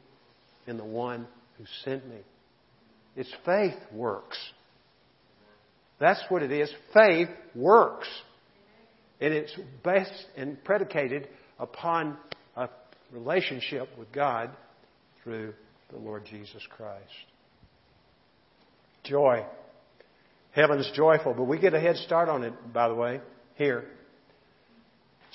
in 0.66 0.76
the 0.76 0.84
one 0.84 1.26
who 1.58 1.64
sent 1.84 2.06
me. 2.08 2.18
It's 3.16 3.32
faith 3.44 3.78
works. 3.92 4.38
That's 5.98 6.22
what 6.28 6.42
it 6.42 6.50
is. 6.50 6.72
Faith 6.92 7.28
works. 7.54 8.08
And 9.22 9.32
it's 9.32 9.52
based 9.84 10.26
and 10.36 10.62
predicated 10.64 11.28
upon 11.60 12.16
a 12.56 12.68
relationship 13.12 13.88
with 13.96 14.10
God 14.10 14.50
through 15.22 15.54
the 15.92 15.98
Lord 15.98 16.24
Jesus 16.28 16.60
Christ. 16.76 17.04
Joy. 19.04 19.44
Heaven's 20.50 20.90
joyful, 20.96 21.34
but 21.34 21.44
we 21.44 21.60
get 21.60 21.72
a 21.72 21.80
head 21.80 21.96
start 21.98 22.28
on 22.28 22.42
it, 22.42 22.52
by 22.72 22.88
the 22.88 22.94
way, 22.94 23.20
here. 23.54 23.84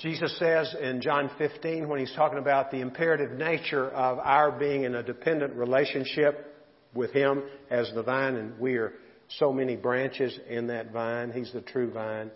Jesus 0.00 0.38
says 0.38 0.76
in 0.80 1.00
John 1.00 1.30
15, 1.38 1.88
when 1.88 1.98
he's 1.98 2.12
talking 2.14 2.38
about 2.38 2.70
the 2.70 2.80
imperative 2.80 3.32
nature 3.32 3.88
of 3.88 4.18
our 4.18 4.52
being 4.52 4.84
in 4.84 4.94
a 4.96 5.02
dependent 5.02 5.54
relationship 5.54 6.54
with 6.94 7.12
Him 7.12 7.42
as 7.70 7.90
the 7.94 8.02
vine, 8.02 8.36
and 8.36 8.58
we 8.60 8.76
are 8.76 8.92
so 9.38 9.50
many 9.50 9.76
branches 9.76 10.38
in 10.48 10.66
that 10.66 10.92
vine. 10.92 11.32
He's 11.32 11.52
the 11.52 11.62
true 11.62 11.90
vine. 11.90 12.30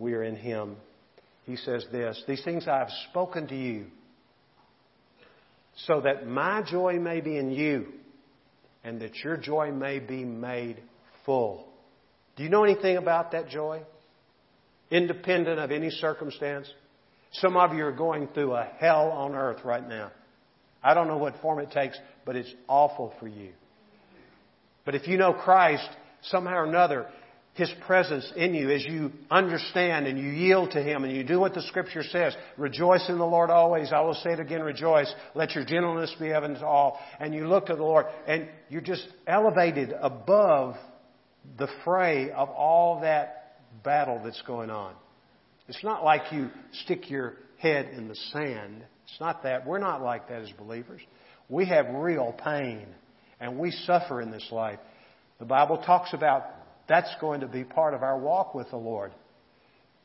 We 0.00 0.14
are 0.14 0.24
in 0.24 0.34
Him. 0.34 0.76
He 1.44 1.56
says 1.56 1.84
this 1.92 2.20
These 2.26 2.42
things 2.42 2.66
I 2.66 2.78
have 2.78 2.90
spoken 3.10 3.46
to 3.48 3.56
you, 3.56 3.86
so 5.86 6.00
that 6.00 6.26
my 6.26 6.62
joy 6.62 6.94
may 6.98 7.20
be 7.20 7.36
in 7.36 7.50
you, 7.52 7.86
and 8.82 9.00
that 9.02 9.16
your 9.22 9.36
joy 9.36 9.70
may 9.70 9.98
be 9.98 10.24
made 10.24 10.82
full. 11.26 11.68
Do 12.36 12.42
you 12.42 12.48
know 12.48 12.64
anything 12.64 12.96
about 12.96 13.32
that 13.32 13.50
joy? 13.50 13.82
Independent 14.90 15.60
of 15.60 15.70
any 15.70 15.90
circumstance? 15.90 16.72
Some 17.32 17.56
of 17.56 17.74
you 17.74 17.84
are 17.84 17.92
going 17.92 18.28
through 18.28 18.54
a 18.54 18.64
hell 18.78 19.10
on 19.10 19.34
earth 19.34 19.64
right 19.64 19.86
now. 19.86 20.10
I 20.82 20.94
don't 20.94 21.08
know 21.08 21.18
what 21.18 21.40
form 21.42 21.58
it 21.58 21.70
takes, 21.70 21.98
but 22.24 22.36
it's 22.36 22.52
awful 22.66 23.12
for 23.20 23.28
you. 23.28 23.50
But 24.86 24.94
if 24.94 25.06
you 25.06 25.18
know 25.18 25.34
Christ, 25.34 25.88
somehow 26.22 26.56
or 26.56 26.64
another, 26.64 27.06
His 27.54 27.70
presence 27.86 28.32
in 28.36 28.54
you 28.54 28.70
as 28.70 28.84
you 28.84 29.10
understand 29.30 30.06
and 30.06 30.18
you 30.18 30.30
yield 30.30 30.70
to 30.72 30.82
Him 30.82 31.04
and 31.04 31.14
you 31.14 31.24
do 31.24 31.40
what 31.40 31.52
the 31.52 31.62
Scripture 31.62 32.04
says. 32.04 32.34
Rejoice 32.56 33.08
in 33.08 33.18
the 33.18 33.26
Lord 33.26 33.50
always. 33.50 33.92
I 33.92 34.00
will 34.00 34.14
say 34.14 34.30
it 34.30 34.40
again, 34.40 34.62
rejoice. 34.62 35.12
Let 35.34 35.54
your 35.54 35.64
gentleness 35.64 36.14
be 36.18 36.28
evident 36.28 36.60
to 36.60 36.66
all. 36.66 37.00
And 37.18 37.34
you 37.34 37.48
look 37.48 37.66
to 37.66 37.74
the 37.74 37.82
Lord 37.82 38.06
and 38.26 38.48
you're 38.68 38.80
just 38.80 39.06
elevated 39.26 39.92
above 40.00 40.76
the 41.58 41.68
fray 41.84 42.30
of 42.30 42.50
all 42.50 43.00
that 43.00 43.56
battle 43.82 44.20
that's 44.22 44.42
going 44.42 44.70
on. 44.70 44.94
It's 45.68 45.82
not 45.84 46.04
like 46.04 46.32
you 46.32 46.50
stick 46.84 47.10
your 47.10 47.34
head 47.58 47.90
in 47.96 48.08
the 48.08 48.16
sand. 48.32 48.84
It's 49.04 49.20
not 49.20 49.42
that. 49.42 49.66
We're 49.66 49.78
not 49.78 50.02
like 50.02 50.28
that 50.28 50.42
as 50.42 50.50
believers. 50.52 51.00
We 51.48 51.66
have 51.66 51.86
real 51.94 52.32
pain 52.44 52.86
and 53.40 53.58
we 53.58 53.70
suffer 53.70 54.20
in 54.20 54.30
this 54.30 54.46
life. 54.52 54.78
The 55.38 55.46
Bible 55.46 55.78
talks 55.78 56.12
about 56.12 56.44
that's 56.90 57.14
going 57.20 57.42
to 57.42 57.46
be 57.46 57.62
part 57.62 57.94
of 57.94 58.02
our 58.02 58.18
walk 58.18 58.52
with 58.52 58.68
the 58.70 58.76
Lord. 58.76 59.12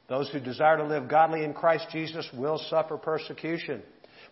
Those 0.07 0.29
who 0.29 0.39
desire 0.39 0.77
to 0.77 0.83
live 0.83 1.09
godly 1.09 1.43
in 1.43 1.55
Christ 1.55 1.87
Jesus 1.91 2.29
will 2.31 2.59
suffer 2.69 2.95
persecution. 2.95 3.81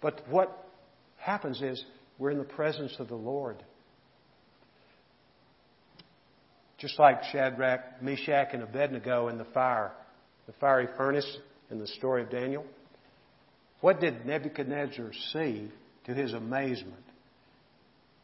But 0.03 0.21
what 0.29 0.69
happens 1.17 1.63
is 1.63 1.83
we're 2.19 2.29
in 2.29 2.37
the 2.37 2.43
presence 2.43 2.93
of 2.99 3.07
the 3.07 3.15
Lord. 3.15 3.57
Just 6.77 6.99
like 6.99 7.23
Shadrach, 7.31 8.03
Meshach, 8.03 8.49
and 8.53 8.61
Abednego 8.61 9.29
in 9.29 9.39
the 9.39 9.45
fire, 9.45 9.91
the 10.45 10.53
fiery 10.61 10.89
furnace 10.95 11.37
in 11.71 11.79
the 11.79 11.87
story 11.87 12.21
of 12.21 12.29
Daniel. 12.29 12.65
What 13.81 13.99
did 13.99 14.27
Nebuchadnezzar 14.27 15.11
see 15.31 15.69
to 16.05 16.13
his 16.13 16.33
amazement? 16.33 17.03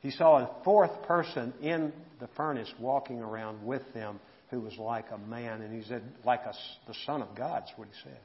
He 0.02 0.12
saw 0.12 0.38
a 0.38 0.50
fourth 0.64 1.04
person 1.04 1.54
in 1.62 1.92
the 2.20 2.28
furnace 2.36 2.72
walking 2.80 3.20
around 3.20 3.66
with 3.66 3.82
them 3.94 4.20
who 4.50 4.62
was 4.62 4.76
like 4.78 5.06
a 5.12 5.18
man, 5.18 5.62
and 5.62 5.74
he 5.74 5.88
said, 5.88 6.02
like 6.26 6.42
a, 6.42 6.54
the 6.88 6.96
Son 7.06 7.22
of 7.22 7.36
God, 7.36 7.64
is 7.64 7.70
what 7.76 7.88
he 7.88 7.94
said. 8.04 8.20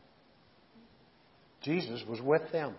Jesus 1.62 2.02
was 2.08 2.20
with 2.20 2.42
them. 2.52 2.74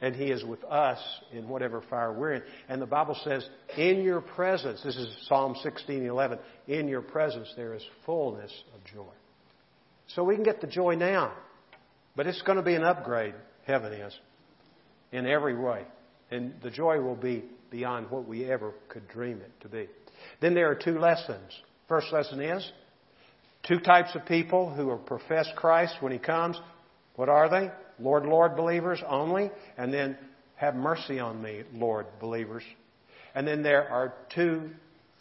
And 0.00 0.14
he 0.14 0.26
is 0.26 0.44
with 0.44 0.62
us 0.62 1.00
in 1.32 1.48
whatever 1.48 1.82
fire 1.90 2.12
we're 2.12 2.34
in. 2.34 2.42
And 2.68 2.80
the 2.80 2.86
Bible 2.86 3.16
says, 3.24 3.44
in 3.76 4.02
your 4.02 4.20
presence, 4.20 4.80
this 4.84 4.96
is 4.96 5.08
Psalm 5.28 5.56
16:11, 5.64 6.38
in 6.68 6.86
your 6.86 7.02
presence 7.02 7.52
there 7.56 7.74
is 7.74 7.84
fullness 8.06 8.52
of 8.76 8.84
joy. 8.94 9.12
So 10.14 10.22
we 10.22 10.36
can 10.36 10.44
get 10.44 10.60
the 10.60 10.68
joy 10.68 10.94
now. 10.94 11.32
But 12.14 12.28
it's 12.28 12.42
going 12.42 12.58
to 12.58 12.62
be 12.62 12.74
an 12.74 12.84
upgrade, 12.84 13.34
heaven 13.66 13.92
is, 13.92 14.16
in 15.10 15.26
every 15.26 15.56
way. 15.56 15.84
And 16.30 16.54
the 16.62 16.70
joy 16.70 17.00
will 17.00 17.16
be 17.16 17.44
beyond 17.70 18.10
what 18.10 18.26
we 18.26 18.44
ever 18.50 18.72
could 18.88 19.08
dream 19.08 19.40
it 19.40 19.52
to 19.62 19.68
be. 19.68 19.88
Then 20.40 20.54
there 20.54 20.70
are 20.70 20.74
two 20.74 20.98
lessons. 20.98 21.52
First 21.88 22.12
lesson 22.12 22.40
is 22.40 22.70
two 23.66 23.80
types 23.80 24.14
of 24.14 24.24
people 24.26 24.72
who 24.72 24.90
have 24.90 25.06
professed 25.06 25.54
Christ 25.56 25.96
when 26.00 26.12
He 26.12 26.18
comes. 26.18 26.58
What 27.16 27.28
are 27.28 27.48
they? 27.48 27.70
Lord, 27.98 28.26
Lord 28.26 28.56
believers 28.56 29.02
only. 29.06 29.50
And 29.76 29.92
then 29.92 30.16
have 30.56 30.74
mercy 30.74 31.18
on 31.20 31.40
me, 31.42 31.62
Lord 31.72 32.06
believers. 32.20 32.62
And 33.34 33.46
then 33.46 33.62
there 33.62 33.88
are 33.88 34.14
two 34.34 34.70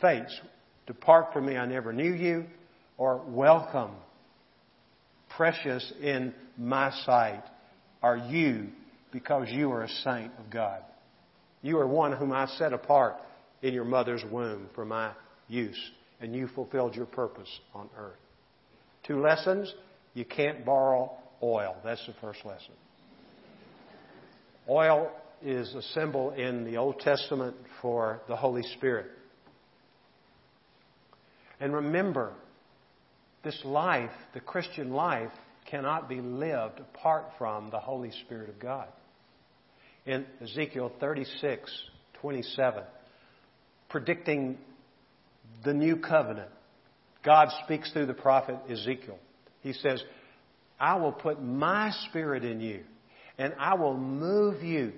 fates. 0.01 0.39
Depart 0.87 1.33
from 1.33 1.45
me, 1.45 1.57
I 1.57 1.65
never 1.65 1.91
knew 1.91 2.13
you, 2.13 2.45
or 2.97 3.21
welcome, 3.27 3.91
precious 5.29 5.93
in 6.01 6.33
my 6.57 6.91
sight 7.05 7.43
are 8.01 8.17
you 8.17 8.67
because 9.11 9.49
you 9.49 9.71
are 9.71 9.83
a 9.83 9.89
saint 9.89 10.31
of 10.39 10.49
God. 10.49 10.81
You 11.61 11.79
are 11.79 11.87
one 11.87 12.11
whom 12.11 12.31
I 12.31 12.45
set 12.45 12.73
apart 12.73 13.15
in 13.61 13.73
your 13.73 13.85
mother's 13.85 14.23
womb 14.31 14.69
for 14.75 14.85
my 14.85 15.11
use, 15.47 15.79
and 16.21 16.35
you 16.35 16.47
fulfilled 16.47 16.95
your 16.95 17.05
purpose 17.05 17.49
on 17.73 17.89
earth. 17.97 18.19
Two 19.05 19.21
lessons. 19.21 19.73
You 20.13 20.25
can't 20.25 20.65
borrow 20.65 21.11
oil. 21.41 21.75
That's 21.83 22.05
the 22.07 22.13
first 22.21 22.43
lesson. 22.45 22.73
Oil 24.69 25.11
is 25.41 25.73
a 25.75 25.81
symbol 25.93 26.31
in 26.31 26.65
the 26.65 26.77
Old 26.77 26.99
Testament 26.99 27.55
for 27.81 28.21
the 28.27 28.35
Holy 28.35 28.63
Spirit. 28.63 29.07
And 31.59 31.73
remember, 31.73 32.33
this 33.43 33.59
life, 33.63 34.11
the 34.33 34.39
Christian 34.39 34.91
life, 34.91 35.31
cannot 35.69 36.09
be 36.09 36.21
lived 36.21 36.79
apart 36.79 37.25
from 37.37 37.69
the 37.69 37.79
Holy 37.79 38.11
Spirit 38.25 38.49
of 38.49 38.59
God 38.59 38.87
in 40.07 40.25
Ezekiel 40.41 40.91
36, 40.99 41.71
27, 42.21 42.83
predicting 43.89 44.57
the 45.63 45.73
new 45.73 45.97
covenant. 45.97 46.49
God 47.23 47.49
speaks 47.65 47.91
through 47.91 48.05
the 48.07 48.13
prophet 48.13 48.55
Ezekiel. 48.69 49.19
He 49.61 49.73
says, 49.73 50.01
I 50.79 50.95
will 50.95 51.11
put 51.11 51.43
my 51.43 51.91
spirit 52.07 52.45
in 52.45 52.61
you 52.61 52.83
and 53.37 53.53
I 53.59 53.75
will 53.75 53.97
move 53.97 54.63
you 54.63 54.93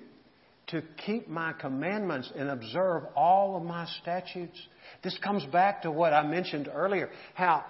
to 0.68 0.84
keep 1.05 1.28
my 1.28 1.53
commandments 1.53 2.32
and 2.36 2.49
observe 2.49 3.03
all 3.16 3.57
of 3.57 3.64
my 3.64 3.88
statutes. 4.01 4.57
This 5.03 5.18
comes 5.24 5.43
back 5.45 5.82
to 5.82 5.91
what 5.91 6.14
I 6.14 6.26
mentioned 6.26 6.70
earlier, 6.72 7.10
how 7.34 7.66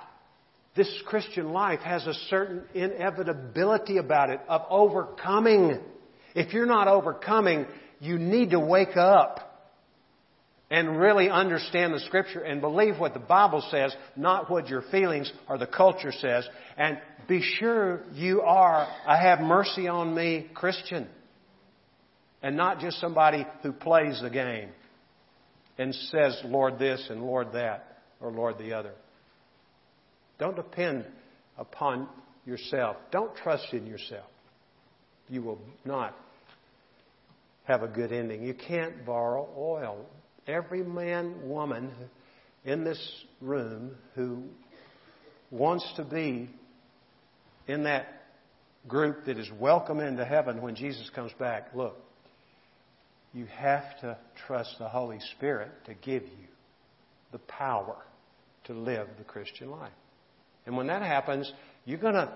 this 0.75 0.91
Christian 1.05 1.53
life 1.53 1.79
has 1.79 2.05
a 2.05 2.13
certain 2.29 2.63
inevitability 2.73 3.97
about 3.97 4.29
it 4.29 4.41
of 4.49 4.63
overcoming. 4.69 5.79
If 6.35 6.53
you're 6.53 6.65
not 6.65 6.87
overcoming, 6.87 7.65
you 7.99 8.17
need 8.17 8.51
to 8.51 8.59
wake 8.59 8.95
up 8.95 9.49
and 10.71 10.99
really 10.99 11.29
understand 11.29 11.93
the 11.93 11.99
scripture 12.01 12.41
and 12.41 12.61
believe 12.61 12.99
what 12.99 13.13
the 13.13 13.19
Bible 13.19 13.63
says, 13.71 13.95
not 14.15 14.49
what 14.51 14.67
your 14.69 14.83
feelings 14.91 15.31
or 15.47 15.57
the 15.57 15.65
culture 15.65 16.11
says. 16.11 16.47
And 16.77 16.99
be 17.27 17.41
sure 17.41 18.03
you 18.13 18.41
are 18.41 18.87
a 19.07 19.17
have 19.17 19.39
mercy 19.39 19.87
on 19.87 20.13
me 20.13 20.47
Christian. 20.53 21.07
And 22.41 22.55
not 22.55 22.79
just 22.79 22.99
somebody 22.99 23.45
who 23.63 23.71
plays 23.73 24.21
the 24.21 24.29
game 24.29 24.69
and 25.77 25.93
says, 25.93 26.39
Lord 26.45 26.77
this 26.77 27.05
and 27.09 27.23
Lord 27.23 27.53
that 27.53 28.01
or 28.21 28.31
Lord 28.31 28.57
the 28.57 28.73
other. 28.73 28.93
Don't 30.37 30.55
depend 30.55 31.05
upon 31.57 32.07
yourself. 32.45 32.95
Don't 33.11 33.35
trust 33.35 33.73
in 33.73 33.85
yourself. 33.87 34.25
You 35.29 35.43
will 35.43 35.59
not 35.85 36.15
have 37.65 37.83
a 37.83 37.87
good 37.87 38.11
ending. 38.11 38.43
You 38.43 38.55
can't 38.55 39.05
borrow 39.05 39.47
oil. 39.55 40.05
Every 40.47 40.83
man, 40.83 41.47
woman 41.47 41.91
in 42.65 42.83
this 42.83 42.99
room 43.41 43.95
who 44.15 44.43
wants 45.51 45.87
to 45.97 46.03
be 46.03 46.49
in 47.67 47.83
that 47.83 48.07
group 48.87 49.25
that 49.25 49.37
is 49.37 49.49
welcome 49.59 49.99
into 49.99 50.25
heaven 50.25 50.61
when 50.61 50.75
Jesus 50.75 51.09
comes 51.13 51.31
back, 51.37 51.69
look, 51.75 51.97
you 53.33 53.45
have 53.45 53.99
to 54.01 54.17
trust 54.47 54.75
the 54.79 54.89
Holy 54.89 55.19
Spirit 55.37 55.69
to 55.85 55.93
give 55.93 56.23
you 56.23 56.47
the 57.31 57.37
power 57.39 57.97
to 58.65 58.73
live 58.73 59.07
the 59.17 59.23
Christian 59.23 59.69
life. 59.69 59.91
And 60.65 60.75
when 60.75 60.87
that 60.87 61.03
happens, 61.03 61.51
you're 61.85 61.99
going 61.99 62.15
to 62.15 62.31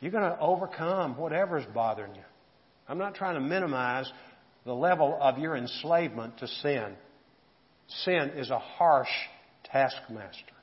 you're 0.00 0.12
going 0.12 0.30
to 0.30 0.38
overcome 0.40 1.16
whatever's 1.16 1.64
bothering 1.74 2.14
you. 2.14 2.22
I'm 2.88 2.98
not 2.98 3.14
trying 3.14 3.34
to 3.34 3.40
minimize 3.40 4.10
the 4.64 4.74
level 4.74 5.18
of 5.20 5.38
your 5.38 5.56
enslavement 5.56 6.38
to 6.38 6.48
sin. 6.48 6.94
Sin 8.04 8.32
is 8.36 8.50
a 8.50 8.58
harsh 8.58 9.08
taskmaster. 9.64 10.54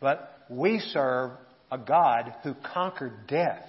But 0.00 0.46
we 0.48 0.78
serve 0.78 1.32
a 1.70 1.78
God 1.78 2.34
who 2.42 2.54
conquered 2.72 3.26
death. 3.26 3.64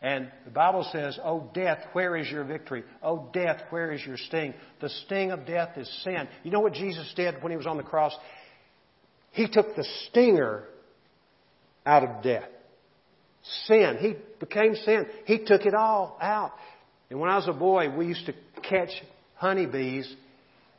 And 0.00 0.30
the 0.44 0.50
Bible 0.50 0.86
says, 0.90 1.18
Oh, 1.22 1.48
death, 1.54 1.78
where 1.92 2.16
is 2.16 2.28
your 2.28 2.42
victory? 2.42 2.82
Oh, 3.02 3.28
death, 3.32 3.60
where 3.70 3.92
is 3.92 4.04
your 4.04 4.16
sting? 4.16 4.52
The 4.80 4.88
sting 4.88 5.30
of 5.30 5.46
death 5.46 5.78
is 5.78 5.88
sin. 6.02 6.28
You 6.42 6.50
know 6.50 6.60
what 6.60 6.72
Jesus 6.72 7.12
did 7.14 7.40
when 7.40 7.52
he 7.52 7.56
was 7.56 7.68
on 7.68 7.76
the 7.76 7.84
cross? 7.84 8.12
He 9.30 9.46
took 9.48 9.76
the 9.76 9.86
stinger 10.08 10.64
out 11.86 12.02
of 12.02 12.22
death. 12.22 12.48
Sin. 13.66 13.96
He 13.98 14.14
became 14.38 14.74
sin. 14.76 15.06
He 15.24 15.38
took 15.44 15.66
it 15.66 15.74
all 15.74 16.16
out. 16.20 16.52
And 17.10 17.20
when 17.20 17.30
I 17.30 17.36
was 17.36 17.48
a 17.48 17.52
boy, 17.52 17.94
we 17.94 18.06
used 18.06 18.26
to 18.26 18.34
catch 18.62 18.90
honeybees. 19.34 20.12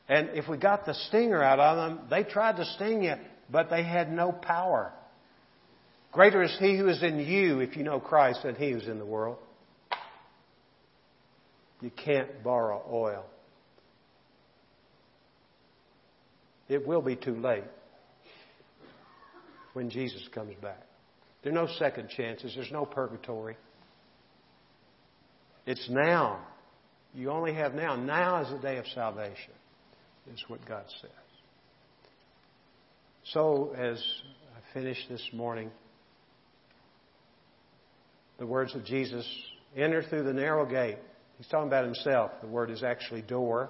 And 0.07 0.30
if 0.34 0.47
we 0.47 0.57
got 0.57 0.86
the 0.86 0.93
stinger 0.93 1.43
out 1.43 1.59
of 1.59 1.78
them, 1.78 2.07
they 2.09 2.24
tried 2.24 2.55
to 2.57 2.66
sting 2.66 3.03
you, 3.03 3.16
but 3.49 3.70
they 3.70 3.84
had 3.84 4.11
no 4.11 4.32
power. 4.32 4.91
Greater 6.11 6.43
is 6.43 6.55
He 6.59 6.78
who 6.78 6.88
is 6.88 7.03
in 7.03 7.20
you, 7.20 7.59
if 7.59 7.76
you 7.76 7.84
know 7.84 7.99
Christ, 7.99 8.43
than 8.43 8.55
He 8.55 8.72
who 8.72 8.78
is 8.78 8.88
in 8.88 8.99
the 8.99 9.05
world. 9.05 9.38
You 11.82 11.91
can't 11.91 12.43
borrow 12.43 12.82
oil. 12.89 13.26
It 16.70 16.88
will 16.88 17.01
be 17.01 17.16
too 17.16 17.36
late 17.36 17.66
when 19.74 19.89
Jesus 19.89 20.26
comes 20.34 20.55
back. 20.61 20.82
There 21.43 21.51
are 21.51 21.55
no 21.55 21.67
second 21.77 22.09
chances. 22.09 22.53
There's 22.55 22.71
no 22.71 22.85
purgatory. 22.85 23.57
It's 25.65 25.89
now. 25.89 26.39
You 27.13 27.29
only 27.29 27.53
have 27.53 27.73
now. 27.73 27.95
Now 27.95 28.41
is 28.41 28.49
the 28.49 28.59
day 28.59 28.77
of 28.77 28.85
salvation, 28.87 29.53
is 30.33 30.43
what 30.47 30.65
God 30.65 30.85
says. 31.01 31.11
So, 33.25 33.73
as 33.77 34.03
I 34.55 34.73
finish 34.73 34.97
this 35.09 35.25
morning, 35.31 35.69
the 38.39 38.45
words 38.45 38.73
of 38.75 38.83
Jesus 38.83 39.25
enter 39.75 40.03
through 40.03 40.23
the 40.23 40.33
narrow 40.33 40.65
gate. 40.65 40.97
He's 41.37 41.47
talking 41.47 41.67
about 41.67 41.85
himself. 41.85 42.31
The 42.41 42.47
word 42.47 42.69
is 42.69 42.83
actually 42.83 43.21
door. 43.21 43.69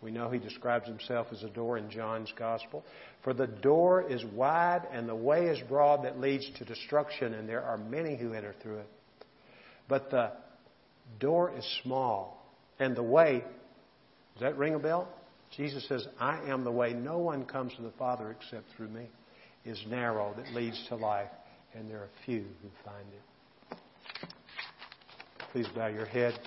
We 0.00 0.12
know 0.12 0.30
he 0.30 0.38
describes 0.38 0.86
himself 0.86 1.26
as 1.32 1.42
a 1.42 1.48
door 1.48 1.76
in 1.76 1.90
John's 1.90 2.32
Gospel. 2.38 2.84
For 3.24 3.34
the 3.34 3.48
door 3.48 4.08
is 4.08 4.24
wide 4.24 4.82
and 4.92 5.08
the 5.08 5.14
way 5.14 5.46
is 5.46 5.58
broad 5.68 6.04
that 6.04 6.20
leads 6.20 6.48
to 6.58 6.64
destruction, 6.64 7.34
and 7.34 7.48
there 7.48 7.62
are 7.62 7.76
many 7.76 8.16
who 8.16 8.32
enter 8.32 8.54
through 8.62 8.78
it. 8.78 8.88
But 9.88 10.10
the 10.10 10.32
door 11.18 11.52
is 11.56 11.64
small, 11.82 12.46
and 12.78 12.94
the 12.94 13.02
way, 13.02 13.42
does 14.34 14.42
that 14.42 14.56
ring 14.56 14.74
a 14.74 14.78
bell? 14.78 15.08
Jesus 15.56 15.86
says, 15.88 16.06
I 16.20 16.48
am 16.48 16.62
the 16.62 16.70
way. 16.70 16.92
No 16.92 17.18
one 17.18 17.44
comes 17.44 17.74
to 17.74 17.82
the 17.82 17.92
Father 17.98 18.30
except 18.30 18.66
through 18.76 18.88
me. 18.88 19.08
Is 19.64 19.82
narrow 19.88 20.32
that 20.36 20.54
leads 20.54 20.82
to 20.88 20.94
life, 20.94 21.28
and 21.74 21.90
there 21.90 21.98
are 21.98 22.08
few 22.24 22.44
who 22.62 22.68
find 22.84 23.06
it. 23.12 23.78
Please 25.52 25.66
bow 25.74 25.88
your 25.88 26.06
head. 26.06 26.38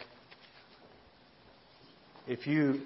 If 2.28 2.48
you 2.48 2.82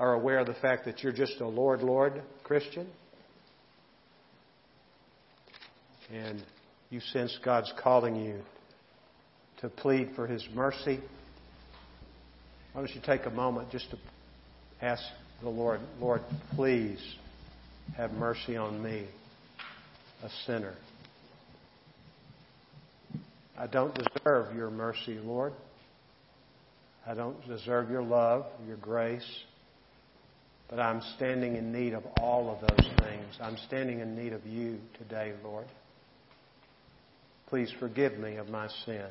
are 0.00 0.14
aware 0.14 0.38
of 0.38 0.46
the 0.46 0.54
fact 0.54 0.86
that 0.86 1.02
you're 1.02 1.12
just 1.12 1.40
a 1.40 1.46
Lord, 1.46 1.82
Lord 1.82 2.22
Christian, 2.42 2.88
and 6.10 6.42
you 6.88 7.00
sense 7.00 7.38
God's 7.44 7.70
calling 7.80 8.16
you 8.16 8.40
to 9.60 9.68
plead 9.68 10.12
for 10.16 10.26
His 10.26 10.44
mercy, 10.54 11.00
why 12.72 12.80
don't 12.80 12.94
you 12.94 13.02
take 13.04 13.26
a 13.26 13.30
moment 13.30 13.70
just 13.70 13.90
to 13.90 13.98
ask 14.80 15.02
the 15.42 15.50
Lord, 15.50 15.80
Lord, 16.00 16.22
please 16.54 16.98
have 17.94 18.12
mercy 18.12 18.56
on 18.56 18.82
me, 18.82 19.06
a 20.24 20.30
sinner. 20.46 20.74
I 23.58 23.66
don't 23.66 23.94
deserve 23.94 24.56
your 24.56 24.70
mercy, 24.70 25.18
Lord. 25.22 25.52
I 27.06 27.12
don't 27.12 27.46
deserve 27.46 27.90
your 27.90 28.02
love, 28.02 28.46
your 28.66 28.78
grace. 28.78 29.28
But 30.70 30.78
I'm 30.78 31.02
standing 31.16 31.56
in 31.56 31.72
need 31.72 31.94
of 31.94 32.04
all 32.20 32.48
of 32.48 32.60
those 32.60 32.88
things. 33.00 33.36
I'm 33.40 33.56
standing 33.66 33.98
in 33.98 34.14
need 34.14 34.32
of 34.32 34.46
you 34.46 34.78
today, 34.96 35.34
Lord. 35.42 35.66
Please 37.48 37.72
forgive 37.80 38.16
me 38.16 38.36
of 38.36 38.48
my 38.48 38.68
sin. 38.86 39.08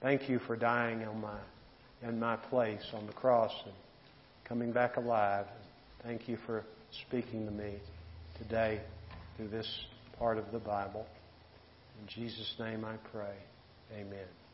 Thank 0.00 0.28
you 0.28 0.38
for 0.38 0.56
dying 0.56 1.02
on 1.02 1.20
my, 1.20 1.40
in 2.02 2.20
my 2.20 2.36
place 2.36 2.86
on 2.94 3.08
the 3.08 3.12
cross 3.12 3.52
and 3.64 3.74
coming 4.44 4.70
back 4.70 4.96
alive. 4.96 5.46
Thank 6.04 6.28
you 6.28 6.38
for 6.46 6.64
speaking 7.08 7.44
to 7.44 7.50
me 7.50 7.80
today 8.38 8.80
through 9.36 9.48
this 9.48 9.68
part 10.16 10.38
of 10.38 10.52
the 10.52 10.60
Bible. 10.60 11.04
In 12.00 12.06
Jesus' 12.06 12.54
name 12.60 12.84
I 12.84 12.96
pray. 13.10 13.34
Amen. 13.92 14.45